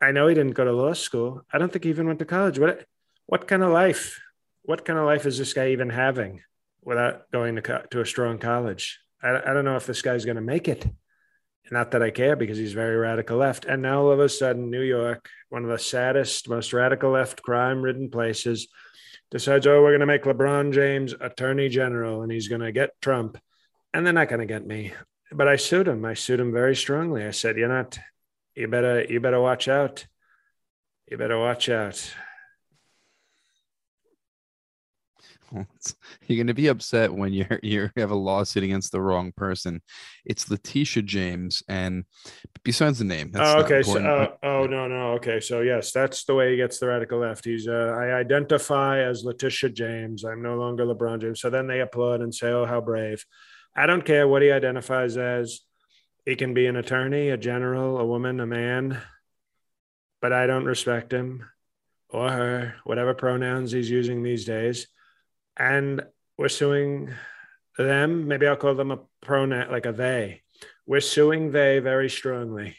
I 0.00 0.12
know 0.12 0.28
he 0.28 0.34
didn't 0.34 0.54
go 0.54 0.64
to 0.64 0.72
law 0.72 0.92
school. 0.92 1.42
I 1.52 1.58
don't 1.58 1.72
think 1.72 1.84
he 1.84 1.90
even 1.90 2.06
went 2.06 2.20
to 2.20 2.24
college. 2.24 2.58
What 2.58 2.84
what 3.26 3.46
kind 3.46 3.62
of 3.62 3.70
life? 3.70 4.20
What 4.62 4.84
kind 4.84 4.98
of 4.98 5.04
life 5.04 5.26
is 5.26 5.38
this 5.38 5.52
guy 5.52 5.68
even 5.68 5.90
having 5.90 6.42
without 6.82 7.30
going 7.30 7.56
to 7.56 7.84
to 7.90 8.00
a 8.00 8.06
strong 8.06 8.38
college? 8.38 9.00
I, 9.22 9.36
I 9.36 9.52
don't 9.52 9.64
know 9.64 9.76
if 9.76 9.86
this 9.86 10.02
guy's 10.02 10.24
going 10.24 10.36
to 10.36 10.42
make 10.42 10.68
it. 10.68 10.86
Not 11.70 11.90
that 11.90 12.02
I 12.02 12.10
care 12.10 12.34
because 12.34 12.56
he's 12.56 12.72
very 12.72 12.96
radical 12.96 13.36
left. 13.36 13.66
And 13.66 13.82
now 13.82 14.00
all 14.00 14.12
of 14.12 14.20
a 14.20 14.28
sudden, 14.30 14.70
New 14.70 14.80
York, 14.80 15.28
one 15.50 15.64
of 15.64 15.70
the 15.70 15.78
saddest, 15.78 16.48
most 16.48 16.72
radical 16.72 17.10
left, 17.10 17.42
crime 17.42 17.82
ridden 17.82 18.10
places, 18.10 18.68
decides, 19.30 19.66
oh, 19.66 19.82
we're 19.82 19.90
going 19.90 20.00
to 20.00 20.06
make 20.06 20.22
LeBron 20.22 20.72
James 20.72 21.14
attorney 21.20 21.68
general 21.68 22.22
and 22.22 22.32
he's 22.32 22.48
going 22.48 22.62
to 22.62 22.72
get 22.72 22.98
Trump 23.02 23.36
and 23.92 24.04
they're 24.04 24.12
not 24.12 24.28
going 24.28 24.40
to 24.40 24.46
get 24.46 24.66
me. 24.66 24.92
But 25.30 25.48
I 25.48 25.56
sued 25.56 25.88
him. 25.88 26.04
I 26.04 26.14
sued 26.14 26.40
him 26.40 26.52
very 26.52 26.74
strongly. 26.74 27.24
I 27.24 27.32
said, 27.32 27.56
"You're 27.56 27.68
not. 27.68 27.98
You 28.54 28.68
better. 28.68 29.04
You 29.04 29.20
better 29.20 29.40
watch 29.40 29.68
out. 29.68 30.06
You 31.10 31.18
better 31.18 31.38
watch 31.38 31.68
out." 31.68 32.14
You're 35.50 36.36
going 36.36 36.48
to 36.48 36.54
be 36.54 36.66
upset 36.66 37.12
when 37.12 37.32
you're 37.32 37.58
you 37.62 37.90
have 37.96 38.10
a 38.10 38.16
lawsuit 38.16 38.64
against 38.64 38.92
the 38.92 39.00
wrong 39.00 39.32
person. 39.32 39.80
It's 40.24 40.50
Letitia 40.50 41.02
James, 41.02 41.62
and 41.68 42.04
besides 42.64 42.98
the 42.98 43.04
name, 43.04 43.32
oh, 43.34 43.62
okay. 43.62 43.82
So, 43.82 43.98
uh, 43.98 44.28
oh 44.42 44.66
no, 44.66 44.88
no. 44.88 45.12
Okay, 45.12 45.40
so 45.40 45.60
yes, 45.60 45.92
that's 45.92 46.24
the 46.24 46.34
way 46.34 46.50
he 46.50 46.56
gets 46.56 46.78
the 46.78 46.88
radical 46.88 47.20
left. 47.20 47.44
He's 47.44 47.66
uh, 47.66 47.96
I 47.98 48.12
identify 48.12 49.00
as 49.02 49.24
Letitia 49.24 49.70
James. 49.70 50.24
I'm 50.24 50.42
no 50.42 50.56
longer 50.56 50.84
LeBron 50.84 51.20
James. 51.20 51.40
So 51.40 51.50
then 51.50 51.66
they 51.66 51.80
applaud 51.80 52.20
and 52.20 52.34
say, 52.34 52.48
"Oh, 52.48 52.66
how 52.66 52.80
brave." 52.80 53.24
I 53.78 53.86
don't 53.86 54.04
care 54.04 54.26
what 54.26 54.42
he 54.42 54.50
identifies 54.50 55.16
as. 55.16 55.60
He 56.26 56.34
can 56.34 56.52
be 56.52 56.66
an 56.66 56.74
attorney, 56.74 57.28
a 57.28 57.36
general, 57.36 57.98
a 57.98 58.04
woman, 58.04 58.40
a 58.40 58.46
man, 58.46 59.00
but 60.20 60.32
I 60.32 60.48
don't 60.48 60.64
respect 60.64 61.12
him 61.12 61.44
or 62.10 62.28
her, 62.28 62.74
whatever 62.82 63.14
pronouns 63.14 63.70
he's 63.70 63.88
using 63.88 64.24
these 64.24 64.44
days. 64.44 64.88
And 65.56 66.02
we're 66.36 66.48
suing 66.48 67.10
them. 67.78 68.26
Maybe 68.26 68.48
I'll 68.48 68.56
call 68.56 68.74
them 68.74 68.90
a 68.90 68.98
pronoun, 69.22 69.70
like 69.70 69.86
a 69.86 69.92
they. 69.92 70.42
We're 70.84 71.00
suing 71.00 71.52
they 71.52 71.78
very 71.78 72.10
strongly. 72.10 72.76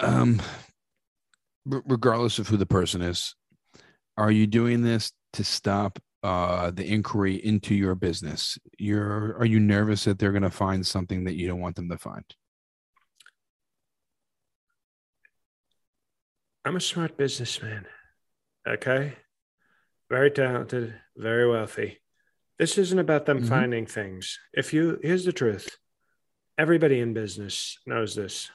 Um, 0.00 0.40
regardless 1.64 2.38
of 2.38 2.46
who 2.46 2.56
the 2.56 2.66
person 2.66 3.02
is, 3.02 3.34
are 4.16 4.30
you 4.30 4.46
doing 4.46 4.82
this 4.82 5.10
to 5.32 5.42
stop 5.42 5.98
uh, 6.22 6.70
the 6.70 6.86
inquiry 6.86 7.34
into 7.34 7.74
your 7.74 7.94
business? 7.94 8.58
You're 8.78 9.36
are 9.38 9.44
you 9.44 9.60
nervous 9.60 10.04
that 10.04 10.18
they're 10.18 10.32
going 10.32 10.42
to 10.42 10.50
find 10.50 10.86
something 10.86 11.24
that 11.24 11.34
you 11.34 11.46
don't 11.46 11.60
want 11.60 11.76
them 11.76 11.88
to 11.88 11.98
find? 11.98 12.24
I'm 16.64 16.76
a 16.76 16.80
smart 16.80 17.16
businessman. 17.16 17.86
Okay. 18.66 19.14
Very 20.10 20.32
talented, 20.32 20.94
very 21.16 21.48
wealthy. 21.48 22.00
This 22.58 22.76
isn't 22.78 22.98
about 22.98 23.26
them 23.26 23.38
mm-hmm. 23.38 23.48
finding 23.48 23.86
things. 23.86 24.38
If 24.52 24.72
you, 24.72 24.98
here's 25.02 25.24
the 25.24 25.32
truth 25.32 25.68
everybody 26.58 27.00
in 27.00 27.12
business 27.12 27.78
knows 27.86 28.14
this. 28.14 28.50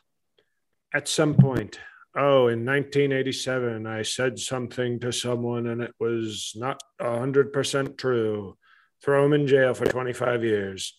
At 0.94 1.08
some 1.08 1.36
point, 1.36 1.80
oh, 2.16 2.48
in 2.48 2.66
1987, 2.66 3.88
I 3.88 4.02
said 4.02 4.38
something 4.40 5.00
to 5.00 5.12
someone 5.12 5.68
and 5.68 5.82
it 5.82 5.94
was 6.00 6.54
not 6.56 6.82
100% 7.00 7.98
true. 7.98 8.58
Throw 9.04 9.24
them 9.24 9.34
in 9.34 9.48
jail 9.48 9.74
for 9.74 9.86
25 9.86 10.44
years. 10.44 10.98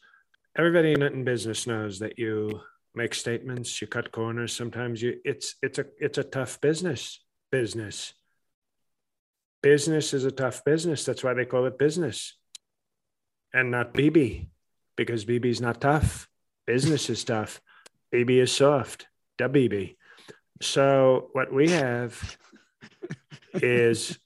Everybody 0.57 0.93
in 0.93 1.03
it 1.03 1.13
in 1.13 1.25
business 1.25 1.67
knows 1.67 1.99
that 2.01 2.19
you 2.19 2.61
make 2.95 3.15
statements, 3.15 3.81
you 3.81 3.87
cut 3.87 4.13
corners. 4.13 4.55
Sometimes 4.55 5.01
you, 5.01 5.19
it's, 5.25 5.55
it's 5.63 5.79
a, 5.79 5.87
it's 5.99 6.19
a 6.19 6.25
tough 6.25 6.61
business, 6.61 7.23
business. 7.51 8.13
Business 9.63 10.13
is 10.13 10.25
a 10.25 10.33
tough 10.33 10.65
business. 10.65 11.05
That's 11.05 11.23
why 11.23 11.35
they 11.35 11.45
call 11.45 11.67
it 11.67 11.79
business 11.79 12.37
and 13.55 13.71
not 13.71 13.95
BB 13.95 14.49
because 14.97 15.25
BB 15.25 15.47
is 15.47 15.61
not 15.61 15.81
tough. 15.81 16.29
Business 16.67 17.11
is 17.11 17.25
tough. 17.25 17.61
BB 18.13 18.43
is 18.43 18.53
soft. 18.53 19.07
WB. 19.39 19.97
So 20.63 21.29
what 21.33 21.53
we 21.53 21.71
have 21.71 22.39
is, 23.55 24.17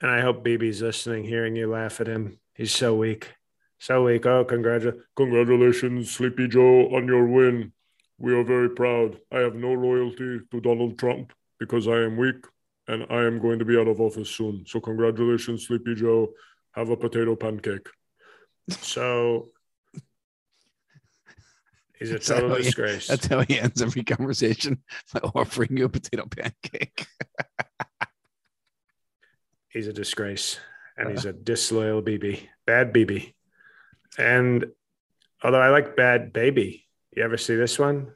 and 0.00 0.08
I 0.08 0.20
hope 0.20 0.44
BB's 0.44 0.80
listening, 0.80 1.24
hearing 1.24 1.56
you 1.56 1.68
laugh 1.68 2.00
at 2.00 2.06
him. 2.06 2.38
He's 2.54 2.72
so 2.72 2.94
weak, 2.94 3.34
so 3.80 4.04
weak. 4.04 4.24
Oh, 4.26 4.44
congratu- 4.44 5.00
congratulations, 5.16 6.12
Sleepy 6.12 6.46
Joe, 6.46 6.94
on 6.94 7.08
your 7.08 7.26
win. 7.26 7.72
We 8.18 8.32
are 8.34 8.44
very 8.44 8.70
proud. 8.70 9.18
I 9.32 9.38
have 9.38 9.56
no 9.56 9.72
loyalty 9.72 10.42
to 10.48 10.60
Donald 10.60 10.96
Trump 10.96 11.32
because 11.58 11.88
I 11.88 11.96
am 12.02 12.16
weak 12.16 12.46
and 12.86 13.06
I 13.10 13.24
am 13.24 13.40
going 13.40 13.58
to 13.58 13.64
be 13.64 13.76
out 13.76 13.88
of 13.88 14.00
office 14.00 14.30
soon. 14.30 14.64
So 14.64 14.78
congratulations, 14.78 15.66
Sleepy 15.66 15.96
Joe. 15.96 16.28
Have 16.76 16.90
a 16.90 16.96
potato 16.96 17.34
pancake. 17.34 17.88
So 18.68 19.48
He's 22.00 22.12
a 22.12 22.18
total 22.18 22.48
that's 22.48 22.64
disgrace. 22.64 23.06
He, 23.06 23.12
that's 23.12 23.26
how 23.26 23.42
he 23.42 23.60
ends 23.60 23.82
every 23.82 24.02
conversation 24.02 24.82
by 25.12 25.20
offering 25.34 25.76
you 25.76 25.84
a 25.84 25.88
potato 25.90 26.26
pancake. 26.26 27.06
he's 29.68 29.86
a 29.86 29.92
disgrace 29.92 30.58
and 30.96 31.10
he's 31.10 31.26
a 31.26 31.32
disloyal 31.50 32.02
BB, 32.02 32.48
bad 32.66 32.94
BB. 32.94 33.34
And 34.16 34.64
although 35.44 35.60
I 35.60 35.68
like 35.68 35.94
bad 35.94 36.32
baby, 36.32 36.86
you 37.14 37.22
ever 37.22 37.36
see 37.36 37.54
this 37.54 37.78
one? 37.78 38.12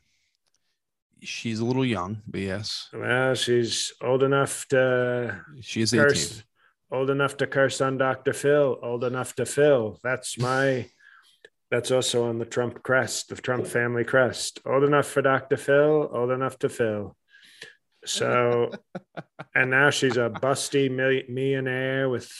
She's 1.20 1.60
a 1.60 1.64
little 1.64 1.84
young, 1.84 2.22
but 2.26 2.40
yes. 2.40 2.88
Well, 2.92 3.34
she's 3.34 3.92
old 4.00 4.22
enough 4.22 4.66
to. 4.68 5.42
She 5.60 5.82
is 5.82 5.92
18. 5.92 6.06
Curse, 6.06 6.42
old 6.90 7.10
enough 7.10 7.36
to 7.38 7.46
curse 7.46 7.80
on 7.82 7.98
Dr. 7.98 8.32
Phil, 8.32 8.78
old 8.82 9.04
enough 9.04 9.34
to 9.36 9.46
fill. 9.46 10.00
That's 10.02 10.38
my 10.38 10.86
that's 11.74 11.90
also 11.90 12.28
on 12.28 12.38
the 12.38 12.44
Trump 12.44 12.84
crest, 12.84 13.30
the 13.30 13.34
Trump 13.34 13.66
family 13.66 14.04
crest. 14.04 14.60
Old 14.64 14.84
enough 14.84 15.08
for 15.08 15.22
Dr. 15.22 15.56
Phil, 15.56 16.08
old 16.12 16.30
enough 16.30 16.56
to 16.60 16.68
fill. 16.68 17.16
So, 18.04 18.70
and 19.56 19.72
now 19.72 19.90
she's 19.90 20.16
a 20.16 20.30
busty 20.30 20.88
millionaire 20.88 22.08
with 22.08 22.30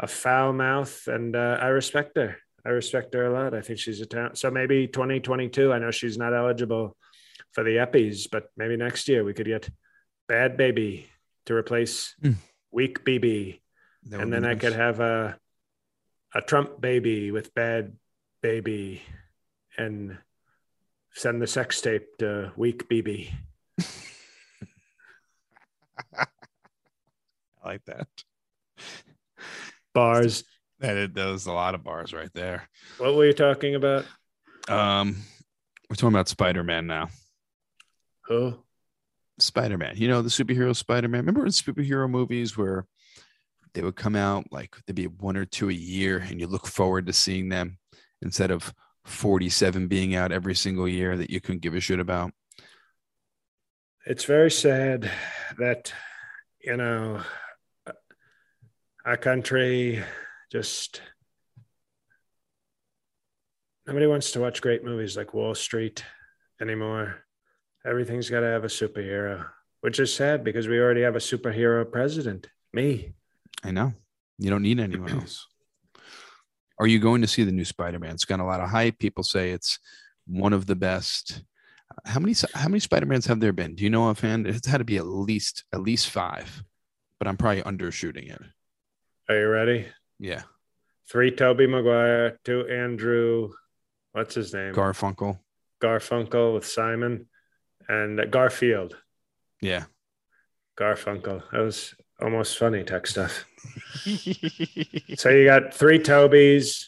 a 0.00 0.08
foul 0.08 0.52
mouth, 0.52 1.06
and 1.06 1.36
uh, 1.36 1.58
I 1.60 1.68
respect 1.68 2.16
her. 2.16 2.38
I 2.66 2.70
respect 2.70 3.14
her 3.14 3.24
a 3.24 3.32
lot. 3.32 3.54
I 3.54 3.60
think 3.60 3.78
she's 3.78 4.00
a 4.00 4.06
talent. 4.06 4.36
So 4.36 4.50
maybe 4.50 4.88
2022. 4.88 5.72
I 5.72 5.78
know 5.78 5.92
she's 5.92 6.18
not 6.18 6.34
eligible 6.34 6.96
for 7.52 7.62
the 7.62 7.76
Eppies, 7.76 8.26
but 8.32 8.46
maybe 8.56 8.76
next 8.76 9.06
year 9.06 9.22
we 9.22 9.32
could 9.32 9.46
get 9.46 9.70
Bad 10.26 10.56
Baby 10.56 11.08
to 11.46 11.54
replace 11.54 12.16
mm. 12.20 12.34
Weak 12.72 13.04
BB, 13.04 13.60
and 14.10 14.32
then 14.32 14.42
nice. 14.42 14.56
I 14.56 14.58
could 14.58 14.72
have 14.72 14.98
a 14.98 15.38
a 16.34 16.40
Trump 16.40 16.80
baby 16.80 17.30
with 17.30 17.54
bad 17.54 17.92
baby 18.42 19.02
and 19.78 20.18
send 21.14 21.40
the 21.40 21.46
sex 21.46 21.80
tape 21.80 22.18
to 22.18 22.52
weak 22.56 22.88
BB. 22.88 23.30
I 26.18 26.26
like 27.64 27.84
that. 27.86 28.08
Bars. 29.94 30.44
That, 30.80 31.14
that 31.14 31.26
was 31.26 31.46
a 31.46 31.52
lot 31.52 31.74
of 31.74 31.84
bars 31.84 32.12
right 32.12 32.32
there. 32.34 32.68
What 32.98 33.14
were 33.14 33.26
you 33.26 33.32
talking 33.32 33.76
about? 33.76 34.04
Um, 34.68 35.16
we're 35.88 35.96
talking 35.96 36.14
about 36.14 36.28
Spider 36.28 36.64
Man 36.64 36.86
now. 36.86 37.08
Who? 38.26 38.54
Spider 39.38 39.78
Man. 39.78 39.94
You 39.96 40.08
know 40.08 40.22
the 40.22 40.28
superhero 40.28 40.74
Spider 40.74 41.08
Man. 41.08 41.20
Remember 41.20 41.44
in 41.44 41.52
superhero 41.52 42.10
movies 42.10 42.56
where 42.56 42.86
they 43.74 43.82
would 43.82 43.96
come 43.96 44.16
out 44.16 44.46
like 44.50 44.76
there'd 44.86 44.96
be 44.96 45.06
one 45.06 45.36
or 45.36 45.44
two 45.44 45.70
a 45.70 45.74
year, 45.74 46.18
and 46.18 46.40
you 46.40 46.46
look 46.46 46.66
forward 46.66 47.06
to 47.06 47.12
seeing 47.12 47.48
them 47.48 47.78
instead 48.22 48.50
of 48.50 48.72
47 49.04 49.88
being 49.88 50.14
out 50.14 50.32
every 50.32 50.54
single 50.54 50.88
year 50.88 51.16
that 51.16 51.30
you 51.30 51.40
couldn't 51.40 51.62
give 51.62 51.74
a 51.74 51.80
shit 51.80 52.00
about? 52.00 52.32
It's 54.06 54.24
very 54.24 54.50
sad 54.50 55.10
that, 55.58 55.92
you 56.60 56.76
know, 56.76 57.22
our 59.04 59.16
country 59.16 60.02
just 60.50 61.02
nobody 63.86 64.06
wants 64.06 64.32
to 64.32 64.40
watch 64.40 64.62
great 64.62 64.84
movies 64.84 65.16
like 65.16 65.34
Wall 65.34 65.54
Street 65.54 66.04
anymore. 66.60 67.16
Everything's 67.84 68.30
got 68.30 68.40
to 68.40 68.46
have 68.46 68.64
a 68.64 68.68
superhero, 68.68 69.46
which 69.80 69.98
is 69.98 70.14
sad 70.14 70.44
because 70.44 70.68
we 70.68 70.78
already 70.78 71.02
have 71.02 71.16
a 71.16 71.20
superhero 71.20 71.90
president, 71.90 72.48
me. 72.72 73.12
I 73.64 73.72
know. 73.72 73.92
You 74.38 74.50
don't 74.50 74.62
need 74.62 74.80
anyone 74.80 75.10
else. 75.10 75.46
Are 76.82 76.88
you 76.88 76.98
going 76.98 77.20
to 77.20 77.28
see 77.28 77.44
the 77.44 77.52
new 77.52 77.64
Spider-Man? 77.64 78.10
It's 78.10 78.24
got 78.24 78.40
a 78.40 78.44
lot 78.44 78.58
of 78.58 78.68
hype. 78.68 78.98
People 78.98 79.22
say 79.22 79.52
it's 79.52 79.78
one 80.26 80.52
of 80.52 80.66
the 80.66 80.74
best. 80.74 81.44
How 82.04 82.18
many 82.18 82.34
how 82.54 82.66
many 82.66 82.80
Spider-Mans 82.80 83.24
have 83.26 83.38
there 83.38 83.52
been? 83.52 83.76
Do 83.76 83.84
you 83.84 83.90
know 83.90 84.02
offhand? 84.02 84.48
It's 84.48 84.66
had 84.66 84.78
to 84.78 84.84
be 84.84 84.96
at 84.96 85.06
least 85.06 85.62
at 85.72 85.80
least 85.80 86.10
five, 86.10 86.64
but 87.20 87.28
I'm 87.28 87.36
probably 87.36 87.62
undershooting 87.62 88.34
it. 88.34 88.42
Are 89.28 89.38
you 89.38 89.46
ready? 89.46 89.86
Yeah. 90.18 90.42
Three 91.08 91.30
Tobey 91.30 91.68
Maguire, 91.68 92.40
two 92.44 92.66
Andrew, 92.66 93.52
what's 94.10 94.34
his 94.34 94.52
name? 94.52 94.74
Garfunkel. 94.74 95.38
Garfunkel 95.80 96.52
with 96.52 96.66
Simon 96.66 97.28
and 97.88 98.18
uh, 98.18 98.24
Garfield. 98.24 98.96
Yeah. 99.60 99.84
Garfunkel. 100.76 101.44
That 101.52 101.60
was 101.60 101.94
almost 102.22 102.58
funny 102.58 102.84
tech 102.84 103.06
stuff. 103.06 103.44
so 105.16 105.28
you 105.30 105.44
got 105.44 105.74
three 105.74 105.98
Tobys, 105.98 106.84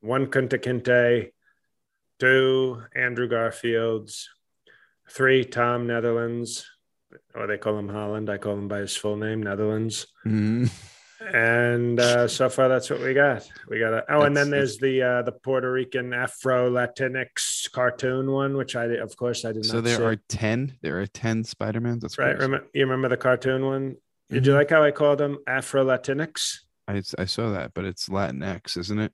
one 0.00 0.26
Kunta 0.26 0.58
Kinte, 0.62 1.30
two 2.18 2.82
Andrew 2.94 3.28
Garfields, 3.28 4.24
three 5.10 5.44
Tom 5.44 5.86
Netherlands, 5.86 6.66
or 7.34 7.46
they 7.46 7.58
call 7.58 7.78
him 7.78 7.88
Holland. 7.88 8.30
I 8.30 8.38
call 8.38 8.54
him 8.54 8.68
by 8.68 8.78
his 8.80 8.96
full 8.96 9.16
name, 9.16 9.42
Netherlands. 9.42 10.06
Mhm. 10.26 10.70
And 11.32 11.98
uh, 11.98 12.28
so 12.28 12.50
far, 12.50 12.68
that's 12.68 12.90
what 12.90 13.00
we 13.00 13.14
got. 13.14 13.48
We 13.70 13.78
got 13.78 13.94
a, 13.94 14.04
oh, 14.14 14.22
and 14.22 14.36
then 14.36 14.50
there's 14.50 14.76
the 14.76 15.02
uh, 15.02 15.22
the 15.22 15.32
Puerto 15.32 15.72
Rican 15.72 16.12
Afro 16.12 16.70
Latinx 16.70 17.72
cartoon 17.72 18.30
one, 18.30 18.54
which 18.56 18.76
I 18.76 18.84
of 18.96 19.16
course 19.16 19.46
I 19.46 19.48
did 19.52 19.62
not 19.62 19.66
So 19.66 19.74
not. 19.76 19.84
there 19.84 19.96
see. 19.96 20.02
are 20.04 20.16
ten. 20.28 20.76
There 20.82 21.00
are 21.00 21.06
ten 21.06 21.42
Spider-Mans. 21.42 22.02
That's 22.02 22.18
right. 22.18 22.36
Remember, 22.38 22.66
you 22.74 22.82
remember 22.82 23.08
the 23.08 23.16
cartoon 23.16 23.64
one? 23.64 23.96
Did 24.30 24.46
you 24.46 24.54
like 24.54 24.70
how 24.70 24.82
I 24.82 24.90
called 24.90 25.18
them 25.18 25.38
Afro 25.46 25.84
Latinx? 25.84 26.58
I, 26.88 27.02
I 27.18 27.24
saw 27.24 27.50
that, 27.50 27.72
but 27.74 27.84
it's 27.84 28.08
Latinx, 28.08 28.76
isn't 28.76 28.98
it? 28.98 29.12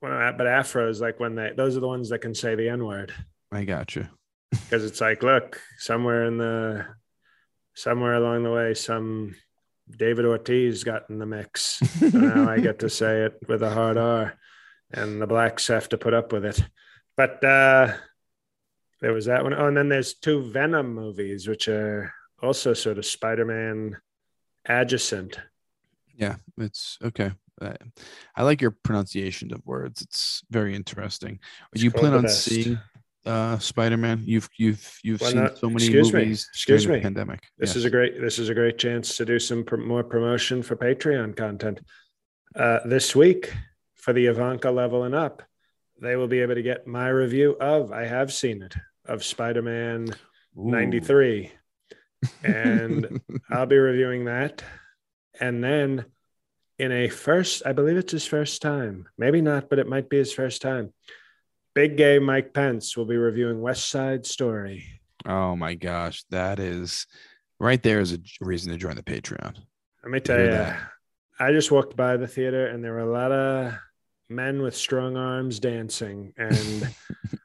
Well, 0.00 0.28
uh, 0.28 0.32
but 0.32 0.46
Afro 0.46 0.88
is 0.88 1.00
like 1.00 1.20
when 1.20 1.34
they 1.34 1.52
those 1.56 1.76
are 1.76 1.80
the 1.80 1.88
ones 1.88 2.08
that 2.08 2.20
can 2.20 2.34
say 2.34 2.54
the 2.54 2.68
N 2.68 2.84
word 2.84 3.12
I 3.52 3.64
got 3.64 3.94
you. 3.96 4.08
because 4.50 4.84
it's 4.84 5.00
like, 5.00 5.22
look, 5.22 5.60
somewhere 5.78 6.24
in 6.24 6.38
the 6.38 6.86
somewhere 7.74 8.14
along 8.14 8.44
the 8.44 8.52
way, 8.52 8.74
some 8.74 9.34
David 9.90 10.24
Ortiz 10.24 10.84
got 10.84 11.10
in 11.10 11.18
the 11.18 11.26
mix. 11.26 11.80
So 11.98 12.08
now 12.08 12.48
I 12.48 12.60
get 12.60 12.78
to 12.80 12.90
say 12.90 13.24
it 13.24 13.38
with 13.48 13.62
a 13.62 13.70
hard 13.70 13.98
R, 13.98 14.34
and 14.92 15.20
the 15.20 15.26
blacks 15.26 15.68
have 15.68 15.88
to 15.90 15.98
put 15.98 16.14
up 16.14 16.32
with 16.32 16.44
it. 16.44 16.62
But 17.16 17.44
uh, 17.44 17.94
there 19.00 19.12
was 19.12 19.26
that 19.26 19.42
one. 19.42 19.54
Oh, 19.54 19.66
and 19.66 19.76
then 19.76 19.88
there's 19.88 20.14
two 20.14 20.50
Venom 20.50 20.94
movies, 20.94 21.46
which 21.46 21.68
are 21.68 22.12
also 22.42 22.72
sort 22.72 22.98
of 22.98 23.06
Spider-Man 23.06 23.96
adjacent. 24.66 25.38
Yeah, 26.16 26.36
it's 26.58 26.98
okay. 27.02 27.32
Uh, 27.60 27.74
I 28.36 28.42
like 28.42 28.60
your 28.60 28.70
pronunciation 28.82 29.52
of 29.52 29.64
words. 29.66 30.00
It's 30.02 30.42
very 30.50 30.74
interesting. 30.74 31.38
It's 31.72 31.82
you 31.82 31.90
plan 31.90 32.14
on 32.14 32.22
best. 32.22 32.44
seeing 32.44 32.78
uh 33.26 33.58
Spider-Man? 33.58 34.22
You've 34.24 34.48
you've 34.56 34.98
you've 35.02 35.20
Why 35.20 35.28
seen 35.30 35.42
not? 35.42 35.58
so 35.58 35.68
many 35.68 35.84
Excuse 35.84 36.12
me. 36.12 36.20
movies 36.20 36.48
Excuse 36.54 36.84
during 36.84 36.98
me. 37.00 37.02
pandemic. 37.02 37.40
This 37.58 37.70
Yes. 37.70 37.76
is 37.76 37.84
a 37.84 37.90
great. 37.90 38.20
This 38.20 38.38
is 38.38 38.48
a 38.48 38.54
great 38.54 38.78
chance 38.78 39.16
to 39.18 39.24
do 39.26 39.38
some 39.38 39.64
pr- 39.64 39.76
more 39.76 40.02
promotion 40.04 40.62
for 40.62 40.74
Patreon 40.76 41.36
content. 41.36 41.80
Uh, 42.56 42.80
this 42.86 43.14
week 43.14 43.52
for 43.96 44.12
the 44.14 44.26
Ivanka 44.26 44.70
level 44.70 45.04
and 45.04 45.14
up, 45.14 45.42
they 46.00 46.16
will 46.16 46.28
be 46.28 46.40
able 46.40 46.54
to 46.54 46.62
get 46.62 46.86
my 46.86 47.08
review 47.08 47.56
of. 47.60 47.92
I 47.92 48.06
have 48.06 48.32
seen 48.32 48.62
it 48.62 48.74
of 49.04 49.22
Spider-Man 49.22 50.08
Ooh. 50.58 50.70
93 50.70 51.52
and 52.42 53.20
I'll 53.50 53.66
be 53.66 53.78
reviewing 53.78 54.26
that. 54.26 54.62
And 55.40 55.62
then 55.62 56.04
in 56.78 56.92
a 56.92 57.08
first, 57.08 57.62
I 57.64 57.72
believe 57.72 57.96
it's 57.96 58.12
his 58.12 58.26
first 58.26 58.62
time, 58.62 59.08
maybe 59.18 59.40
not, 59.40 59.68
but 59.70 59.78
it 59.78 59.88
might 59.88 60.08
be 60.08 60.18
his 60.18 60.32
first 60.32 60.62
time. 60.62 60.92
Big 61.74 61.96
gay 61.96 62.18
Mike 62.18 62.52
Pence 62.52 62.96
will 62.96 63.04
be 63.06 63.16
reviewing 63.16 63.60
West 63.60 63.88
Side 63.88 64.26
Story. 64.26 64.84
oh 65.26 65.54
my 65.56 65.74
gosh, 65.74 66.24
that 66.30 66.58
is 66.58 67.06
right 67.58 67.82
there 67.82 68.00
is 68.00 68.12
a 68.14 68.18
reason 68.40 68.72
to 68.72 68.78
join 68.78 68.96
the 68.96 69.02
Patreon. 69.02 69.56
Let 70.02 70.10
me 70.10 70.20
tell 70.20 70.38
Hear 70.38 70.46
you, 70.46 70.52
that. 70.52 70.80
I 71.38 71.52
just 71.52 71.70
walked 71.70 71.96
by 71.96 72.16
the 72.16 72.26
theater 72.26 72.66
and 72.66 72.82
there 72.82 72.92
were 72.92 73.00
a 73.00 73.12
lot 73.12 73.32
of 73.32 73.74
men 74.28 74.62
with 74.62 74.74
strong 74.76 75.16
arms 75.16 75.60
dancing. 75.60 76.32
And 76.36 76.94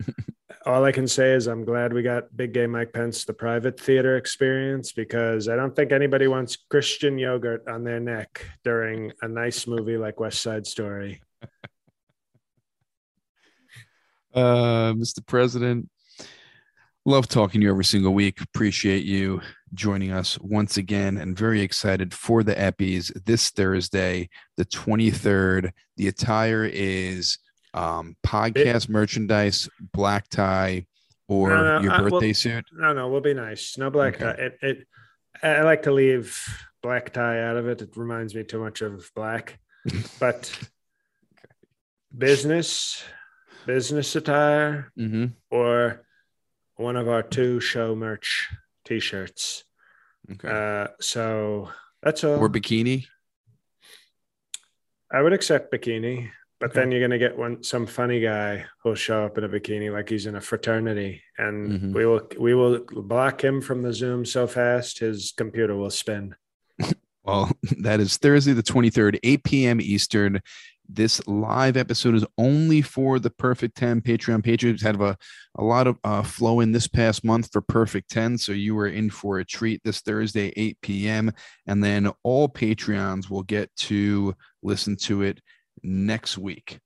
all 0.66 0.84
I 0.84 0.92
can 0.92 1.08
say 1.08 1.34
is 1.34 1.48
I'm 1.48 1.64
glad 1.64 1.94
we 1.94 2.02
got 2.02 2.36
Big 2.36 2.54
Gay 2.54 2.66
Mike 2.66 2.92
Pence 2.92 3.24
the 3.24 3.34
private 3.34 3.80
theater 3.80 4.18
experience 4.18 4.92
because 4.92 5.48
I 5.48 5.56
don't 5.56 5.76
think 5.76 5.92
anybody 5.92 6.28
wants 6.28 6.58
Christian 6.70 7.18
yogurt 7.18 7.68
on 7.68 7.84
their 7.84 8.00
neck 8.00 8.46
during 8.64 9.12
a 9.22 9.28
nice 9.28 9.68
movie 9.68 9.98
like 9.98 10.20
West 10.20 10.42
Side 10.42 10.66
Story. 10.66 11.22
Uh, 14.34 14.92
Mr. 14.92 15.26
President, 15.26 15.90
love 17.06 17.26
talking 17.26 17.62
to 17.62 17.66
you 17.66 17.72
every 17.72 17.86
single 17.86 18.14
week. 18.14 18.42
Appreciate 18.42 19.06
you 19.06 19.40
joining 19.74 20.12
us 20.12 20.38
once 20.42 20.76
again 20.76 21.18
and 21.18 21.38
very 21.38 21.62
excited 21.62 22.14
for 22.14 22.44
the 22.44 22.54
Eppies 22.54 23.14
this 23.24 23.50
Thursday, 23.50 24.28
the 24.58 24.66
23rd. 24.66 25.72
The 25.96 26.10
attire 26.10 26.66
is 26.66 27.38
um, 27.76 28.16
podcast 28.26 28.90
merchandise, 28.90 29.70
black 29.94 30.28
tie, 30.30 30.86
or 31.28 31.50
No, 31.50 31.64
no, 31.64 31.82
your 31.82 31.92
I- 31.92 32.02
well- 32.02 32.10
birthday 32.12 32.34
suit. 32.34 32.66
No, 32.74 32.94
no, 32.94 33.10
we'll 33.10 33.22
be 33.22 33.34
nice. 33.34 33.78
No 33.78 33.90
black 33.92 34.16
Okay. 34.16 34.24
tie. 34.24 34.44
It, 34.44 34.58
it, 34.62 34.88
I 35.44 35.62
like 35.64 35.84
to 35.84 35.92
leave 35.92 36.42
black 36.82 37.12
tie 37.14 37.42
out 37.44 37.58
of 37.58 37.68
it. 37.68 37.82
It 37.82 37.98
reminds 37.98 38.34
me 38.34 38.44
too 38.44 38.60
much 38.60 38.82
of 38.82 39.12
black, 39.16 39.60
but 40.20 40.52
business, 42.18 43.04
business 43.66 44.16
attire, 44.16 44.92
hmm 44.96 45.26
or 45.50 46.02
one 46.78 46.96
of 46.96 47.08
our 47.08 47.24
two 47.24 47.60
show 47.60 47.96
merch 47.96 48.50
t-shirts. 48.86 49.64
Okay. 50.32 50.48
Uh, 50.50 50.88
so 51.00 51.70
that's 52.02 52.24
all. 52.24 52.40
or 52.40 52.50
bikini. 52.50 53.06
I 55.12 55.22
would 55.22 55.34
accept 55.34 55.72
bikini, 55.72 56.32
but 56.66 56.72
Okay. 56.72 56.80
then 56.80 56.92
you're 56.92 57.02
gonna 57.02 57.20
get 57.20 57.38
one 57.38 57.62
some 57.62 57.86
funny 57.86 58.20
guy 58.20 58.66
who'll 58.82 58.96
show 58.96 59.24
up 59.24 59.38
in 59.38 59.44
a 59.44 59.50
bikini 59.50 59.94
like 59.94 60.10
he's 60.10 60.26
in 60.26 60.36
a 60.36 60.42
fraternity, 60.42 61.22
and 61.38 61.72
Mhm. 61.72 61.94
we 61.94 62.06
will 62.08 62.28
we 62.40 62.56
will 62.56 62.80
block 63.04 63.44
him 63.44 63.62
from 63.62 63.84
the 63.84 63.94
Zoom 63.94 64.26
so 64.26 64.48
fast 64.48 64.98
his 64.98 65.32
computer 65.38 65.76
will 65.76 65.92
spin. 65.92 66.34
Well, 67.24 67.52
that 67.80 68.00
is 68.00 68.18
Thursday, 68.18 68.54
the 68.54 68.62
23rd, 68.62 69.18
8 69.24 69.44
p.m. 69.44 69.82
Eastern. 69.82 70.42
This 70.88 71.28
live 71.28 71.76
episode 71.76 72.14
is 72.14 72.24
only 72.38 72.84
for 72.84 73.18
the 73.18 73.32
Perfect 73.32 73.76
10 73.78 74.02
Patreon 74.02 74.44
patrons. 74.44 74.84
Had 74.84 75.02
a, 75.02 75.18
a 75.58 75.64
lot 75.64 75.88
of 75.88 75.98
uh, 76.04 76.22
flow 76.22 76.60
in 76.60 76.72
this 76.72 76.88
past 76.88 77.24
month 77.24 77.50
for 77.52 77.62
Perfect 77.62 78.12
10. 78.12 78.38
So 78.38 78.52
you 78.52 78.76
were 78.76 78.86
in 78.90 79.10
for 79.10 79.40
a 79.40 79.44
treat 79.46 79.82
this 79.84 80.02
Thursday, 80.02 80.54
8 80.56 80.78
p.m. 80.84 81.32
And 81.66 81.84
then 81.84 82.12
all 82.22 82.48
Patreons 82.48 83.28
will 83.28 83.42
get 83.42 83.76
to 83.78 84.36
listen 84.62 84.96
to 84.98 85.24
it 85.24 85.42
next 85.84 86.38
week. 86.38 86.80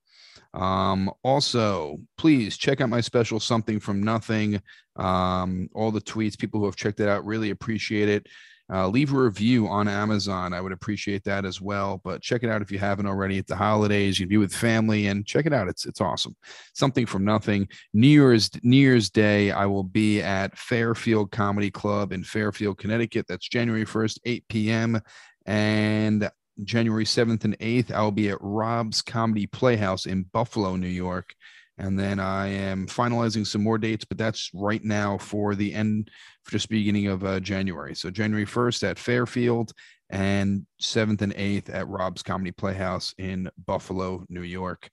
Um, 0.52 1.10
also, 1.22 1.98
please 2.18 2.56
check 2.56 2.80
out 2.80 2.88
my 2.88 3.00
special 3.00 3.38
Something 3.38 3.78
from 3.78 4.02
Nothing. 4.02 4.60
Um, 4.96 5.68
all 5.74 5.92
the 5.92 6.00
tweets, 6.00 6.38
people 6.38 6.60
who 6.60 6.66
have 6.66 6.76
checked 6.76 7.00
it 7.00 7.08
out, 7.08 7.24
really 7.24 7.50
appreciate 7.50 8.08
it. 8.08 8.26
Uh, 8.72 8.86
leave 8.86 9.12
a 9.12 9.18
review 9.18 9.66
on 9.66 9.88
Amazon. 9.88 10.52
I 10.52 10.60
would 10.60 10.70
appreciate 10.70 11.24
that 11.24 11.44
as 11.44 11.60
well. 11.60 12.00
But 12.04 12.22
check 12.22 12.44
it 12.44 12.50
out 12.50 12.62
if 12.62 12.70
you 12.70 12.78
haven't 12.78 13.06
already. 13.06 13.36
At 13.38 13.48
the 13.48 13.56
holidays, 13.56 14.20
you'd 14.20 14.28
be 14.28 14.36
with 14.36 14.54
family 14.54 15.08
and 15.08 15.26
check 15.26 15.46
it 15.46 15.52
out. 15.52 15.66
It's 15.66 15.86
it's 15.86 16.00
awesome. 16.00 16.36
Something 16.72 17.04
from 17.04 17.24
nothing. 17.24 17.68
New 17.94 18.06
Year's 18.06 18.48
New 18.62 18.76
Year's 18.76 19.10
Day, 19.10 19.50
I 19.50 19.66
will 19.66 19.82
be 19.82 20.22
at 20.22 20.56
Fairfield 20.56 21.32
Comedy 21.32 21.72
Club 21.72 22.12
in 22.12 22.22
Fairfield, 22.22 22.78
Connecticut. 22.78 23.26
That's 23.28 23.48
January 23.48 23.84
first, 23.84 24.20
eight 24.24 24.44
p.m. 24.48 25.00
And 25.46 26.30
January 26.64 27.04
seventh 27.04 27.44
and 27.44 27.56
eighth, 27.60 27.92
I'll 27.92 28.10
be 28.10 28.30
at 28.30 28.38
Rob's 28.40 29.02
Comedy 29.02 29.46
Playhouse 29.46 30.06
in 30.06 30.24
Buffalo, 30.32 30.76
New 30.76 30.88
York. 30.88 31.34
And 31.78 31.98
then 31.98 32.20
I 32.20 32.48
am 32.48 32.86
finalizing 32.86 33.46
some 33.46 33.62
more 33.62 33.78
dates, 33.78 34.04
but 34.04 34.18
that's 34.18 34.50
right 34.52 34.84
now 34.84 35.16
for 35.16 35.54
the 35.54 35.72
end 35.72 36.10
for 36.44 36.52
just 36.52 36.68
beginning 36.68 37.06
of 37.06 37.24
uh, 37.24 37.40
January. 37.40 37.94
So 37.94 38.10
January 38.10 38.44
1st 38.44 38.90
at 38.90 38.98
Fairfield 38.98 39.72
and 40.10 40.66
7th 40.82 41.22
and 41.22 41.34
8th 41.34 41.72
at 41.72 41.88
Rob's 41.88 42.22
Comedy 42.22 42.50
Playhouse 42.50 43.14
in 43.16 43.48
Buffalo, 43.66 44.24
New 44.28 44.42
York. 44.42 44.90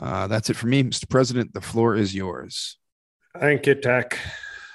Uh, 0.00 0.26
that's 0.26 0.50
it 0.50 0.56
for 0.56 0.66
me, 0.66 0.84
Mr. 0.84 1.08
President. 1.08 1.54
The 1.54 1.60
floor 1.62 1.96
is 1.96 2.14
yours. 2.14 2.76
Thank 3.40 3.66
you, 3.66 3.74
Tech. 3.74 4.18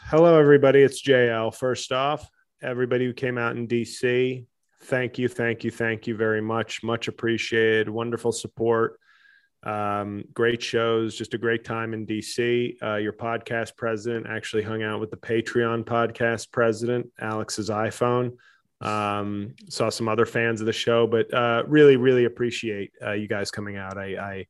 Hello, 0.06 0.40
everybody. 0.40 0.82
It's 0.82 1.04
JL. 1.04 1.54
First 1.54 1.92
off, 1.92 2.28
everybody 2.62 3.06
who 3.06 3.14
came 3.14 3.38
out 3.38 3.56
in 3.56 3.68
DC, 3.68 4.46
thank 4.84 5.18
you, 5.18 5.28
thank 5.28 5.64
you, 5.64 5.72
thank 5.72 6.08
you 6.08 6.16
very 6.16 6.42
much. 6.42 6.84
Much 6.84 7.08
appreciated. 7.08 7.90
Wonderful 7.90 8.32
support. 8.32 9.00
Um, 9.64 10.24
great 10.34 10.62
shows, 10.62 11.16
just 11.16 11.36
a 11.36 11.38
great 11.38 11.64
time 11.64 11.94
in 11.94 12.08
DC. 12.08 12.82
Uh, 12.82 12.96
your 12.96 13.14
podcast 13.14 13.76
president 13.76 14.26
actually 14.28 14.64
hung 14.64 14.82
out 14.82 15.00
with 15.00 15.12
the 15.12 15.18
Patreon 15.18 15.84
podcast 15.84 16.52
president, 16.52 17.08
Alex's 17.20 17.70
iPhone. 17.70 18.38
Um, 18.82 19.54
saw 19.70 19.90
some 19.90 20.08
other 20.08 20.26
fans 20.26 20.60
of 20.62 20.66
the 20.66 20.74
show, 20.74 21.06
but 21.06 21.32
uh, 21.32 21.64
really, 21.68 21.96
really 21.96 22.26
appreciate 22.26 22.92
uh, 23.06 23.12
you 23.12 23.28
guys 23.28 23.52
coming 23.52 23.78
out. 23.78 24.00
I, 24.00 24.46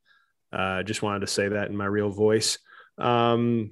I 0.53 0.55
uh, 0.55 0.83
just 0.83 1.01
wanted 1.01 1.19
to 1.21 1.27
say 1.27 1.49
that 1.49 1.69
in 1.69 1.75
my 1.75 1.85
real 1.85 2.09
voice. 2.09 2.57
Um, 2.97 3.71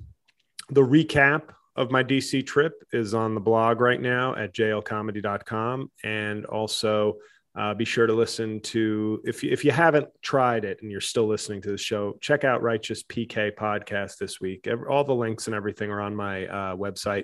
the 0.70 0.82
recap 0.82 1.52
of 1.80 1.92
my 1.92 2.04
DC 2.04 2.46
trip 2.46 2.74
is 2.92 3.14
on 3.14 3.34
the 3.34 3.40
blog 3.40 3.80
right 3.80 4.02
now 4.02 4.36
at 4.36 4.54
jlcomedy.com. 4.54 5.90
And 6.04 6.46
also, 6.46 7.16
uh, 7.58 7.74
be 7.74 7.86
sure 7.86 8.06
to 8.06 8.14
listen 8.14 8.60
to 8.62 9.22
if 9.24 9.44
you, 9.44 9.52
if 9.52 9.64
you 9.64 9.72
haven't 9.72 10.08
tried 10.22 10.66
it 10.66 10.80
and 10.82 10.92
you're 10.92 11.00
still 11.00 11.26
listening 11.26 11.62
to 11.62 11.72
the 11.72 11.78
show, 11.78 12.18
check 12.20 12.44
out 12.44 12.62
Righteous 12.62 13.04
PK 13.04 13.56
podcast 13.56 14.18
this 14.18 14.42
week. 14.42 14.68
All 14.90 15.06
the 15.06 15.16
links 15.16 15.48
and 15.48 15.56
everything 15.56 15.90
are 15.90 16.02
on 16.02 16.14
my 16.14 16.48
uh, 16.48 16.76
website. 16.76 17.24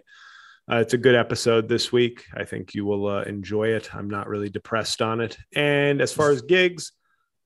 Uh, 0.71 0.77
it's 0.77 0.93
a 0.93 0.97
good 0.97 1.15
episode 1.15 1.67
this 1.67 1.91
week. 1.91 2.23
I 2.33 2.45
think 2.45 2.73
you 2.73 2.85
will 2.85 3.07
uh, 3.07 3.23
enjoy 3.23 3.67
it. 3.67 3.93
I'm 3.93 4.09
not 4.09 4.29
really 4.29 4.49
depressed 4.49 5.01
on 5.01 5.19
it. 5.19 5.37
And 5.53 6.01
as 6.01 6.13
far 6.13 6.31
as 6.31 6.41
gigs, 6.41 6.93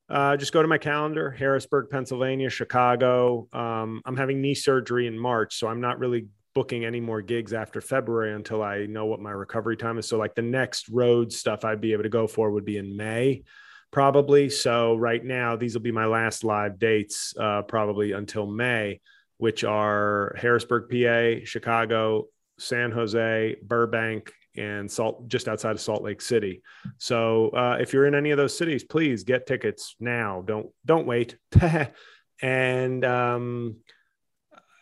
uh, 0.09 0.37
just 0.37 0.53
go 0.53 0.61
to 0.61 0.67
my 0.67 0.77
calendar 0.77 1.31
Harrisburg, 1.31 1.89
Pennsylvania, 1.89 2.49
Chicago. 2.51 3.47
Um, 3.51 4.01
I'm 4.05 4.15
having 4.15 4.41
knee 4.41 4.55
surgery 4.55 5.07
in 5.07 5.17
March, 5.17 5.55
so 5.57 5.67
I'm 5.67 5.81
not 5.81 5.99
really 5.99 6.27
booking 6.59 6.83
any 6.83 6.99
more 6.99 7.21
gigs 7.21 7.53
after 7.53 7.79
February 7.79 8.33
until 8.33 8.61
I 8.61 8.85
know 8.85 9.05
what 9.05 9.21
my 9.21 9.31
recovery 9.31 9.77
time 9.77 9.97
is. 9.97 10.09
So, 10.09 10.17
like 10.17 10.35
the 10.35 10.41
next 10.41 10.89
road 10.89 11.31
stuff 11.31 11.63
I'd 11.63 11.79
be 11.79 11.93
able 11.93 12.03
to 12.03 12.09
go 12.09 12.27
for 12.27 12.51
would 12.51 12.65
be 12.65 12.75
in 12.75 12.97
May, 12.97 13.43
probably. 13.91 14.49
So, 14.49 14.97
right 14.97 15.23
now, 15.23 15.55
these 15.55 15.73
will 15.73 15.83
be 15.83 15.93
my 15.93 16.05
last 16.05 16.43
live 16.43 16.77
dates, 16.77 17.33
uh, 17.39 17.61
probably 17.61 18.11
until 18.11 18.45
May, 18.45 18.99
which 19.37 19.63
are 19.63 20.35
Harrisburg, 20.37 20.89
PA, 20.89 21.45
Chicago, 21.45 22.25
San 22.57 22.91
Jose, 22.91 23.55
Burbank, 23.63 24.33
and 24.57 24.91
Salt, 24.91 25.29
just 25.29 25.47
outside 25.47 25.71
of 25.71 25.79
Salt 25.79 26.03
Lake 26.03 26.19
City. 26.19 26.61
So, 26.97 27.51
uh, 27.51 27.77
if 27.79 27.93
you're 27.93 28.05
in 28.05 28.15
any 28.15 28.31
of 28.31 28.37
those 28.37 28.57
cities, 28.57 28.83
please 28.83 29.23
get 29.23 29.47
tickets 29.47 29.95
now. 30.01 30.43
Don't 30.45 30.67
don't 30.85 31.07
wait. 31.07 31.37
and 32.41 33.05
um, 33.05 33.77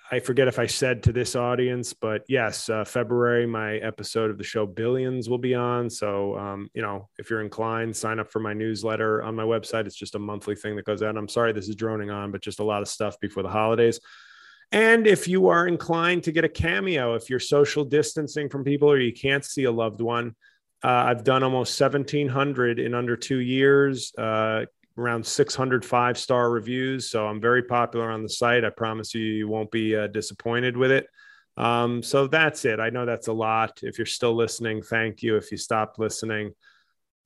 I 0.10 0.20
forget 0.20 0.47
if 0.47 0.58
I 0.58 0.68
said 0.68 1.03
to 1.03 1.12
this 1.12 1.36
audience, 1.36 1.93
but 1.93 2.24
yes, 2.30 2.70
uh, 2.70 2.86
February, 2.86 3.45
my 3.45 3.76
episode 3.78 4.32
of 4.32 4.38
the 4.38 4.43
show 4.43 4.66
Billions 4.66 5.30
will 5.30 5.38
be 5.38 5.53
on. 5.53 5.89
So, 5.89 6.38
um, 6.38 6.70
you 6.74 6.82
know, 6.82 7.10
if 7.20 7.30
you're 7.30 7.41
inclined, 7.41 7.93
sign 7.93 8.18
up 8.18 8.32
for 8.32 8.39
my 8.39 8.53
newsletter 8.53 9.22
on 9.22 9.36
my 9.36 9.43
website. 9.43 9.86
It's 9.86 9.97
just 9.97 10.16
a 10.16 10.20
monthly 10.20 10.55
thing 10.55 10.78
that 10.78 10.86
goes 10.86 11.03
out. 11.03 11.18
I'm 11.18 11.28
sorry 11.28 11.51
this 11.51 11.68
is 11.68 11.76
droning 11.76 12.10
on, 12.10 12.32
but 12.32 12.41
just 12.41 12.60
a 12.60 12.64
lot 12.64 12.82
of 12.82 12.88
stuff 12.88 13.20
before 13.20 13.43
the 13.43 13.49
holidays. 13.49 13.99
And 14.72 15.08
if 15.08 15.28
you 15.28 15.47
are 15.47 15.68
inclined 15.68 16.24
to 16.24 16.32
get 16.32 16.45
a 16.45 16.49
cameo, 16.49 17.16
if 17.16 17.30
you're 17.30 17.39
social 17.39 17.84
distancing 17.84 18.49
from 18.49 18.64
people 18.64 18.89
or 18.89 18.99
you 18.99 19.14
can't 19.14 19.43
see 19.43 19.66
a 19.66 19.72
loved 19.72 19.99
one, 19.99 20.36
uh, 20.84 20.88
I've 20.88 21.24
done 21.26 21.43
almost 21.43 21.80
1,700 21.80 22.80
in 22.80 22.93
under 22.93 23.18
two 23.18 23.39
years. 23.39 24.14
Uh, 24.18 24.66
around 24.98 25.26
600 25.26 25.86
five 25.86 26.18
star 26.18 26.50
reviews. 26.50 27.10
So 27.10 27.28
I'm 27.28 27.39
very 27.39 27.64
popular 27.64 28.10
on 28.10 28.24
the 28.24 28.30
site. 28.30 28.66
I 28.66 28.70
promise 28.70 29.14
you, 29.14 29.22
you 29.22 29.48
won't 29.48 29.72
be 29.72 29.95
uh, 29.95 30.08
disappointed 30.08 30.76
with 30.76 30.91
it. 30.91 31.08
Um, 31.56 32.04
so 32.04 32.28
that's 32.28 32.66
it. 32.66 32.80
I 32.80 32.89
know 32.89 33.06
that's 33.06 33.28
a 33.28 33.34
lot. 33.34 33.80
If 33.82 33.98
you're 33.98 34.06
still 34.06 34.36
listening, 34.36 34.82
thank 34.84 35.24
you. 35.24 35.38
If 35.38 35.52
you 35.52 35.58
stopped 35.58 35.98
listening, 35.98 36.54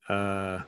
uh, 0.08 0.60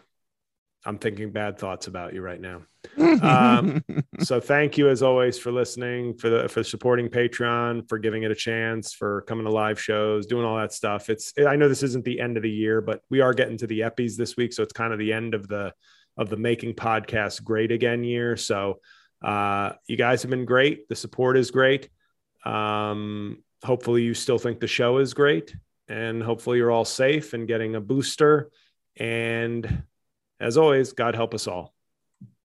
I'm 0.87 0.99
thinking 0.99 1.33
bad 1.33 1.59
thoughts 1.59 1.87
about 1.87 2.13
you 2.13 2.21
right 2.21 2.41
now. 2.41 2.63
Um, 2.99 3.83
so 4.21 4.39
thank 4.39 4.77
you 4.77 4.91
as 4.91 5.03
always 5.03 5.39
for 5.39 5.51
listening, 5.51 6.15
for 6.19 6.29
the 6.29 6.49
for 6.49 6.63
supporting 6.63 7.09
Patreon, 7.09 7.89
for 7.89 7.99
giving 7.99 8.23
it 8.23 8.31
a 8.31 8.35
chance, 8.35 8.93
for 8.93 9.23
coming 9.23 9.47
to 9.47 9.51
live 9.51 9.81
shows, 9.81 10.27
doing 10.27 10.45
all 10.45 10.59
that 10.59 10.75
stuff. 10.75 11.09
It's 11.09 11.33
I 11.47 11.57
know 11.57 11.71
this 11.71 11.83
isn't 11.83 12.05
the 12.05 12.21
end 12.21 12.37
of 12.37 12.43
the 12.43 12.51
year, 12.51 12.83
but 12.83 13.01
we 13.09 13.23
are 13.23 13.33
getting 13.33 13.57
to 13.59 13.67
the 13.67 13.81
Eppies 13.81 14.17
this 14.17 14.37
week, 14.37 14.53
so 14.53 14.63
it's 14.63 14.75
kind 14.75 14.93
of 14.93 14.99
the 14.99 15.13
end 15.15 15.33
of 15.33 15.49
the 15.49 15.73
of 16.17 16.31
the 16.31 16.37
making 16.37 16.75
podcast 16.75 17.43
great 17.43 17.73
again 17.73 18.05
year. 18.05 18.37
So 18.37 18.81
uh, 19.23 19.73
you 19.87 19.97
guys 19.97 20.23
have 20.23 20.31
been 20.31 20.45
great. 20.45 20.89
The 20.89 20.97
support 20.97 21.37
is 21.37 21.51
great. 21.51 21.89
Um, 22.45 23.43
hopefully, 23.65 24.03
you 24.03 24.15
still 24.15 24.39
think 24.39 24.61
the 24.61 24.67
show 24.67 24.99
is 24.99 25.15
great, 25.15 25.55
and 25.89 26.23
hopefully, 26.23 26.59
you're 26.59 26.71
all 26.71 26.85
safe 26.85 27.33
and 27.33 27.49
getting 27.49 27.75
a 27.75 27.81
booster. 27.81 28.51
And 28.97 29.85
as 30.41 30.57
always, 30.57 30.93
God 30.93 31.15
help 31.15 31.35
us 31.35 31.47
all. 31.47 31.74